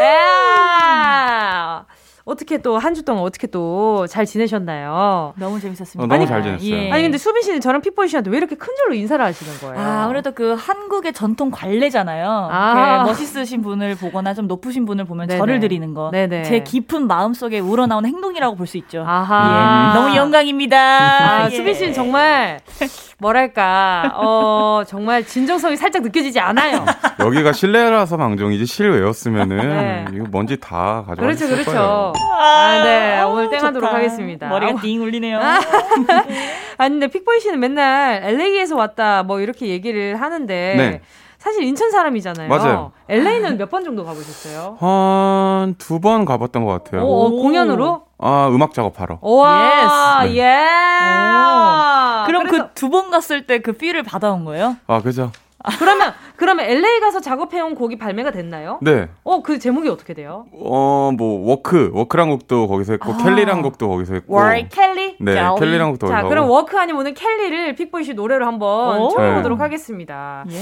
예. 2.29 2.33
어떻게 2.33 2.59
또 2.59 2.79
한 2.79 2.95
주 2.95 3.03
동안 3.05 3.23
어떻게 3.25 3.47
또 3.47 4.07
잘 4.09 4.27
지내셨나요? 4.27 5.33
너무 5.37 5.61
재밌었습니다. 5.61 6.03
어, 6.03 6.07
너무 6.07 6.27
잘 6.27 6.43
지냈어요. 6.43 6.71
예. 6.71 6.91
아니 6.93 7.03
근데 7.03 7.19
수빈 7.19 7.43
씨는 7.43 7.61
저랑 7.61 7.81
픽보이 7.83 8.09
씨한테 8.09 8.31
왜 8.31 8.37
이렇게 8.38 8.55
큰 8.57 8.75
줄로 8.77 8.95
인사를 8.95 9.25
하시는 9.25 9.53
거예요? 9.61 9.79
아, 9.79 10.05
아무래도 10.05 10.33
그 10.33 10.55
한국의 10.59 11.12
전통 11.12 11.51
관례잖아요. 11.51 12.49
아. 12.51 13.05
멋있으신 13.07 13.62
분을 13.62 13.95
보거나 13.97 14.35
좀 14.35 14.47
높으신 14.47 14.85
분을 14.85 15.05
보면 15.05 15.27
네네. 15.29 15.38
절을 15.38 15.61
드리는 15.61 15.95
거. 15.95 16.11
네네. 16.11 16.43
제 16.45 16.61
깊은 16.61 17.07
마음 17.07 17.35
속에 17.35 17.59
우러나온 17.61 18.05
행동이라고 18.07 18.57
볼 18.57 18.67
수 18.67 18.77
있죠. 18.79 19.03
아하. 19.07 19.95
예. 19.95 19.99
너무 20.01 20.14
영광입니다. 20.17 20.77
아, 20.79 21.47
예. 21.51 21.57
수빈 21.57 21.75
씨는 21.75 21.93
정말 21.95 22.61
뭐랄까, 23.20 24.12
어, 24.14 24.83
정말 24.87 25.24
진정성이 25.24 25.76
살짝 25.76 26.02
느껴지지 26.02 26.38
않아요. 26.38 26.85
여기가 27.18 27.52
실내라서 27.52 28.16
방송이지 28.16 28.64
실외였으면은 28.64 29.57
네. 29.68 30.04
이거 30.14 30.26
먼지 30.31 30.57
다 30.57 31.02
가져갈 31.07 31.16
그렇죠, 31.16 31.48
그렇죠. 31.48 31.70
거예요. 31.70 32.12
아, 32.38 32.83
네. 32.85 33.20
오늘 33.22 33.50
땡하도록 33.50 33.92
하겠습니다. 33.92 34.48
머리가 34.48 34.81
띵 34.81 35.02
울리네요. 35.02 35.40
아니, 36.78 36.90
근데 36.94 37.09
픽보이 37.09 37.40
씨는 37.40 37.59
맨날 37.59 38.22
LA에서 38.22 38.76
왔다, 38.76 39.24
뭐 39.24 39.40
이렇게 39.40 39.66
얘기를 39.66 40.20
하는데. 40.20 40.74
네. 40.76 41.00
사실 41.38 41.62
인천 41.62 41.90
사람이잖아요. 41.90 42.48
맞아요. 42.48 42.92
LA는 43.09 43.57
몇 43.59 43.70
번 43.70 43.85
정도 43.85 44.05
가보셨어요? 44.05 44.77
한 44.81 45.74
두 45.79 46.01
번 46.01 46.24
가봤던 46.24 46.64
것 46.64 46.72
같아요. 46.85 47.03
오, 47.07 47.27
어, 47.27 47.31
공연으로? 47.31 48.03
아, 48.18 48.48
음악 48.53 48.74
작업하러. 48.74 49.18
와, 49.22 50.22
예. 50.27 50.42
네. 50.42 52.27
그럼 52.27 52.46
그 52.48 52.68
두 52.74 52.90
번 52.90 53.11
갔을 53.11 53.46
때 53.46 53.61
그 53.61 53.72
필을 53.72 54.03
받아온 54.03 54.44
거예요? 54.44 54.77
아, 54.87 55.01
그죠. 55.01 55.31
그러면 55.79 56.12
그러면 56.37 56.66
LA 56.66 57.01
가서 57.01 57.21
작업해온 57.21 57.75
곡이 57.75 57.99
발매가 57.99 58.31
됐나요? 58.31 58.79
네. 58.81 59.09
어, 59.25 59.42
그 59.42 59.59
제목이 59.59 59.88
어떻게 59.88 60.14
돼요? 60.14 60.47
어, 60.53 61.11
뭐 61.16 61.49
워크, 61.49 61.90
워크란 61.92 62.31
곡도 62.31 62.68
거기서 62.68 62.92
했고 62.92 63.12
아. 63.12 63.16
켈리란 63.16 63.62
곡도 63.62 63.88
거기서 63.88 64.14
했고. 64.14 64.35
워 64.37 64.42
켈리? 64.71 65.16
네, 65.21 65.35
자, 65.35 65.55
켈리란 65.59 65.90
곡도 65.90 66.07
자, 66.07 66.23
그럼 66.23 66.49
Walk 66.48 66.79
아니면 66.79 67.01
오늘 67.01 67.14
켈리를 67.14 67.75
픽보이 67.75 68.05
씨 68.05 68.14
노래로 68.14 68.47
한번 68.47 69.11
쳐보도록 69.11 69.59
네. 69.59 69.62
하겠습니다. 69.62 70.44
예. 70.51 70.59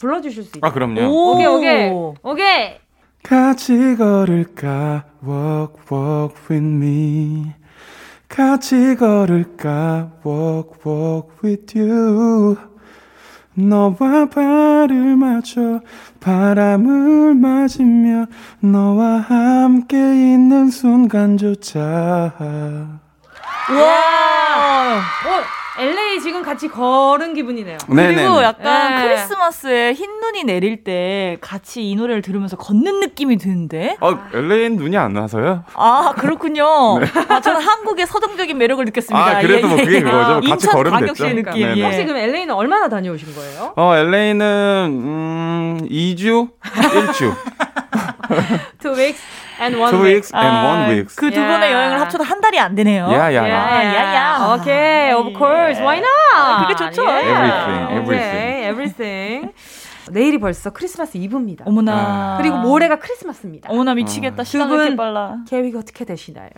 불러주실 0.00 0.42
수 0.42 0.48
있어요? 0.58 0.60
아, 0.68 0.72
그럼요. 0.72 1.02
오케이, 1.08 1.46
오케이, 1.46 1.90
오케이. 2.22 2.74
같이 3.22 3.96
걸을까 3.96 5.04
walk 5.24 5.74
walk 5.92 6.34
with 6.50 6.54
me 6.66 7.52
같이 8.28 8.96
걸을까 8.96 10.10
walk 10.26 10.70
walk 10.84 11.28
with 11.44 11.78
you 11.78 12.56
너와 13.54 14.26
발을 14.26 15.16
맞춰 15.16 15.80
바람을 16.20 17.34
맞으며 17.34 18.26
너와 18.60 19.18
함께 19.18 19.96
있는 19.96 20.70
순간조차 20.70 22.32
와! 23.70 25.61
어, 25.78 25.82
LA 25.82 26.20
지금 26.20 26.42
같이 26.42 26.68
걸은 26.68 27.34
기분이네요. 27.34 27.78
네네네. 27.88 28.14
그리고 28.14 28.42
약간 28.42 28.96
네. 28.96 29.02
크리스마스에 29.08 29.92
흰 29.94 30.20
눈이 30.20 30.44
내릴 30.44 30.84
때 30.84 31.38
같이 31.40 31.88
이 31.88 31.94
노래를 31.96 32.22
들으면서 32.22 32.56
걷는 32.56 33.00
느낌이 33.00 33.38
드는데. 33.38 33.96
어, 34.00 34.18
LA는 34.34 34.76
눈이 34.76 34.96
안 34.96 35.16
와서요? 35.16 35.64
아 35.74 36.12
그렇군요. 36.16 36.98
네. 36.98 37.06
아, 37.28 37.40
저는 37.40 37.60
한국의 37.60 38.06
서정적인 38.06 38.56
매력을 38.58 38.84
느꼈습니다. 38.84 39.26
아 39.26 39.40
그래도 39.40 39.68
뭐 39.68 39.78
예, 39.78 39.82
뭐 39.82 39.84
그게 39.86 40.00
그거죠. 40.02 40.32
아, 40.32 40.40
같이 40.40 40.66
걸으면 40.66 41.06
됐죠. 41.06 41.28
느낌. 41.28 41.44
네, 41.66 41.74
네. 41.74 41.82
혹시 41.82 42.04
그럼 42.04 42.18
LA는 42.18 42.50
얼마나 42.54 42.88
다녀오신 42.88 43.34
거예요? 43.34 43.72
어 43.76 43.96
LA는 43.96 45.00
음 45.02 45.88
2주, 45.90 46.50
1주. 46.62 47.34
Two 48.82 48.94
weeks. 48.94 49.20
and 49.60 49.78
one 49.78 49.90
Two 49.92 50.02
weeks 50.02 50.32
and 50.34 50.48
아, 50.48 50.64
one 50.64 50.90
week. 50.90 51.08
그두 51.16 51.38
yeah. 51.38 51.52
분의 51.52 51.72
여행을 51.72 52.00
합쳐도 52.00 52.24
한 52.24 52.40
달이 52.40 52.58
안 52.58 52.74
되네요. 52.74 53.06
야야야. 53.10 53.48
야야야. 53.48 54.54
오케이, 54.54 55.12
of 55.12 55.32
course, 55.36 55.80
why 55.80 55.98
not? 55.98 56.66
그게 56.66 56.74
좋죠. 56.76 57.04
Yeah. 57.04 57.22
Everything, 57.30 57.98
everything. 57.98 58.18
Okay, 58.22 58.68
everything. 58.68 59.52
내일이 60.10 60.38
벌써 60.38 60.70
크리스마스 60.70 61.16
이브입니다. 61.16 61.64
어머나. 61.66 61.92
아. 61.92 62.36
그리고 62.38 62.56
모레가 62.58 62.96
크리스마스입니다. 62.98 63.68
어머나 63.70 63.94
미치겠다. 63.94 64.42
아. 64.42 64.44
시간 64.44 64.68
왜 64.70 64.76
이렇게 64.76 64.96
빨라. 64.96 65.36
계획이 65.48 65.76
어떻게 65.76 66.04
되시나요? 66.04 66.50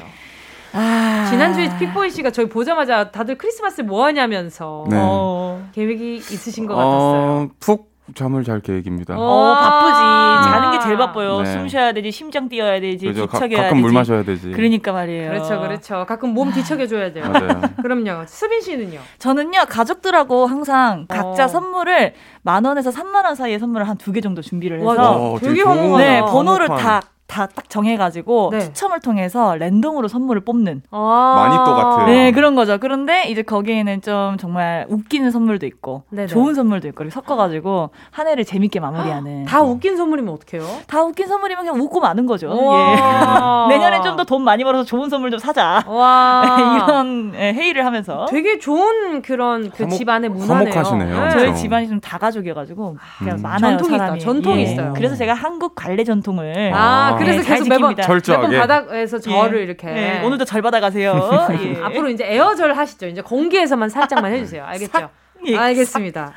아. 0.73 1.27
지난주에 1.31 1.77
픽보이 1.79 2.11
씨가 2.11 2.31
저희 2.31 2.49
보자마자 2.49 3.11
다들 3.11 3.37
크리스마스 3.39 3.83
뭐 3.83 4.05
하냐면서 4.07 4.87
네. 4.89 4.97
어. 4.99 5.69
계획이 5.73 6.17
있으신 6.17 6.67
것 6.67 6.75
같았어요. 6.75 6.97
어, 6.99 7.49
푹 7.61 7.94
잠을 8.15 8.45
잘 8.45 8.61
계획입니다. 8.61 9.15
어, 9.17 9.55
바쁘지. 9.55 10.51
자는 10.51 10.71
게 10.73 10.79
제일 10.85 10.99
바빠요. 10.99 11.41
네. 11.41 11.53
숨 11.53 11.69
쉬어야 11.69 11.93
되지, 11.93 12.11
심장 12.11 12.49
뛰어야 12.51 12.79
되지, 12.79 13.07
그렇죠. 13.07 13.27
뒤척여야 13.27 13.63
가끔 13.63 13.77
되지. 13.79 13.83
물 13.83 13.93
마셔야 13.93 14.23
되지. 14.23 14.51
그러니까 14.53 14.93
말이에요. 14.93 15.31
그렇죠, 15.31 15.61
그렇죠. 15.61 16.05
가끔 16.07 16.31
몸 16.35 16.53
뒤척여 16.53 16.87
줘야 16.87 17.13
돼요. 17.13 17.25
맞아요. 17.31 17.61
그럼요. 17.83 18.25
수빈 18.27 18.61
씨는요? 18.61 19.01
저는요, 19.19 19.65
가족들하고 19.69 20.47
항상 20.47 21.07
각자 21.09 21.45
어. 21.47 21.49
선물을 21.49 22.13
만 22.43 22.65
원에서 22.65 22.91
3만 22.91 23.25
원 23.25 23.35
사이의 23.35 23.59
선물을 23.59 23.89
한 23.89 23.97
두 23.97 24.13
개 24.13 24.21
정도 24.21 24.43
준비를 24.43 24.81
해서 24.81 25.33
와, 25.33 25.39
되게 25.41 25.63
좋은 25.63 25.97
네, 25.97 26.21
번호를 26.21 26.69
다 26.69 27.01
다 27.35 27.49
딱 27.55 27.69
정해가지고 27.69 28.51
네. 28.53 28.61
추첨을 28.61 29.01
통해서 29.01 29.57
랜덤으로 29.57 30.07
선물을 30.09 30.45
뽑는 30.45 30.83
아~ 30.91 31.35
마니또 31.37 31.75
같은 31.75 32.07
네 32.07 32.31
그런 32.33 32.55
거죠. 32.55 32.79
그런데 32.79 33.25
이제 33.29 33.43
거기에는 33.43 34.03
좀 34.03 34.37
정말 34.39 34.87
웃기는 34.89 35.31
선물도 35.31 35.67
있고 35.67 36.03
네네. 36.11 36.29
좋은 36.29 36.55
선물도 36.55 36.89
있고 36.89 37.03
이렇게 37.03 37.13
섞어가지고 37.15 37.91
한 38.11 38.29
해를 38.29 38.45
재밌게 38.45 38.79
마무리하는. 38.81 39.45
다 39.47 39.63
웃긴 39.63 39.97
선물이면 39.97 40.33
어떡해요? 40.35 40.65
다 40.87 41.03
웃긴 41.03 41.27
선물이면 41.27 41.65
그냥 41.65 41.81
웃고 41.81 42.01
마는 42.01 42.27
거죠. 42.27 42.49
예. 42.51 42.95
내년에 43.69 44.01
좀더 44.03 44.25
돈 44.25 44.43
많이 44.43 44.63
벌어서 44.63 44.85
좋은 44.85 45.09
선물 45.09 45.31
좀 45.31 45.39
사자. 45.39 45.83
이런 45.87 47.33
예, 47.37 47.53
회의를 47.53 47.85
하면서. 47.85 48.27
되게 48.27 48.59
좋은 48.59 49.23
그런 49.23 49.71
그 49.71 49.85
화목, 49.85 49.99
집안의 49.99 50.31
문화네요. 50.31 50.71
화목하시네요. 50.73 51.25
네. 51.25 51.31
저희 51.31 51.55
집안이 51.55 51.89
좀 51.89 52.01
다가족이어가지고 52.01 52.97
그냥 53.19 53.37
음. 53.39 53.43
많아요 53.43 53.77
전통이 53.77 53.99
사람이. 53.99 54.19
있다. 54.19 54.25
전통이 54.25 54.59
예. 54.59 54.63
있어요. 54.63 54.93
그래서 54.95 55.15
제가 55.17 55.35
한국 55.35 55.75
관례 55.75 56.05
전통을 56.05 56.73
아, 56.75 57.17
그래서 57.25 57.43
네, 57.43 57.49
계속 57.49 57.69
매번 57.69 57.97
철저하게 57.97 58.49
매번 58.49 58.69
바닥에서 58.69 59.19
절을 59.19 59.61
예. 59.61 59.63
이렇게 59.65 59.87
네, 59.87 60.23
오늘도 60.25 60.45
절 60.45 60.63
받아가세요. 60.63 61.49
예. 61.63 61.83
앞으로 61.83 62.09
이제 62.11 62.25
에어절 62.25 62.77
하시죠. 62.77 63.07
이제 63.07 63.21
공기에서만 63.21 63.89
살짝만 63.89 64.33
해주세요. 64.33 64.65
알겠죠? 64.65 65.11
예. 65.47 65.57
알겠습니다. 65.57 66.33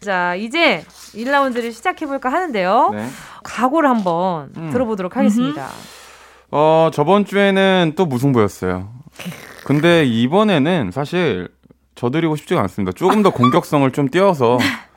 자 0.00 0.34
이제 0.34 0.84
1라운드를 1.14 1.72
시작해볼까 1.72 2.30
하는데요. 2.30 2.90
네. 2.92 3.06
각오를 3.42 3.88
한번 3.88 4.50
음. 4.56 4.70
들어보도록 4.70 5.16
하겠습니다. 5.16 5.68
어 6.50 6.90
저번 6.92 7.24
주에는 7.24 7.92
또 7.96 8.06
무승부였어요. 8.06 8.88
근데 9.64 10.04
이번에는 10.04 10.90
사실 10.92 11.48
져드리고 11.94 12.36
싶지가 12.36 12.60
않습니다. 12.62 12.92
조금 12.92 13.22
더 13.22 13.30
공격성을 13.30 13.90
좀 13.92 14.08
띄워서 14.08 14.58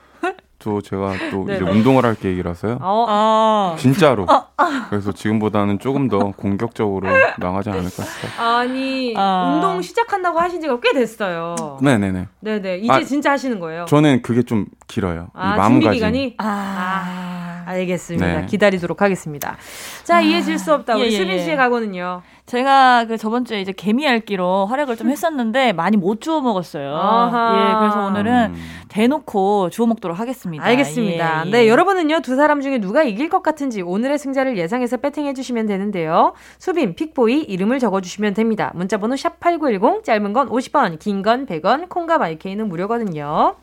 또 0.63 0.81
제가 0.81 1.13
또 1.29 1.43
이제 1.43 1.61
운동을 1.61 2.05
할 2.05 2.15
계획이라서요. 2.15 2.77
어. 2.81 3.05
아. 3.07 3.75
진짜로. 3.77 4.23
어, 4.23 4.47
아. 4.57 4.87
그래서 4.89 5.11
지금보다는 5.11 5.79
조금 5.79 6.07
더 6.07 6.31
공격적으로 6.31 7.09
나가지 7.37 7.69
않을까 7.69 7.89
싶어요. 7.89 8.47
아니, 8.47 9.13
아. 9.17 9.53
운동 9.53 9.81
시작한다고 9.81 10.39
하신 10.39 10.61
지가 10.61 10.79
꽤 10.79 10.93
됐어요. 10.93 11.55
네네네. 11.81 12.27
네네. 12.39 12.77
이제 12.77 12.91
아, 12.93 13.03
진짜 13.03 13.31
하시는 13.31 13.59
거예요? 13.59 13.85
저는 13.85 14.21
그게 14.21 14.41
좀 14.41 14.65
길어요. 14.87 15.27
아, 15.33 15.67
준비 15.67 15.89
기간이? 15.89 16.35
아, 16.37 17.42
알겠습니다. 17.65 18.41
네. 18.41 18.45
기다리도록 18.45 19.01
하겠습니다. 19.01 19.57
자, 20.03 20.21
이해질 20.21 20.57
수 20.59 20.73
없다. 20.73 20.95
우리 20.95 21.03
예, 21.03 21.07
예, 21.07 21.11
수빈 21.17 21.37
씨의 21.39 21.51
예. 21.51 21.55
각오는요? 21.55 22.21
제가 22.45 23.05
그 23.05 23.17
저번 23.17 23.45
주에 23.45 23.61
이제 23.61 23.71
개미알기로 23.71 24.65
활약을 24.65 24.97
좀 24.97 25.09
했었는데 25.09 25.71
많이 25.73 25.95
못 25.97 26.19
주워 26.21 26.41
먹었어요. 26.41 26.93
아하. 26.95 27.55
예, 27.55 27.79
그래서 27.79 28.05
오늘은 28.05 28.53
음. 28.53 28.55
대놓고 28.89 29.69
주워 29.69 29.87
먹도록 29.87 30.19
하겠습니다. 30.19 30.63
알겠습니다. 30.65 31.43
예, 31.45 31.47
예. 31.47 31.51
네, 31.51 31.67
여러분은요 31.69 32.19
두 32.21 32.35
사람 32.35 32.59
중에 32.61 32.79
누가 32.79 33.03
이길 33.03 33.29
것 33.29 33.41
같은지 33.43 33.81
오늘의 33.81 34.17
승자를 34.17 34.57
예상해서 34.57 34.97
배팅해 34.97 35.33
주시면 35.33 35.65
되는데요. 35.67 36.33
수빈, 36.59 36.95
픽보이 36.95 37.43
이름을 37.43 37.79
적어주시면 37.79 38.33
됩니다. 38.33 38.71
문자번호 38.75 39.15
샵 39.15 39.39
#8910 39.39 40.03
짧은 40.03 40.33
건 40.33 40.49
50원, 40.49 40.99
긴 40.99 41.23
건 41.23 41.45
100원, 41.45 41.87
콩과 41.87 42.17
마이케이는 42.17 42.67
무료거든요. 42.67 43.55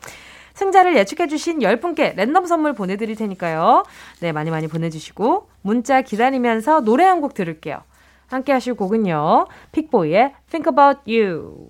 승자를 0.53 0.95
예측해주신 0.97 1.59
10분께 1.59 2.15
랜덤 2.15 2.45
선물 2.45 2.73
보내드릴 2.73 3.15
테니까요. 3.15 3.83
네, 4.19 4.31
많이 4.31 4.49
많이 4.51 4.67
보내주시고, 4.67 5.47
문자 5.61 6.01
기다리면서 6.01 6.81
노래 6.81 7.05
한 7.05 7.21
곡 7.21 7.33
들을게요. 7.33 7.81
함께 8.27 8.51
하실 8.51 8.73
곡은요. 8.73 9.45
픽보이의 9.73 10.33
Think 10.49 10.71
About 10.71 11.01
You. 11.05 11.67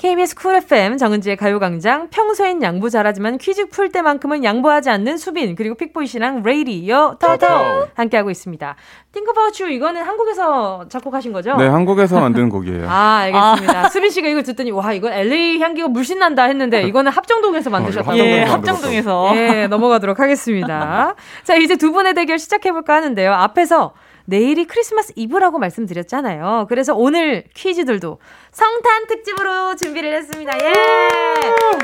KBS 0.00 0.34
쿨 0.34 0.54
FM 0.54 0.96
정은지의 0.96 1.36
가요광장 1.36 2.08
평소엔 2.08 2.62
양보 2.62 2.88
잘하지만 2.88 3.36
퀴즈 3.36 3.68
풀 3.68 3.90
때만큼은 3.90 4.44
양보하지 4.44 4.88
않는 4.88 5.18
수빈 5.18 5.54
그리고 5.56 5.74
픽보이 5.74 6.06
씨랑 6.06 6.42
레이디요 6.42 7.16
터터 7.20 7.88
함께하고 7.92 8.30
있습니다. 8.30 8.76
Think 9.12 9.30
About 9.30 9.62
You 9.62 9.76
이거는 9.76 10.02
한국에서 10.02 10.86
작곡하신 10.88 11.34
거죠? 11.34 11.54
네 11.56 11.66
한국에서 11.66 12.18
만든 12.18 12.48
곡이에요. 12.48 12.88
아 12.88 13.24
알겠습니다. 13.24 13.78
아. 13.78 13.88
수빈 13.90 14.08
씨가 14.08 14.28
이걸 14.28 14.42
듣더니 14.42 14.70
와 14.70 14.90
이건 14.94 15.12
LA 15.12 15.60
향기가 15.60 15.88
물씬 15.88 16.18
난다 16.18 16.44
했는데 16.44 16.84
이거는 16.84 17.12
합정동에서 17.12 17.68
만드셨다고. 17.68 18.16
예, 18.16 18.44
합정동에서. 18.44 19.32
예 19.36 19.66
넘어가도록 19.66 20.18
하겠습니다. 20.18 21.14
자 21.44 21.56
이제 21.56 21.76
두 21.76 21.92
분의 21.92 22.14
대결 22.14 22.38
시작해볼까 22.38 22.94
하는데요. 22.94 23.34
앞에서 23.34 23.92
내일이 24.30 24.64
크리스마스 24.64 25.12
이브라고 25.16 25.58
말씀드렸잖아요. 25.58 26.66
그래서 26.68 26.94
오늘 26.94 27.44
퀴즈들도 27.52 28.20
성탄 28.52 29.08
특집으로 29.08 29.74
준비를 29.74 30.14
했습니다. 30.14 30.52
예! 30.64 30.72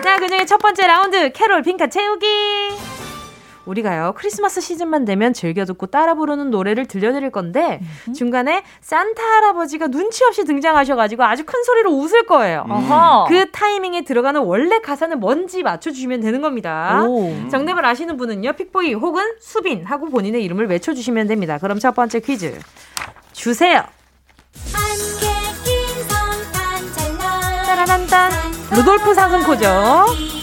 자, 0.01 0.17
그 0.21 0.29
중에 0.29 0.45
첫 0.47 0.59
번째 0.59 0.87
라운드, 0.87 1.33
캐롤 1.33 1.63
빈칸 1.63 1.89
채우기! 1.89 2.27
우리가요 3.67 4.15
크리스마스 4.17 4.61
시즌만 4.61 5.05
되면 5.05 5.33
즐겨 5.33 5.65
듣고 5.65 5.87
따라 5.87 6.15
부르는 6.15 6.51
노래를 6.51 6.87
들려드릴 6.87 7.31
건데 7.31 7.81
음. 8.09 8.13
중간에 8.13 8.63
산타 8.81 9.23
할아버지가 9.23 9.89
눈치 9.89 10.25
없이 10.25 10.45
등장하셔가지고 10.45 11.25
아주 11.25 11.45
큰 11.45 11.63
소리로 11.65 11.91
웃을 11.91 12.27
거예요. 12.27 12.65
음. 12.69 12.89
그 13.29 13.51
타이밍에 13.51 14.03
들어가는 14.05 14.41
원래 14.41 14.79
가사는 14.81 15.19
뭔지 15.21 15.63
맞춰주시면 15.63 16.21
되는 16.21 16.41
겁니다. 16.41 17.03
오. 17.05 17.33
정답을 17.51 17.85
아시는 17.85 18.17
분은요 18.17 18.53
픽보이 18.55 18.95
혹은 18.95 19.23
수빈 19.41 19.85
하고 19.85 20.09
본인의 20.09 20.43
이름을 20.45 20.69
외쳐주시면 20.69 21.27
됩니다. 21.27 21.59
그럼 21.59 21.79
첫 21.79 21.95
번째 21.95 22.21
퀴즈 22.21 22.59
주세요. 23.33 23.83
따라란단 27.67 28.31
루돌프 28.75 29.15
상은코죠. 29.15 30.36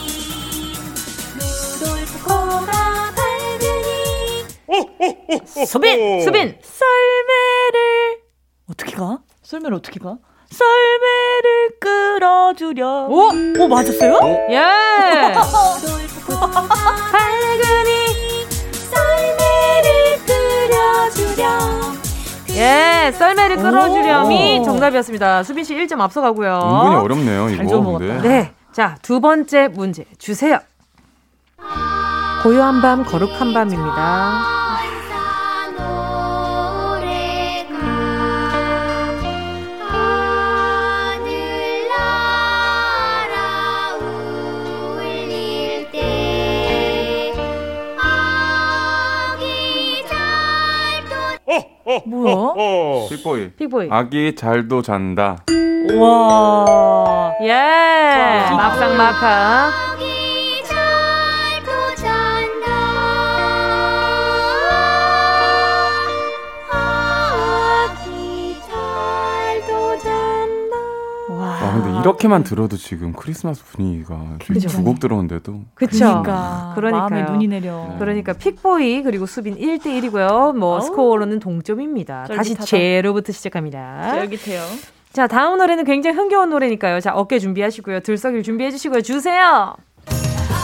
수빈, 5.67 6.21
수빈. 6.21 6.57
썰매를 6.61 8.21
어떻게 8.69 8.95
가? 8.95 9.19
썰매를 9.43 9.76
어떻게 9.78 9.99
가? 9.99 10.17
썰매를 10.49 11.80
끌어주려. 11.80 13.07
오, 13.09 13.30
오 13.59 13.67
맞았어요? 13.67 14.13
오? 14.13 14.28
예. 14.51 14.61
밝은이 17.11 17.91
썰매를 18.91 20.19
끌어주려. 20.26 21.59
예, 22.55 23.11
썰매를 23.13 23.57
끌어주렴이 23.57 24.63
정답이었습니다. 24.63 25.43
수빈 25.43 25.63
씨 25.63 25.76
1점 25.76 25.99
앞서가고요. 26.01 26.53
은근히 26.63 26.95
어렵네요, 26.95 27.49
이거. 27.49 27.97
근데. 27.97 28.21
네. 28.28 28.53
자, 28.71 28.97
두 29.01 29.19
번째 29.21 29.67
문제 29.69 30.05
주세요. 30.17 30.59
고요한 32.43 32.82
밤, 32.82 33.03
거룩한 33.05 33.53
밤입니다. 33.53 34.62
뭐야? 52.05 53.09
픽보이. 53.09 53.51
픽보이. 53.51 53.88
아기 53.91 54.36
잘도 54.36 54.81
잔다. 54.81 55.43
와. 55.99 57.34
예. 57.41 57.49
막상 58.55 58.95
막하. 58.97 59.69
근데 71.74 71.99
이렇게만 71.99 72.43
들어도 72.43 72.78
지금 72.78 73.13
크리스마스 73.13 73.63
분위기가 73.65 74.17
두 74.39 74.84
곡 74.84 74.99
들어오는데도. 74.99 75.61
그쵸. 75.76 75.97
그러니까. 75.99 76.71
그러니까. 76.76 77.09
마음에 77.09 77.24
눈이 77.24 77.47
내려. 77.47 77.88
네. 77.89 77.95
그러니까 77.99 78.34
픽보이 78.34 79.03
그리고 79.03 79.26
수빈 79.26 79.57
1대 79.57 79.86
1이고요. 79.86 80.55
뭐 80.57 80.76
아우. 80.76 80.82
스코어로는 80.82 81.39
동점입니다. 81.39 82.26
쫄깃하다. 82.26 82.38
다시 82.38 82.55
제로부터 82.69 83.32
시작합니다. 83.34 84.13
쫄깃해요. 84.15 84.61
자, 85.13 85.28
다음 85.28 85.57
노래는 85.57 85.86
굉장히 85.86 86.15
흥겨운 86.17 86.49
노래니까요. 86.49 86.99
자, 86.99 87.13
어깨 87.13 87.39
준비하시고요. 87.39 87.99
들썩일 88.01 88.43
준비해 88.43 88.71
주시고요. 88.71 89.01
주세요. 89.01 89.76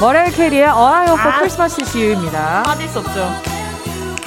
머라이어 0.02 0.32
캐리의 0.32 0.64
All 0.64 0.94
I 0.94 1.06
Want 1.08 1.22
for 1.22 1.34
Christmas 1.38 1.80
is 1.82 1.96
You입니다. 1.98 2.64
빠질 2.64 2.88
수 2.88 3.00
없죠. 3.00 3.20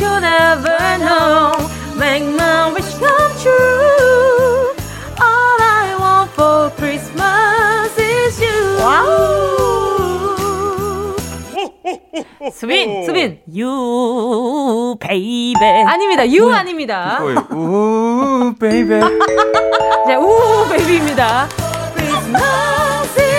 You 0.01 0.16
could 0.18 0.63
ever 0.63 0.99
know, 0.99 1.53
make 1.97 2.26
my 2.35 2.70
wish 2.72 2.99
come 2.99 3.37
true. 3.39 4.32
For 6.35 6.70
Christmas 6.76 7.99
is 7.99 8.41
you. 8.43 8.78
와우. 8.83 9.53
수빈, 12.53 13.05
수빈. 13.07 13.41
You, 13.55 14.97
baby. 15.01 15.85
아닙니다. 15.87 16.22
You 16.24 16.45
뭐야? 16.45 16.59
아닙니다. 16.59 17.18
Ooh, 17.51 18.55
baby. 18.59 19.01
자, 19.01 20.18
Ooh, 20.18 20.66
baby입니다. 20.70 21.49
Christmas 21.95 23.18
is 23.18 23.32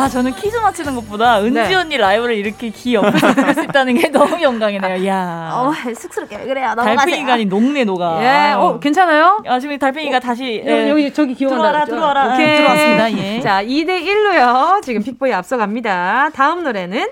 아, 0.00 0.08
저는 0.08 0.34
퀴즈 0.34 0.56
맞히는 0.56 0.94
것보다 0.94 1.40
은지 1.42 1.60
네. 1.60 1.74
언니 1.74 1.96
라이브를 1.98 2.34
이렇게 2.34 2.70
귀 2.70 2.94
옆에서 2.94 3.34
들을 3.34 3.54
수 3.54 3.62
있다는 3.64 3.94
게 3.98 4.08
너무 4.08 4.40
영광이네요. 4.42 5.06
야 5.06 5.50
어, 5.52 5.72
쑥스럽게 5.94 6.36
왜 6.38 6.46
그래요? 6.46 6.74
달팽이관이 6.74 7.44
녹네 7.44 7.84
녹아. 7.84 8.18
예, 8.22 8.52
어, 8.52 8.80
괜찮아요? 8.80 9.42
아, 9.46 9.60
지금 9.60 9.78
달팽이가 9.78 10.16
어, 10.16 10.20
다시 10.20 10.62
예. 10.64 10.88
여기 10.88 11.12
저기 11.12 11.34
기어간다. 11.34 11.62
들어와라, 11.62 11.84
들어와라. 11.84 12.34
오케이. 12.34 12.56
들어왔습니다. 12.56 13.12
예. 13.12 13.40
자, 13.44 13.62
2대 13.62 14.02
1로요. 14.04 14.82
지금 14.82 15.02
픽보이 15.02 15.32
앞서갑니다. 15.34 16.30
다음 16.34 16.62
노래는 16.62 17.08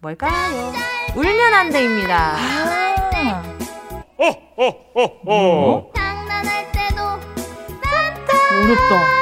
뭘까요? 0.00 0.32
울면 1.14 1.54
안 1.54 1.70
돼입니다. 1.70 2.34
아. 2.36 3.42
어, 4.20 4.26
어, 4.56 4.66
어, 4.96 5.20
어. 5.26 5.90
장난할 5.94 6.66
때도 6.72 7.02
어렵다. 8.64 9.17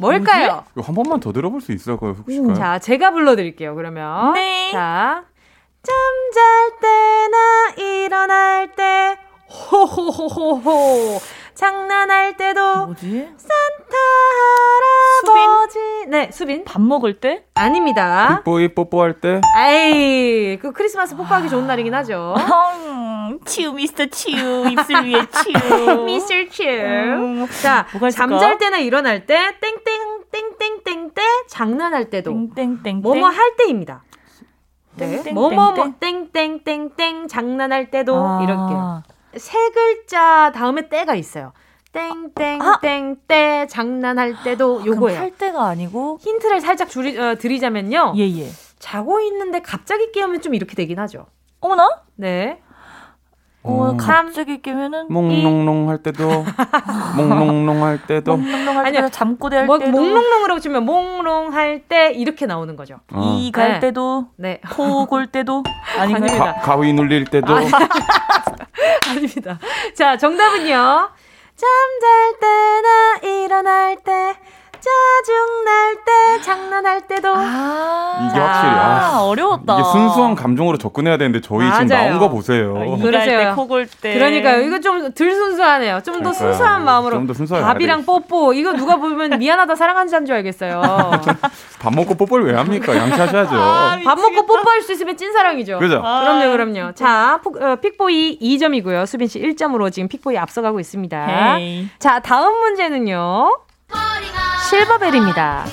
뭘까요? 0.00 0.64
한 0.82 0.94
번만 0.94 1.20
더 1.20 1.30
들어볼 1.32 1.60
수 1.60 1.72
있을까요, 1.72 2.12
혹시? 2.18 2.40
자, 2.56 2.78
제가 2.78 3.10
불러드릴게요, 3.10 3.74
그러면. 3.74 4.32
네. 4.32 4.70
자, 4.72 5.24
잠잘 5.82 6.80
때나 6.80 7.84
일어날 7.86 8.72
때, 8.74 9.18
호호호호호. 9.48 11.20
장난할 11.54 12.36
때도. 12.36 12.86
뭐지? 12.86 13.28
산타 13.36 13.96
할아버지. 15.24 15.78
수빈? 15.78 16.10
네, 16.10 16.30
수빈. 16.32 16.64
밥 16.64 16.80
먹을 16.80 17.20
때? 17.20 17.44
아닙니다. 17.54 18.36
픽보이 18.38 18.74
뽀뽀할 18.74 19.20
때? 19.20 19.40
에이, 19.58 20.58
그 20.58 20.72
크리스마스 20.72 21.16
뽀뽀하기 21.16 21.46
아... 21.46 21.48
좋은 21.48 21.66
날이긴 21.66 21.94
하죠. 21.94 22.34
Chu, 23.44 23.72
Mr. 23.72 24.06
Chu, 24.06 24.68
입술 24.68 25.04
위에 25.04 25.26
Chu. 25.30 26.04
Mr. 26.04 26.34
Chu. 26.50 26.68
음, 26.68 27.46
자, 27.62 27.86
잠잘 28.12 28.58
때나 28.58 28.78
일어날 28.78 29.26
때, 29.26 29.54
땡땡, 29.60 30.24
땡땡땡 30.30 31.10
때, 31.14 31.22
장난할 31.48 32.10
때도. 32.10 32.32
땡땡땡. 32.54 33.02
뭐뭐 33.02 33.28
할 33.28 33.56
때입니다. 33.56 34.02
네. 34.96 35.22
뭐뭐뭐, 35.32 35.94
땡땡땡땡, 36.00 37.28
장난할 37.28 37.90
때도, 37.90 38.16
아. 38.16 38.42
이렇게. 38.42 39.10
세 39.36 39.70
글자 39.70 40.52
다음에 40.54 40.88
때가 40.88 41.14
있어요. 41.14 41.52
땡땡땡 41.92 43.16
때 43.26 43.66
장난할 43.68 44.42
때도 44.44 44.80
아, 44.82 44.86
요거예요. 44.86 45.18
할 45.18 45.30
때가 45.36 45.66
아니고 45.66 46.18
힌트를 46.20 46.60
살짝 46.60 46.88
줄이, 46.88 47.18
어, 47.18 47.34
드리자면요. 47.36 48.14
예예. 48.16 48.42
예. 48.42 48.48
자고 48.78 49.20
있는데 49.20 49.60
갑자기 49.60 50.10
깨우면 50.12 50.40
좀 50.40 50.54
이렇게 50.54 50.74
되긴 50.74 50.98
하죠. 51.00 51.26
어머나? 51.60 52.02
네. 52.14 52.60
어, 53.62 53.94
갑자기 53.98 54.62
깨면은 54.62 55.06
몽롱롱 55.12 55.90
할 55.90 55.98
때도 55.98 56.44
몽롱롱 57.16 57.84
할 57.84 58.06
때도 58.06 58.36
몽롱롱 58.36 58.78
할 58.78 58.92
때도 58.92 59.08
잠꼬대 59.10 59.56
할 59.56 59.66
뭐, 59.66 59.78
때도 59.78 59.92
몽롱롱으로 59.92 60.60
치면 60.60 60.84
몽롱 60.84 61.52
할 61.52 61.82
때 61.88 62.12
이렇게 62.12 62.46
나오는 62.46 62.76
거죠. 62.76 63.00
어. 63.12 63.36
이갈 63.40 63.74
네. 63.74 63.80
때도 63.80 64.28
네. 64.36 64.60
코골 64.70 65.26
때도 65.28 65.62
아닙니다. 65.98 66.54
가, 66.54 66.60
가위 66.60 66.92
눌릴 66.92 67.24
때도 67.26 67.52
아, 67.54 67.60
아닙니다. 69.10 69.58
자, 69.94 70.16
정답은요. 70.16 71.10
잠잘 71.56 72.40
때나 72.40 73.44
일어날 73.44 73.96
때 74.02 74.34
짜증날 74.80 75.96
때, 76.04 76.42
장난할 76.42 77.06
때도. 77.06 77.32
아, 77.34 78.28
이게 78.30 78.38
확실히, 78.40 78.74
아, 78.74 79.20
어려웠다. 79.22 79.74
이게 79.74 79.82
순수한 79.84 80.34
감정으로 80.34 80.78
접근해야 80.78 81.16
되는데 81.18 81.40
저희 81.40 81.58
맞아요. 81.66 81.72
지금 81.74 81.86
나온 81.88 82.18
거 82.18 82.28
보세요. 82.28 82.74
아, 82.76 82.96
그러세요. 83.02 83.54
코골 83.54 83.86
때. 84.00 84.14
그러니까요. 84.14 84.60
이거 84.62 84.80
좀 84.80 85.12
덜 85.14 85.32
순수하네요. 85.32 86.00
좀 86.04 86.22
더 86.22 86.32
순수한 86.32 86.84
마음으로. 86.84 87.16
좀더 87.16 87.34
순수하게. 87.34 87.64
밥이랑 87.66 88.04
뽀뽀. 88.04 88.52
이거 88.54 88.72
누가 88.72 88.96
보면 88.96 89.38
미안하다, 89.38 89.74
사랑한다는 89.74 90.26
줄 90.26 90.36
알겠어요. 90.36 90.80
밥 91.80 91.94
먹고 91.94 92.14
뽀뽀를 92.14 92.46
왜 92.46 92.54
합니까? 92.54 92.94
양치하셔야죠. 92.96 93.54
아, 93.54 93.98
밥 94.04 94.18
먹고 94.18 94.46
뽀뽀할 94.46 94.82
수 94.82 94.92
있으면 94.92 95.16
찐사랑이죠. 95.16 95.78
그죠? 95.78 96.00
아. 96.04 96.20
그럼요, 96.20 96.50
그럼요. 96.52 96.92
자, 96.92 97.40
어, 97.60 97.76
픽보이 97.76 98.38
2점이고요. 98.40 99.06
수빈 99.06 99.28
씨 99.28 99.40
1점으로 99.40 99.90
지금 99.92 100.08
픽보이 100.08 100.36
앞서가고 100.38 100.80
있습니다. 100.80 101.26
헤이. 101.26 101.88
자, 101.98 102.20
다음 102.20 102.54
문제는요. 102.60 103.50
실버벨입니다. 104.70 105.64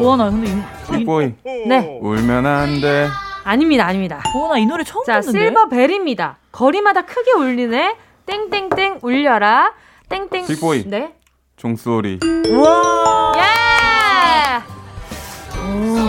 보아나 0.00 0.30
근데 0.30 0.50
이, 0.98 1.04
보이 1.04 1.34
네 1.66 1.98
울면 2.00 2.46
안 2.46 2.80
돼. 2.80 3.08
아닙니다, 3.44 3.86
아닙니다. 3.86 4.22
보아나 4.32 4.56
이 4.58 4.64
노래 4.66 4.82
처음 4.84 5.04
자, 5.04 5.20
듣는데. 5.20 5.46
실버벨입니다. 5.46 6.38
거리마다 6.52 7.02
크게 7.02 7.32
울리네. 7.32 7.96
땡땡땡 8.26 9.00
울려라. 9.02 9.72
땡땡. 10.08 10.46
빅보이. 10.46 10.84
네. 10.86 11.12
종소리. 11.56 12.18
우와. 12.48 13.32
예. 13.36 13.42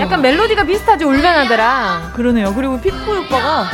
약간 0.02 0.22
멜로디가 0.22 0.64
비슷하죠 0.64 1.08
울면하더랑. 1.08 2.14
그러네요. 2.16 2.54
그리고 2.56 2.80
픽보이 2.80 3.26
오빠가 3.26 3.66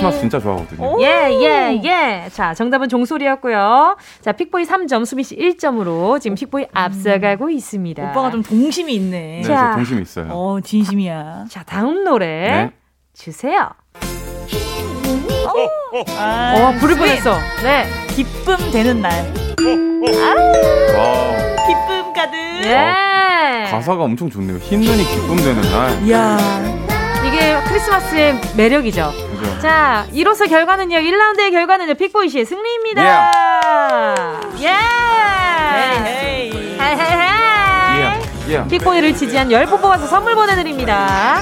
크리스마스 0.00 0.20
진짜 0.20 0.40
좋아하거든요. 0.40 0.96
예, 1.02 1.30
예, 1.32 1.80
예. 1.84 2.28
자, 2.32 2.54
정답은 2.54 2.88
종소리였고요. 2.88 3.96
자, 4.22 4.32
픽보이 4.32 4.64
3점, 4.64 5.04
수빈 5.04 5.24
씨 5.24 5.36
1점으로 5.36 6.20
지금 6.20 6.34
픽보이 6.34 6.66
앞서가고 6.72 7.50
있습니다. 7.50 8.10
오빠가 8.10 8.30
좀 8.30 8.42
동심이 8.42 8.94
있네. 8.94 9.42
네, 9.42 9.42
자, 9.42 9.72
동심 9.74 10.00
있어요. 10.02 10.28
어, 10.30 10.60
진심이야. 10.60 11.46
자, 11.50 11.62
다음 11.64 12.04
노래 12.04 12.26
네. 12.26 12.70
주세요. 13.14 13.68
아, 16.18 16.54
어, 16.56 16.72
부를 16.80 16.96
뻔했어. 16.96 17.36
네. 17.62 17.84
기쁨 18.14 18.56
되는 18.70 19.00
날. 19.02 19.12
와. 20.96 21.66
기쁨 21.66 22.12
가득. 22.14 22.36
예. 22.64 23.66
가사가 23.70 24.04
엄청 24.04 24.30
좋네요. 24.30 24.58
흰 24.58 24.80
눈이 24.80 25.04
기쁨 25.04 25.36
되는 25.36 25.60
날. 25.62 26.02
이야. 26.06 26.99
이게 27.40 27.56
크리스마스의 27.68 28.38
매력이죠. 28.56 29.12
그죠. 29.40 29.60
자, 29.60 30.06
이로써 30.12 30.46
결과는요. 30.46 30.96
1라운드의 30.98 31.50
결과는요. 31.50 31.94
픽보이 31.94 32.28
씨의 32.28 32.44
승리입니다. 32.44 33.02
예. 34.60 34.68
헤이. 36.06 36.50
Yeah. 38.50 38.68
픽보이를 38.68 39.14
지지한 39.14 39.48
10분 39.48 39.80
뽑아서 39.80 40.06
선물 40.06 40.34
보내드립니다. 40.34 41.40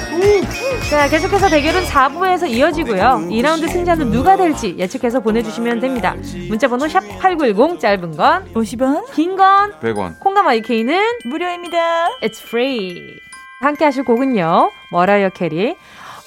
자, 0.89 1.07
계속해서 1.09 1.49
대결은 1.49 1.83
4부에서 1.83 2.47
이어지고요. 2.49 3.25
2라운드 3.29 3.67
승자는 3.69 4.11
누가 4.11 4.35
될지 4.37 4.75
예측해서 4.77 5.19
보내주시면 5.19 5.79
됩니다. 5.79 6.15
문자번호 6.49 6.85
샵8910 6.87 7.79
짧은 7.79 8.15
건 8.15 8.45
50원, 8.53 9.11
긴 9.13 9.35
건 9.37 9.73
100원, 9.81 10.19
콩감 10.19 10.47
IK는 10.47 11.01
무료입니다. 11.25 12.09
It's 12.21 12.41
free. 12.45 13.19
함께 13.61 13.85
하실 13.85 14.03
곡은요. 14.03 14.71
머라이어 14.91 15.29
캐리 15.29 15.75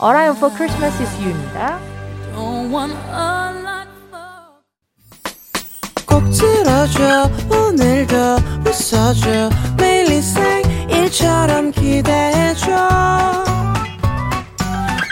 All 0.03 0.17
I 0.17 0.29
Want 0.29 0.39
for 0.39 0.55
Christmas 0.55 1.01
is 1.03 1.15
You입니다. 1.23 1.79
꼭 6.07 6.23
들어줘 6.31 7.31
오늘도 7.51 8.17
웃어줘. 8.67 9.51
매일 9.79 10.11
일처럼 10.91 11.71
기대해줘. 11.73 13.45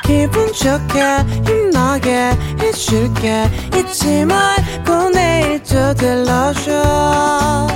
기분 0.05 0.53
좋게 0.53 1.03
힘나게 1.47 2.33
해줄게. 2.61 3.49
잊지 3.77 4.25
말고 4.27 5.11
내일 5.11 5.63
또 5.63 5.95
들러줘. 5.95 7.69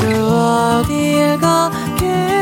또 0.00 0.06
어딜 0.80 1.38
가게 1.38 2.37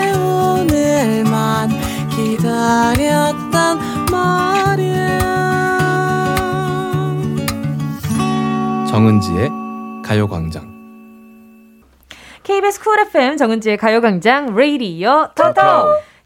오늘만 1.17 1.71
기다렸단 2.11 3.79
말이야. 4.13 5.19
정은지의 8.91 9.51
가요광장. 10.05 10.77
KBS 12.43 12.81
쿨 12.81 13.01
FM 13.01 13.39
정은지의 13.39 13.79
가요광장 13.79 14.55
레이디어 14.55 15.31
토토 15.35 15.63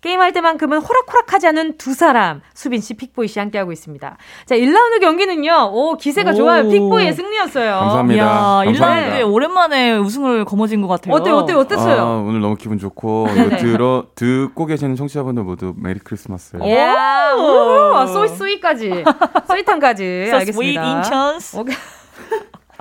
게임할 0.00 0.32
때만큼은 0.32 0.78
호락호락하지 0.78 1.46
않은 1.48 1.76
두 1.76 1.92
사람 1.92 2.40
수빈 2.54 2.80
씨, 2.80 2.94
픽보이 2.94 3.28
씨 3.28 3.38
함께하고 3.38 3.70
있습니다. 3.72 4.16
자, 4.46 4.54
1라운드 4.54 5.00
경기는요. 5.00 5.70
오, 5.72 5.96
기세가 5.96 6.30
오. 6.30 6.34
좋아요. 6.34 6.68
픽보이의 6.68 7.12
승리였어요. 7.12 7.78
감사합니다. 7.78 8.24
야, 8.24 8.62
1라운드에 8.64 9.30
오랜만에 9.30 9.96
우승을 9.96 10.44
거머쥔 10.46 10.80
것 10.82 10.88
같아요. 10.88 11.14
어때요? 11.14 11.36
어때요? 11.36 11.58
어땠어요? 11.58 12.00
아, 12.00 12.16
오늘 12.26 12.40
너무 12.40 12.56
기분 12.56 12.78
좋고 12.78 13.28
이거 13.36 13.56
들어 13.58 14.04
듣고 14.14 14.66
계시는 14.66 14.96
청취자분들 14.96 15.42
모두 15.44 15.74
메리 15.76 16.00
크리스마스. 16.00 16.56
야, 16.56 17.34
오, 17.34 18.06
소이 18.06 18.28
소이까지. 18.28 19.04
소이탄까지. 19.48 20.30
알겠습니다. 20.32 20.96
인천스. 20.96 21.58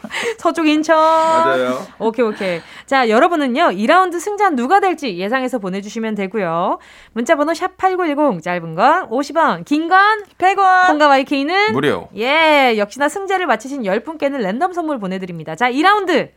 서쪽 0.39 0.67
인천. 0.67 0.97
맞아요. 0.97 1.85
오케이, 1.99 2.25
오케이. 2.25 2.61
자, 2.85 3.09
여러분은요, 3.09 3.69
2라운드 3.71 4.19
승자 4.19 4.49
누가 4.51 4.79
될지 4.79 5.17
예상해서 5.17 5.59
보내주시면 5.59 6.15
되고요. 6.15 6.79
문자번호 7.13 7.51
샵8910, 7.53 8.41
짧은 8.43 8.75
건 8.75 9.09
50원, 9.09 9.65
긴 9.65 9.87
건 9.89 10.23
100원. 10.37 10.87
콩과 10.87 11.07
my 11.07 11.26
K는 11.26 11.73
무료. 11.73 12.09
예, 12.15 12.75
역시나 12.77 13.09
승자를 13.09 13.45
맞히신 13.47 13.83
10분께는 13.83 14.39
랜덤 14.41 14.73
선물 14.73 14.99
보내드립니다. 14.99 15.55
자, 15.55 15.71
2라운드. 15.71 16.31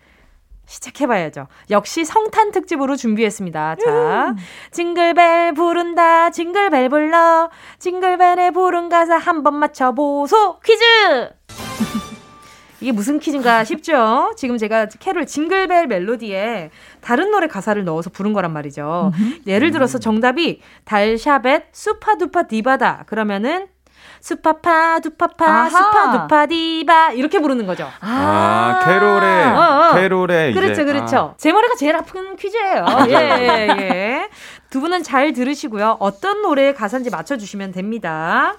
시작해봐야죠. 0.64 1.48
역시 1.70 2.04
성탄 2.04 2.52
특집으로 2.52 2.94
준비했습니다. 2.96 3.76
자, 3.84 4.28
음. 4.28 4.36
징글벨 4.70 5.54
부른다, 5.54 6.30
징글벨 6.30 6.88
불러, 6.88 7.50
징글벨의 7.80 8.52
부른 8.52 8.88
가사 8.88 9.16
한 9.16 9.42
번 9.42 9.54
맞춰보소 9.56 10.60
퀴즈! 10.60 10.84
이게 12.82 12.90
무슨 12.90 13.20
퀴즈인가 13.20 13.62
싶죠? 13.64 14.32
지금 14.36 14.58
제가 14.58 14.86
캐롤 14.98 15.24
징글벨 15.24 15.86
멜로디에 15.86 16.70
다른 17.00 17.30
노래 17.30 17.46
가사를 17.46 17.82
넣어서 17.84 18.10
부른 18.10 18.32
거란 18.32 18.52
말이죠. 18.52 19.12
예를 19.46 19.70
들어서 19.70 19.98
정답이 19.98 20.60
달샤벳 20.84 21.66
수파두파 21.72 22.48
디바다. 22.48 23.04
그러면은 23.06 23.68
수파파 24.20 25.00
두파파 25.00 25.44
아하. 25.44 25.68
수파두파 25.68 26.46
디바 26.46 27.12
이렇게 27.12 27.40
부르는 27.40 27.66
거죠. 27.66 27.88
아, 28.00 28.80
아 28.80 28.84
캐롤의 28.84 29.44
어, 29.46 29.60
어. 29.60 29.94
캐롤의 29.94 30.52
그렇죠, 30.54 30.84
그렇죠. 30.84 31.16
아. 31.16 31.34
제 31.36 31.52
머리가 31.52 31.74
제일 31.76 31.96
아픈 31.96 32.36
퀴즈예요. 32.36 32.86
예, 33.08 33.12
예, 33.12 33.68
예. 33.80 34.28
두 34.70 34.80
분은 34.80 35.02
잘 35.02 35.32
들으시고요. 35.32 35.98
어떤 36.00 36.42
노래의 36.42 36.74
가사인지 36.74 37.10
맞춰주시면 37.10 37.72
됩니다. 37.72 38.56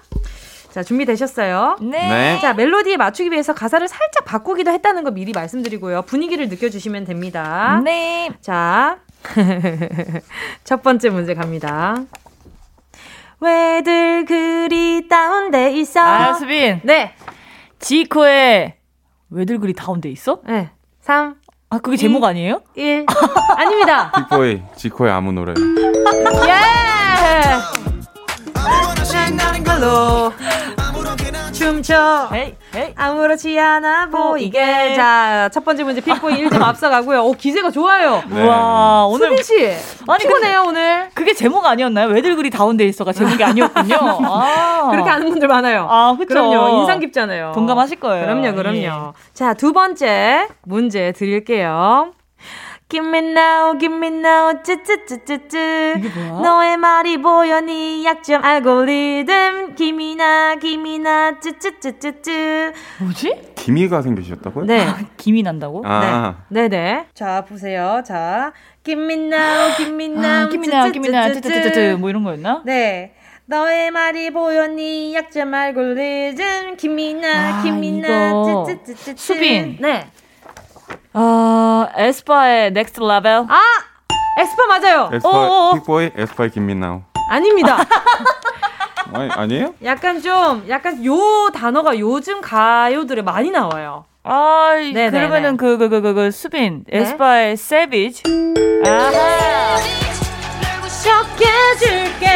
자, 0.74 0.82
준비되셨어요? 0.82 1.76
네. 1.82 2.08
네. 2.08 2.38
자, 2.40 2.52
멜로디에 2.52 2.96
맞추기 2.96 3.30
위해서 3.30 3.54
가사를 3.54 3.86
살짝 3.86 4.24
바꾸기도 4.24 4.72
했다는 4.72 5.04
거 5.04 5.12
미리 5.12 5.30
말씀드리고요. 5.30 6.02
분위기를 6.02 6.48
느껴주시면 6.48 7.04
됩니다. 7.04 7.80
네. 7.84 8.30
자, 8.40 8.98
첫 10.64 10.82
번째 10.82 11.10
문제 11.10 11.34
갑니다. 11.34 11.94
왜들 13.38 14.24
그리 14.24 15.06
다운돼 15.06 15.74
있어? 15.74 16.00
아, 16.00 16.32
수빈. 16.34 16.80
네. 16.82 17.14
지코의 17.78 18.74
왜들 19.30 19.60
그리 19.60 19.74
다운돼 19.74 20.10
있어? 20.10 20.40
네. 20.44 20.70
3. 21.02 21.36
아, 21.70 21.78
그게 21.78 21.94
2, 21.94 21.98
제목 21.98 22.24
아니에요? 22.24 22.62
1. 22.74 23.06
아닙니다. 23.56 24.10
빅보이, 24.28 24.60
지코의 24.74 25.12
아무 25.12 25.30
노래. 25.30 25.54
예! 26.48 27.84
신나는 29.04 29.62
걸로 29.62 30.32
춤춰. 31.64 32.28
헤이, 32.32 32.54
헤이. 32.74 32.92
아무렇지 32.94 33.58
않아 33.58 34.06
보이게. 34.10 34.94
자 34.94 35.48
첫 35.52 35.64
번째 35.64 35.84
문제 35.84 36.00
픽보이 36.00 36.44
1점 36.44 36.60
앞서가고요. 36.62 37.22
오 37.22 37.32
기세가 37.32 37.70
좋아요. 37.70 38.22
네. 38.28 38.46
와 38.46 39.06
오늘 39.06 39.36
수빈 39.36 39.42
씨 39.42 39.66
아니 40.06 40.18
피곤해요 40.18 40.62
그, 40.62 40.68
오늘? 40.68 41.08
그게 41.14 41.32
제목 41.34 41.64
아니었나요? 41.64 42.08
왜들 42.08 42.36
그리 42.36 42.50
다운돼 42.50 42.84
있어가 42.84 43.12
제목이 43.12 43.42
아니었군요. 43.42 43.96
아. 44.24 44.88
그렇게 44.90 45.08
아는 45.10 45.28
분들 45.30 45.48
많아요. 45.48 45.86
아 45.88 46.14
그쵸. 46.18 46.28
그럼요. 46.28 46.80
인상 46.80 47.00
깊잖아요. 47.00 47.52
동감하실 47.54 48.00
거예요. 48.00 48.26
그럼요 48.26 48.54
그럼요. 48.54 48.76
예. 48.78 48.90
자 49.32 49.54
두 49.54 49.72
번째 49.72 50.48
문제 50.64 51.12
드릴게요 51.12 52.12
Give 52.94 53.04
me 53.04 53.18
now, 53.18 53.76
give 53.76 53.92
me 53.92 54.06
now, 54.06 54.62
쯔쯔쯔쯔쯔. 54.62 56.00
너의 56.40 56.76
말이 56.76 57.16
보여 57.20 57.60
네 57.60 58.04
약점 58.04 58.44
알고리즘. 58.44 59.74
김이나, 59.74 60.54
김이나, 60.54 61.40
쯔쯔쯔쯔쯔. 61.40 62.72
뭐지? 63.00 63.54
기미가 63.56 64.00
생기셨다고요? 64.00 64.66
네. 64.66 64.82
아, 64.82 64.98
김이 65.16 65.42
난다고? 65.42 65.82
아. 65.84 66.36
네. 66.48 66.68
네네. 66.68 67.06
자, 67.14 67.44
보세요. 67.44 68.00
자. 68.06 68.52
Give 68.84 69.02
me 69.02 69.14
now, 69.14 69.76
give 69.76 69.92
me 69.92 70.04
now, 70.04 70.46
아, 70.46 70.48
give 70.48 70.60
me 70.64 70.68
now, 70.72 70.92
give 70.92 71.00
me 71.04 71.08
now, 71.08 71.32
쯔쯔쯔쯔. 71.34 71.96
뭐 71.98 72.10
이런 72.10 72.22
거였나? 72.22 72.62
네. 72.64 73.14
너의 73.46 73.90
말이 73.90 74.30
네 74.30 75.14
약점 75.14 75.52
알고리즘. 75.52 76.76
김이나, 76.76 77.58
아, 77.58 77.62
김이나, 77.64 78.30
쯔쯔쯔쯔. 78.30 79.16
수빈. 79.18 79.78
네. 79.80 80.06
어, 81.14 81.86
에스파의 81.96 82.72
Next 82.72 83.00
Level. 83.00 83.44
아! 83.48 83.60
에스파 84.40 84.66
맞아요. 84.66 85.10
에스파 85.12 85.70
픽보이 85.74 86.10
에스파의 86.16 86.50
get 86.50 86.67
me 86.67 86.79
now. 86.79 87.02
아닙니다. 87.30 87.78
아니, 89.14 89.30
아니에요? 89.30 89.74
약간 89.84 90.20
좀 90.20 90.64
약간 90.68 91.04
요 91.04 91.16
단어가 91.54 91.96
요즘 91.98 92.40
가요들에 92.40 93.22
많이 93.22 93.50
나와요. 93.50 94.06
아, 94.24 94.72
네네네. 94.76 95.10
그러면은 95.10 95.56
그 95.56 95.78
그 95.78 95.88
그 95.88 96.00
그 96.02 96.14
그, 96.14 96.30
수빈 96.32 96.84
네? 96.90 96.98
에스파의 96.98 97.52
Savage. 97.52 98.22
아하. 98.84 99.78
쇼해줄게. 100.88 102.26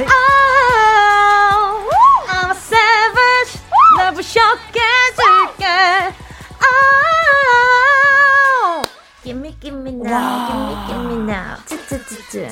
Oh, 0.00 1.88
I'm 2.28 2.50
a 2.50 2.56
savage. 2.56 3.60
날 3.96 4.12
부셔해줄 4.14 5.43
me, 9.84 9.92
now, 9.92 10.48
give 10.48 10.60
me, 10.60 10.74
give 10.88 11.04
me 11.06 11.16
now. 11.26 11.56
쯔쯔쯔쯔. 11.66 12.48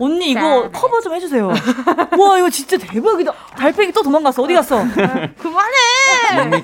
언니 0.00 0.30
이거 0.30 0.70
커버 0.70 1.00
좀 1.00 1.12
해주세요. 1.14 1.48
와 2.18 2.38
이거 2.38 2.48
진짜 2.48 2.76
대박이다. 2.78 3.32
달팽이 3.56 3.90
또 3.90 4.00
도망갔어. 4.02 4.42
어디 4.42 4.54
갔어? 4.54 4.84
그만해. 5.42 6.62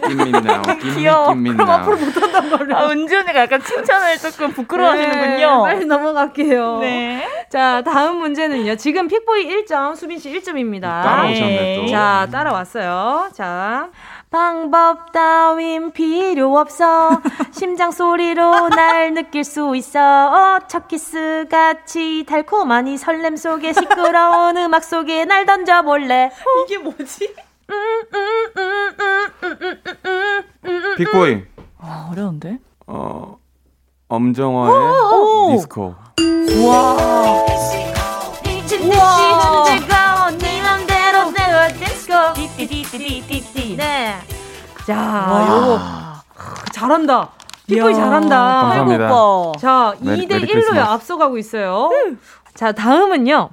귀여워. 0.94 1.34
그럼 1.34 1.60
앞으로 1.68 1.96
못한단 1.96 2.48
말이야. 2.48 2.78
아, 2.78 2.88
은지 2.90 3.16
언니가 3.16 3.40
약간 3.40 3.60
칭찬을 3.60 4.18
조금 4.18 4.52
부끄러워하시는군요. 4.52 5.66
네, 5.66 5.72
빨리 5.72 5.84
넘어갈게요. 5.84 6.78
네. 6.78 7.28
자 7.50 7.82
다음 7.82 8.18
문제는요. 8.18 8.76
지금 8.76 9.08
픽보이 9.08 9.46
1점, 9.48 9.96
수빈 9.96 10.20
씨 10.20 10.30
1점입니다. 10.32 10.82
따라오셨네 10.82 11.76
또. 11.80 11.86
자 11.88 12.28
따라왔어요. 12.30 13.30
자. 13.34 13.88
방법 14.34 15.12
따윈 15.12 15.92
필요 15.92 16.58
없어. 16.58 17.20
심장 17.52 17.92
소리로 17.92 18.68
날 18.70 19.14
느낄 19.14 19.44
수 19.44 19.76
있어. 19.76 20.58
첫 20.66 20.88
키스 20.88 21.46
같이 21.48 22.26
달콤하니 22.28 22.98
설렘 22.98 23.36
속에 23.36 23.72
시끄러운 23.72 24.56
음악 24.56 24.82
속에 24.82 25.24
날 25.24 25.46
던져볼래. 25.46 26.32
이게 26.66 26.78
뭐지? 26.78 27.32
픽보이. 30.96 31.44
아, 31.78 32.08
어려운데? 32.10 32.58
어, 32.88 33.38
엄정화의 34.08 34.74
디스코. 35.52 35.94
와. 36.66 37.44
네. 43.76 44.16
자, 44.86 45.46
요거 45.48 45.80
잘한다. 46.72 47.30
픽보이 47.66 47.94
잘한다. 47.94 48.36
감사합니다. 48.60 49.08
자, 49.58 49.94
메리- 50.00 50.26
2대 50.26 50.32
메리 50.34 50.46
1로 50.46 50.52
크리스마스. 50.52 50.90
앞서가고 50.90 51.38
있어요. 51.38 51.90
자, 52.54 52.72
다음은요. 52.72 53.50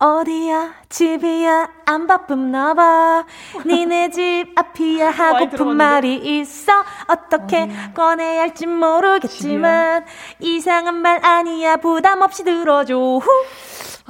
어디야 0.00 0.74
집이야 0.88 1.68
안 1.86 2.06
바쁨 2.06 2.52
나와 2.52 2.72
봐 2.72 3.24
니네 3.66 4.10
집 4.10 4.46
앞이야 4.54 5.10
하고픈 5.10 5.76
말이 5.76 6.14
있어 6.38 6.72
어떻게 7.08 7.68
꺼내야 7.96 8.42
할지 8.42 8.68
모르겠지만 8.68 10.04
이상한 10.38 10.94
말 10.94 11.24
아니야 11.26 11.78
부담 11.78 12.22
없이 12.22 12.44
들어줘 12.44 12.94
후. 12.96 13.22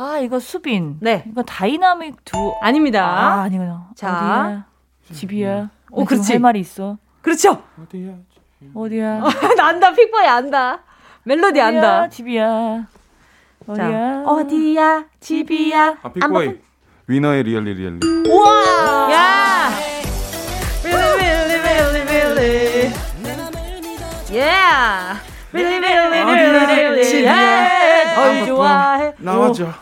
아 0.01 0.19
이거 0.21 0.39
수빈. 0.39 0.99
네 1.01 1.25
이거 1.29 1.43
다이나믹 1.43 2.25
듀오 2.25 2.55
아닙니다 2.63 3.05
아 3.05 3.43
아니구나. 3.43 3.89
자. 3.97 4.09
어디야? 4.09 4.65
집이야. 5.19 5.71
오, 5.91 6.01
나 6.03 6.05
지금 6.05 6.05
그렇지. 6.07 6.33
할 6.33 6.41
말이 6.41 6.61
있어. 6.61 6.99
그렇죠 7.23 7.63
어디야? 7.83 8.15
어디야? 8.75 9.23
안다 9.61 9.93
픽보이 9.93 10.27
안다 10.27 10.81
멜로디 11.25 11.61
안다 11.61 11.97
어디야? 12.05 12.09
집이야. 12.11 12.87
자, 13.67 13.73
어디야? 13.73 14.23
어디야 14.25 15.05
집이야 15.21 15.97
아, 16.03 16.13
픽보이. 16.13 16.61
위너의 17.09 17.43
Really 17.43 17.75
Really. 17.75 18.01
우와! 18.29 19.13
야! 19.13 19.71
Really, 20.85 21.19
really, 21.19 21.61
really, 21.61 22.03
really. 22.03 22.93
Yeah! 24.31 25.19
Really. 25.53 27.25
Yeah! 27.25 28.15
널 28.17 28.47
좋아해. 28.47 29.13
나와줘. 29.19 29.69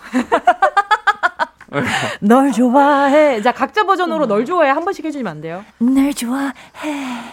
널 2.21 2.53
좋아해. 2.53 3.43
자, 3.43 3.53
각자 3.53 3.85
버전으로 3.85 4.27
널 4.27 4.45
좋아해 4.45 4.71
한 4.71 4.85
번씩 4.85 5.05
해주시면 5.05 5.31
안 5.31 5.41
돼요? 5.41 5.65
날 5.79 6.13
좋아해. 6.15 6.53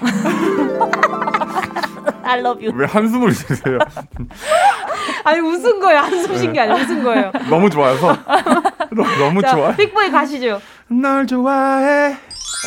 I 2.24 2.40
love 2.40 2.66
you. 2.66 2.72
왜 2.76 2.86
한숨을 2.88 3.32
쉬세요? 3.34 3.78
아니, 5.24 5.40
웃은 5.40 5.80
거예요. 5.80 6.00
한숨 6.00 6.36
쉰게 6.38 6.60
아니라 6.60 6.78
웃은 6.78 7.04
거예요. 7.04 7.32
너무 7.50 7.70
좋아서. 7.70 8.18
너무 9.20 9.42
자, 9.42 9.56
좋아. 9.56 9.76
빅보이 9.76 10.10
가시죠. 10.10 10.60
널 10.88 11.28
좋아해. 11.28 12.18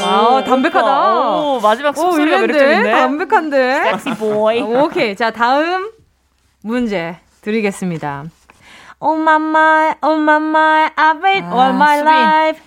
아, 0.03 0.45
담백하다. 0.45 1.01
오, 1.41 1.61
마지막 1.61 1.97
숨소리가? 1.97 2.39
매력적인데. 2.41 2.91
담백한데? 2.91 3.83
섹시 3.99 4.11
보이. 4.19 4.61
오케이. 4.61 5.17
자, 5.17 5.31
다음 5.31 5.91
문제 6.63 7.17
드리겠습니다. 7.43 8.25
Oh 9.01 9.21
my 9.21 9.37
my, 9.37 9.95
oh 10.03 10.21
my 10.21 10.37
my, 10.37 10.91
I've 10.97 11.23
wait 11.25 11.45
아, 11.47 11.55
all 11.55 11.75
my 11.75 11.99
수빈. 11.99 12.13
life. 12.13 12.63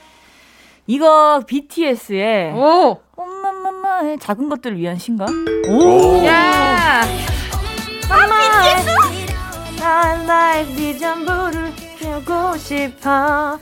이거 0.87 1.41
BTS의 1.45 2.53
오! 2.53 2.99
엄마마마의 3.15 4.17
작은 4.19 4.49
것들을 4.49 4.77
위한 4.77 4.97
신가? 4.97 5.25
오. 5.67 6.25
야! 6.25 7.01
아, 8.09 8.15
BTS! 8.25 8.89
My 9.81 10.23
life 10.23 10.75
네 10.75 10.97
전부를 10.97 11.73
배우고 11.99 12.57
싶어. 12.57 13.59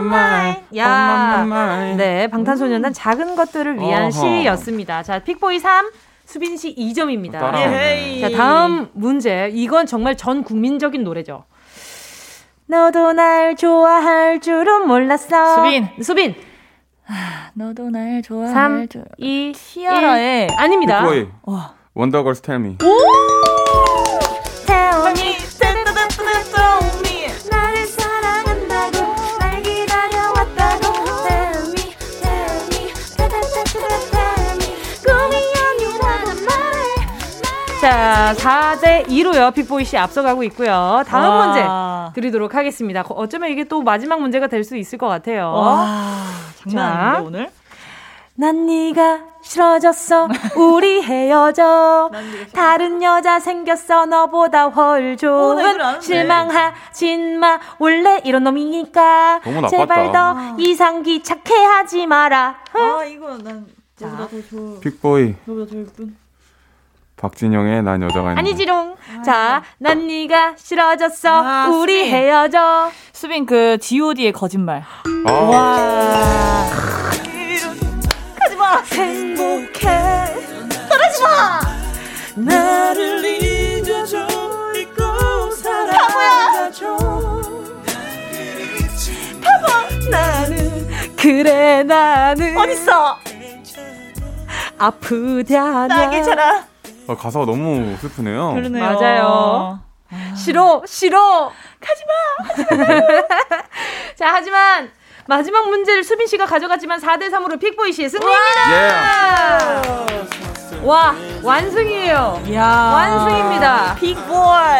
My. 0.00 0.62
야. 0.76 1.42
엄마마마이. 1.44 1.96
네, 1.96 2.26
방탄소년단 2.28 2.92
작은 2.92 3.36
것들을 3.36 3.78
위한 3.80 4.04
어허. 4.04 4.10
시였습니다. 4.10 5.02
자, 5.02 5.18
픽보이 5.20 5.58
3, 5.58 5.90
수빈 6.24 6.56
씨 6.56 6.74
2점입니다. 6.74 7.32
따라오네. 7.32 8.20
자, 8.20 8.30
다음 8.36 8.88
문제. 8.92 9.50
이건 9.52 9.86
정말 9.86 10.16
전 10.16 10.42
국민적인 10.44 11.02
노래죠. 11.04 11.44
너도 12.66 13.12
날 13.12 13.56
좋아할 13.56 14.40
줄은 14.40 14.86
몰랐어. 14.86 15.56
수빈. 15.56 15.88
수빈. 16.02 16.34
너도 17.54 17.90
날 17.90 18.22
좋아할 18.22 18.52
3, 18.52 18.88
줄. 18.88 19.04
2, 19.18 19.52
티아라의 19.52 20.44
1. 20.44 20.48
아닙니다. 20.56 21.02
빅보이. 21.02 21.26
와. 21.42 21.74
원더걸스 21.94 22.42
텔미. 22.42 22.78
Tell 22.78 22.94
자, 37.80 38.34
4대 38.36 39.06
2로요. 39.08 39.54
빅보이 39.54 39.84
씨 39.84 39.96
앞서가고 39.96 40.42
있고요. 40.44 41.02
다음 41.06 41.24
와. 41.30 41.46
문제 41.46 42.20
드리도록 42.20 42.54
하겠습니다. 42.54 43.02
거- 43.02 43.14
어쩌면 43.14 43.48
이게 43.50 43.64
또 43.64 43.80
마지막 43.82 44.20
문제가 44.20 44.46
될 44.48 44.64
수 44.64 44.76
있을 44.76 44.98
것 44.98 45.08
같아요. 45.08 45.50
와. 45.52 46.26
장난 46.68 46.74
자. 46.74 46.92
아닌데 47.16 47.26
오늘? 47.26 47.50
난 48.34 48.66
네가 48.66 49.20
싫어졌어 49.42 50.28
우리 50.56 51.02
헤어져 51.02 52.10
다른 52.54 53.02
여자 53.02 53.38
생겼어 53.40 54.06
너보다 54.06 54.66
훨 54.68 55.12
어, 55.12 55.16
좋은 55.16 55.64
아는데. 55.80 56.00
실망하진 56.00 57.38
마 57.40 57.58
원래 57.78 58.20
이런 58.24 58.44
놈이니까. 58.44 59.40
제발 59.70 60.12
더 60.12 60.36
이상 60.58 61.02
귀찮게 61.02 61.54
하지 61.54 62.06
마라 62.06 62.56
아 62.74 63.04
이거 63.04 63.36
난 63.38 63.66
너보다 63.98 64.28
더 64.28 64.36
좋아. 64.50 64.80
빅보이. 64.80 65.34
박진영의 67.20 67.82
난 67.82 68.02
여자가 68.02 68.30
있는. 68.30 68.38
아니지롱 68.38 68.96
자난 69.24 70.06
네가 70.06 70.54
싫어졌어 70.56 71.28
아, 71.28 71.68
우리 71.68 71.98
수빈. 72.04 72.14
헤어져 72.14 72.90
수빈 73.12 73.44
그 73.46 73.76
G.O.D의 73.78 74.32
거짓말. 74.32 74.82
아, 75.26 75.30
와. 75.32 76.66
가지 78.40 78.56
마. 78.56 78.80
행복해 78.80 79.82
떠나지 80.88 81.22
마 81.22 81.60
나를 82.36 83.24
잊어줘 83.24 84.26
잊고 84.76 85.50
살아가줘 85.50 86.96
바보 89.42 90.10
나는 90.10 90.88
그래 91.16 91.82
나는 91.82 92.56
어딨어? 92.56 93.18
아프다냐 94.78 95.86
나 95.88 96.08
괜찮아. 96.08 96.69
아, 97.10 97.16
가사가 97.16 97.44
너무 97.46 97.96
슬프네요. 98.00 98.54
그러네요. 98.54 98.84
맞아요. 98.84 99.80
싫어 100.36 100.82
싫어 100.86 101.50
가지마 101.80 102.82
자 104.16 104.30
하지만 104.32 104.90
마지막 105.28 105.68
문제를 105.68 106.02
수빈 106.02 106.26
씨가 106.26 106.46
가져갔지만 106.46 107.00
4대 107.00 107.30
3으로 107.30 107.60
픽보이 107.60 107.92
씨의 107.92 108.08
승리입니다 108.10 109.92
와 110.82 111.14
완승이에요 111.44 112.42
야. 112.54 112.66
완승입니다. 112.92 113.94
픽보이. 113.96 114.24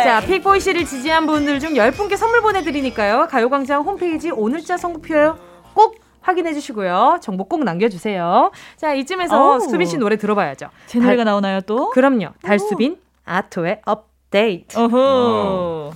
자, 0.05 0.21
픽보이 0.27 0.59
씨를 0.61 0.85
지지한 0.87 1.27
분들 1.27 1.61
중 1.61 1.75
10분께 1.75 2.17
선물 2.17 2.41
보내드리니까요. 2.41 3.29
가요광장 3.31 3.83
홈페이지 3.83 4.31
오늘자 4.31 4.79
선곡표 4.79 5.37
꼭 5.75 6.01
확인해 6.21 6.53
주시고요. 6.53 7.19
정보 7.21 7.45
꼭 7.45 7.65
남겨주세요. 7.65 8.51
자, 8.77 8.95
이쯤에서 8.95 9.55
어우. 9.55 9.61
수빈 9.61 9.87
씨 9.87 9.97
노래 9.99 10.17
들어봐야죠. 10.17 10.69
제 10.87 10.99
노래가 10.99 11.25
나오나요 11.25 11.61
또? 11.63 11.91
그럼요. 11.91 12.29
달수빈, 12.43 12.99
아토의 13.25 13.81
업데이트. 13.85 14.79
어허. 14.79 15.93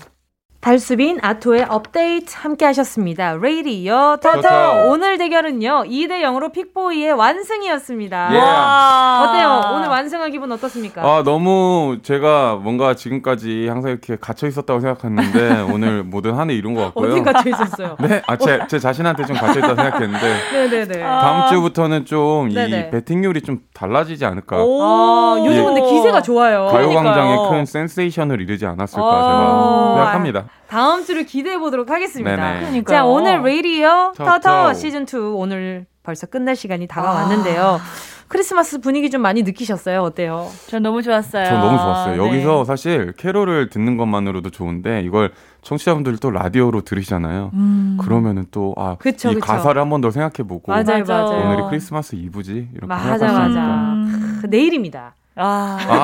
달수빈 0.65 1.19
아토의 1.21 1.67
업데이트 1.69 2.35
함께 2.39 2.65
하셨습니다. 2.65 3.35
레이디어 3.35 4.17
터터 4.17 4.87
오늘 4.89 5.19
대결은요 5.19 5.83
2대 5.85 6.23
0으로 6.23 6.51
픽보이의 6.53 7.13
완승이었습니다. 7.13 8.31
와. 8.33 9.25
어때요? 9.29 9.75
오늘 9.77 9.89
완승한 9.91 10.31
기분 10.31 10.51
어떻습니까? 10.53 11.03
아 11.03 11.23
너무 11.23 11.99
제가 12.03 12.55
뭔가 12.63 12.95
지금까지 12.95 13.69
항상 13.69 13.91
이렇게 13.91 14.17
갇혀 14.19 14.47
있었다고 14.47 14.81
생각했는데 14.81 15.67
오늘 15.71 16.03
모든 16.03 16.33
한 16.39 16.49
해 16.49 16.55
이룬 16.55 16.73
것 16.73 16.81
같고요. 16.87 17.13
어디 17.13 17.21
갇혀 17.23 17.51
있었어요? 17.51 17.97
네, 18.01 18.23
아 18.27 18.35
제 18.37 18.59
제 18.67 18.79
자신한테 18.79 19.27
좀 19.27 19.37
갇혀 19.37 19.59
있다고 19.59 19.75
생각했는데. 19.77 20.35
네네네. 20.71 20.99
다음 21.03 21.51
주부터는 21.51 22.07
좀 22.07 22.49
이 22.53 22.55
배팅률이 22.91 23.43
좀 23.43 23.61
달라지지 23.75 24.25
않을까. 24.25 24.57
아, 24.57 25.43
요즘 25.45 25.67
근데 25.67 25.83
기세가 25.83 26.23
좋아요. 26.23 26.69
가요광장에 26.73 27.37
큰 27.51 27.67
센세이션을 27.67 28.41
이르지 28.41 28.65
않았을까 28.65 29.03
제가 29.03 29.95
생각합니다. 29.97 30.45
다음 30.69 31.05
주를 31.05 31.25
기대해 31.25 31.59
보도록 31.59 31.91
하겠습니다. 31.91 32.83
자, 32.87 33.05
오늘 33.05 33.43
레이디어 33.43 34.13
터터 34.17 34.75
시즌 34.75 35.03
2 35.05 35.17
오늘 35.35 35.87
벌써 36.03 36.27
끝날 36.27 36.57
시간이 36.57 36.87
다가왔는데요. 36.89 37.63
아. 37.81 38.15
크리스마스 38.27 38.81
분위기 38.81 39.11
좀 39.11 39.21
많이 39.21 39.43
느끼셨어요? 39.43 40.01
어때요? 40.03 40.49
전 40.67 40.83
너무 40.83 41.03
좋았어요. 41.03 41.45
전 41.45 41.61
너무 41.61 41.77
좋았어요. 41.79 42.17
네. 42.17 42.27
여기서 42.29 42.65
사실 42.65 43.13
캐롤을 43.17 43.69
듣는 43.69 43.97
것만으로도 43.97 44.51
좋은데 44.51 45.03
이걸 45.03 45.31
청취자분들 45.63 46.17
또 46.19 46.31
라디오로 46.31 46.81
들으시잖아요. 46.81 47.51
음. 47.53 47.99
그러면은 48.01 48.47
또 48.51 48.75
아, 48.77 48.97
그쵸, 48.99 49.31
이 49.31 49.35
그쵸. 49.35 49.47
가사를 49.47 49.81
한 49.81 49.89
번 49.91 50.01
더 50.01 50.11
생각해 50.11 50.49
보고 50.49 50.73
맞아요, 50.73 51.05
맞아요. 51.07 51.45
오늘이 51.47 51.63
크리스마스 51.69 52.17
이브지 52.17 52.71
이렇게 52.73 52.87
맞아, 52.87 53.19
생각하시니까. 53.19 53.61
맞아. 53.61 53.93
음. 53.93 54.43
내일입니다. 54.49 55.15
아, 55.37 55.79
아, 55.89 55.95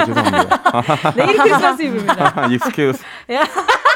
아 0.00 0.04
죄송합니다. 0.04 0.62
내일 1.16 1.36
크리스마스 1.38 1.82
이브입니다. 1.82 2.46
Excuse. 2.52 3.02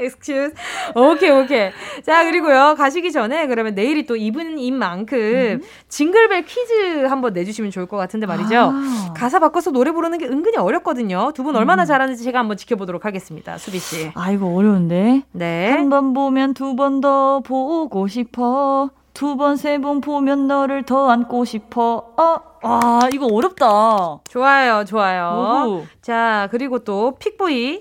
excuse. 0.00 0.54
오케이, 0.94 1.30
오케이. 1.30 1.70
자, 2.04 2.24
그리고요. 2.24 2.74
가시기 2.76 3.12
전에 3.12 3.46
그러면 3.46 3.74
내일이 3.74 4.06
또 4.06 4.16
이분인 4.16 4.76
만큼 4.78 5.18
음. 5.18 5.62
징글벨 5.88 6.44
퀴즈 6.44 7.04
한번 7.06 7.32
내주시면 7.32 7.70
좋을 7.70 7.86
것 7.86 7.96
같은데 7.96 8.26
말이죠. 8.26 8.72
아. 8.74 9.14
가사 9.16 9.38
바꿔서 9.38 9.70
노래 9.70 9.90
부르는 9.92 10.18
게 10.18 10.26
은근히 10.26 10.56
어렵거든요. 10.56 11.32
두 11.34 11.42
분 11.42 11.56
얼마나 11.56 11.82
음. 11.82 11.86
잘하는지 11.86 12.22
제가 12.24 12.38
한번 12.38 12.56
지켜보도록 12.56 13.04
하겠습니다. 13.04 13.56
수빈 13.58 13.78
씨. 13.78 14.10
아이고, 14.14 14.56
어려운데. 14.56 15.22
네. 15.32 15.70
한 15.70 15.88
번 15.90 16.12
보면 16.12 16.54
두 16.54 16.74
번 16.76 17.00
더 17.00 17.40
보고 17.40 18.06
싶어. 18.08 18.90
두 19.12 19.36
번, 19.36 19.56
세 19.56 19.78
번 19.78 20.00
보면 20.00 20.46
너를 20.46 20.84
더 20.84 21.10
안고 21.10 21.44
싶어. 21.44 22.12
어, 22.16 22.36
아, 22.62 23.00
이거 23.12 23.26
어렵다. 23.26 24.20
좋아요, 24.28 24.84
좋아요. 24.84 25.64
오호. 25.66 25.84
자, 26.00 26.48
그리고 26.50 26.78
또 26.80 27.16
픽보이. 27.18 27.80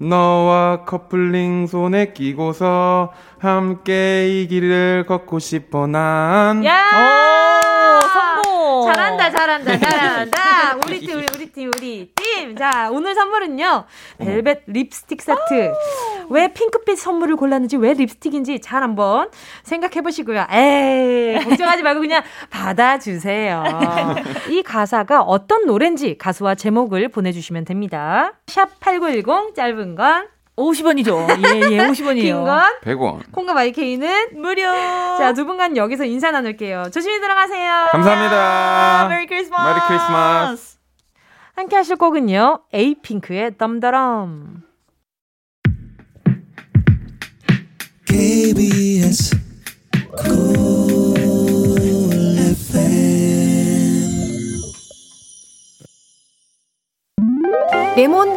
너와 0.00 0.84
커플링 0.86 1.66
손에 1.66 2.12
끼고서 2.14 3.12
함께 3.38 4.28
이 4.28 4.46
길을 4.48 5.04
걷고 5.06 5.38
싶어 5.38 5.86
난. 5.86 6.64
야! 6.64 7.49
잘한다, 8.84 9.30
잘한다, 9.30 9.78
잘한다. 9.78 10.76
우리 10.84 11.00
팀, 11.00 11.16
우리, 11.18 11.26
우리 11.34 11.52
팀, 11.52 11.70
우리 11.76 12.12
팀. 12.14 12.56
자, 12.56 12.88
오늘 12.90 13.14
선물은요. 13.14 13.84
벨벳 14.18 14.62
립스틱 14.66 15.22
세트. 15.22 15.72
왜 16.30 16.52
핑크빛 16.52 16.98
선물을 16.98 17.36
골랐는지, 17.36 17.76
왜 17.76 17.92
립스틱인지 17.94 18.60
잘 18.60 18.82
한번 18.82 19.30
생각해 19.62 20.00
보시고요. 20.02 20.46
에이, 20.50 21.44
걱정하지 21.44 21.82
말고 21.82 22.00
그냥 22.00 22.22
받아주세요. 22.50 23.64
이 24.50 24.62
가사가 24.62 25.22
어떤 25.22 25.66
노래인지 25.66 26.18
가수와 26.18 26.54
제목을 26.54 27.08
보내주시면 27.08 27.64
됩니다. 27.64 28.34
샵 28.46 28.78
8910, 28.80 29.54
짧은 29.54 29.94
건 29.96 30.28
50원이죠. 30.60 31.28
예, 31.44 31.72
예, 31.72 31.78
50원이에요. 31.88 32.14
긴 32.22 32.44
건 32.44 32.70
100원. 33.22 33.32
콩과 33.32 33.54
my 33.54 33.79
K는 33.79 34.40
무료. 34.40 34.62
자, 35.18 35.32
두 35.34 35.44
분간 35.46 35.76
여기서 35.76 36.04
인사 36.04 36.30
나눌게요. 36.30 36.90
조심히 36.92 37.20
들어가세요. 37.20 37.86
감사합니다. 37.92 39.08
메리 39.08 39.26
크리스마스. 39.26 39.68
메리 39.68 39.80
크리스마스. 39.88 40.78
함께 41.56 41.76
하실 41.76 41.96
곡은요. 41.96 42.60
에이핑크의 42.72 43.58
덤더럼. 43.58 44.62
KBS 48.06 49.36
레몬 57.96 58.29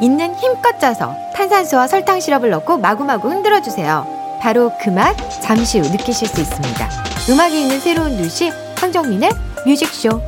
있는 0.00 0.34
힘껏 0.36 0.78
짜서 0.78 1.14
탄산수와 1.34 1.86
설탕 1.88 2.20
시럽을 2.20 2.50
넣고 2.50 2.78
마구마구 2.78 3.30
흔들어 3.30 3.60
주세요. 3.60 4.06
바로 4.40 4.70
그 4.80 4.90
맛 4.90 5.16
잠시 5.42 5.80
후 5.80 5.88
느끼실 5.90 6.28
수 6.28 6.40
있습니다. 6.40 6.88
음악이 7.30 7.60
있는 7.62 7.80
새로운 7.80 8.16
뉴시 8.16 8.50
황정민의 8.78 9.30
뮤직쇼 9.66 10.20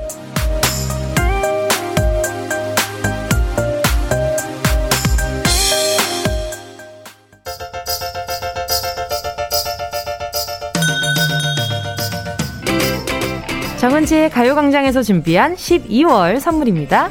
정은지의 13.79 14.31
가요광장에서 14.31 15.03
준비한 15.03 15.55
12월 15.55 16.39
선물입니다. 16.39 17.11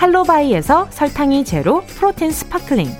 칼로바이에서 0.00 0.88
설탕이 0.90 1.44
제로 1.44 1.82
프로틴 1.82 2.30
스파클링. 2.30 2.90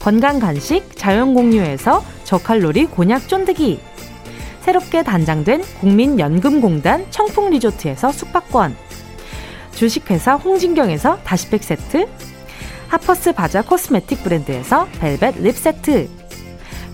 건강 0.00 0.40
간식 0.40 0.96
자연공유에서 0.96 2.04
저칼로리 2.24 2.86
곤약 2.86 3.28
쫀득이. 3.28 3.78
새롭게 4.62 5.04
단장된 5.04 5.62
국민연금공단 5.78 7.06
청풍리조트에서 7.10 8.10
숙박권. 8.10 8.76
주식회사 9.76 10.34
홍진경에서 10.34 11.18
다시팩 11.22 11.62
세트. 11.62 12.08
하퍼스 12.88 13.32
바자 13.32 13.62
코스메틱 13.62 14.24
브랜드에서 14.24 14.88
벨벳 14.98 15.36
립 15.40 15.56
세트. 15.56 16.08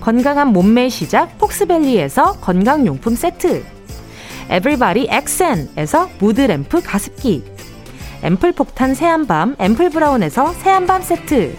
건강한 0.01 0.49
몸매의 0.49 0.91
시작 0.91 1.39
폭스밸리에서 1.39 2.41
건강용품 2.41 3.15
세트. 3.15 3.65
에블바리 4.51 5.07
엑센에서 5.09 6.11
무드램프 6.19 6.83
가습기 6.83 7.60
앰플 8.23 8.53
폭탄 8.53 8.95
새한밤 8.95 9.57
앰플 9.59 9.91
브라운에서 9.91 10.53
새한밤 10.53 11.03
세트. 11.03 11.57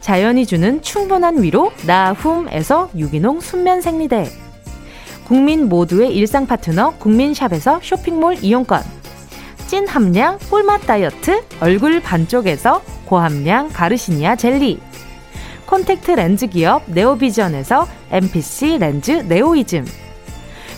자연이 0.00 0.46
주는 0.46 0.80
충분한 0.80 1.42
위로 1.42 1.72
나훔에서 1.86 2.90
유기농 2.96 3.40
순면 3.40 3.80
생리대. 3.80 4.28
국민 5.24 5.68
모두의 5.68 6.14
일상 6.14 6.46
파트너 6.46 6.94
국민샵에서 6.98 7.80
쇼핑몰 7.82 8.36
이용권. 8.42 8.82
찐 9.66 9.88
함량 9.88 10.38
꿀맛 10.50 10.86
다이어트 10.86 11.42
얼굴 11.60 12.00
반쪽에서 12.00 12.82
고함량 13.06 13.70
가르시니아 13.70 14.36
젤리. 14.36 14.80
콘택트 15.66 16.12
렌즈 16.12 16.46
기업 16.46 16.82
네오비전에서 16.86 17.88
MPC 18.10 18.78
렌즈 18.78 19.10
네오이즘. 19.10 19.86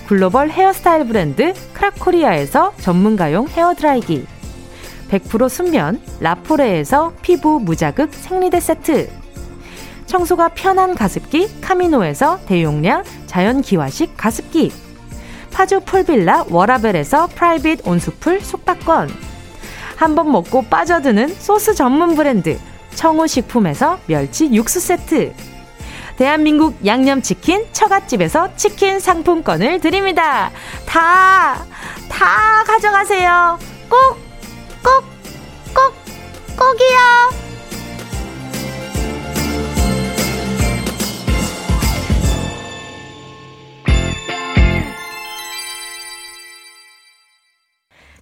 글로벌 0.07 0.51
헤어스타일 0.51 1.07
브랜드 1.07 1.55
크라코리아에서 1.73 2.75
전문가용 2.79 3.49
헤어드라이기 3.49 4.27
100% 5.11 5.49
순면 5.49 6.01
라포레에서 6.21 7.13
피부 7.23 7.61
무자극 7.61 8.13
생리대 8.13 8.61
세트 8.61 9.11
청소가 10.07 10.49
편한 10.51 10.95
가습기 10.95 11.61
카미노에서 11.61 12.41
대용량 12.47 13.05
자연 13.27 13.63
기화식 13.63 14.17
가습기 14.17 14.73
파주 15.53 15.81
풀빌라 15.81 16.47
워라벨에서 16.51 17.29
프라이빗 17.29 17.87
온수풀 17.87 18.41
숙박권 18.41 19.09
한 19.97 20.15
번 20.15 20.31
먹고 20.33 20.63
빠져드는 20.63 21.29
소스 21.39 21.75
전문 21.75 22.17
브랜드 22.17 22.59
청우식품에서 22.95 23.99
멸치 24.07 24.53
육수 24.53 24.81
세트 24.81 25.33
대한민국 26.17 26.85
양념치킨 26.87 27.67
처갓집에서 27.73 28.55
치킨 28.57 29.01
상품권을 29.01 29.81
드립니다. 29.81 30.53
다, 30.87 31.65
다 32.09 32.63
가져가세요. 32.65 33.59
꼭 33.89 34.19
거기야. 36.65 37.29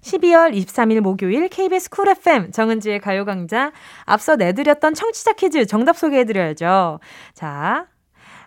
십이월이십삼일 0.00 1.00
목요일 1.02 1.48
KBS 1.48 1.88
Cool 1.88 2.08
FM 2.08 2.50
정은지의 2.50 2.98
가요광장 3.00 3.70
앞서 4.04 4.34
내드렸던 4.34 4.94
청취자 4.94 5.34
퀴즈 5.34 5.64
정답 5.66 5.96
소개해드려야죠. 5.96 6.98
자, 7.34 7.86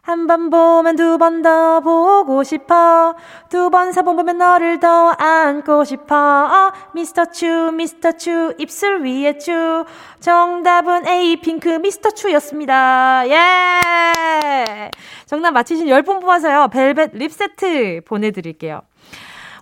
한 0.06 0.28
번 0.28 0.50
보면 0.52 0.96
두 0.96 1.18
번 1.18 1.42
더 1.42 1.80
보고 1.82 2.44
싶어. 2.44 3.16
두 3.50 3.70
번, 3.72 3.92
세 3.92 4.04
번 4.04 4.16
보면 4.16 4.38
너를 4.38 4.80
더 4.80 5.10
안고 5.18 5.84
싶어. 5.84 6.72
미스터 6.94 7.26
추, 7.32 7.72
미스터 7.74 8.12
추, 8.14 8.54
입술 8.60 9.02
위에 9.04 9.38
추. 9.40 9.84
정답은 10.20 11.08
Apink 11.08 11.70
Mr. 11.70 12.12
Chu였습니다. 12.12 13.24
예! 13.30 14.92
정답 15.26 15.52
맞히신 15.52 15.88
10분 15.88 16.22
뽑아서요. 16.22 16.68
벨벳 16.72 17.12
립 17.14 17.32
세트 17.32 18.02
보내드릴게요. 18.06 18.82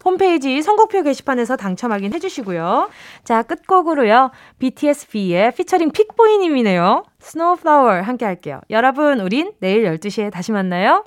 홈페이지 0.06 0.62
선곡표 0.62 1.04
게시판에서 1.04 1.56
당첨 1.56 1.92
확인 1.92 2.14
해 2.14 2.20
주시고요. 2.20 2.90
자, 3.24 3.44
끝곡으로요. 3.44 4.32
BTS 4.60 5.08
V의 5.10 5.54
피처링 5.54 5.92
픽보이님이네요. 5.92 7.04
Snow 7.20 7.53
Flower 7.53 8.02
함께 8.02 8.26
할게요. 8.26 8.62
여러분, 8.70 9.20
우린 9.20 9.54
내일 9.60 9.86
12시에 9.86 10.32
다시 10.32 10.52
만나요. 10.52 11.06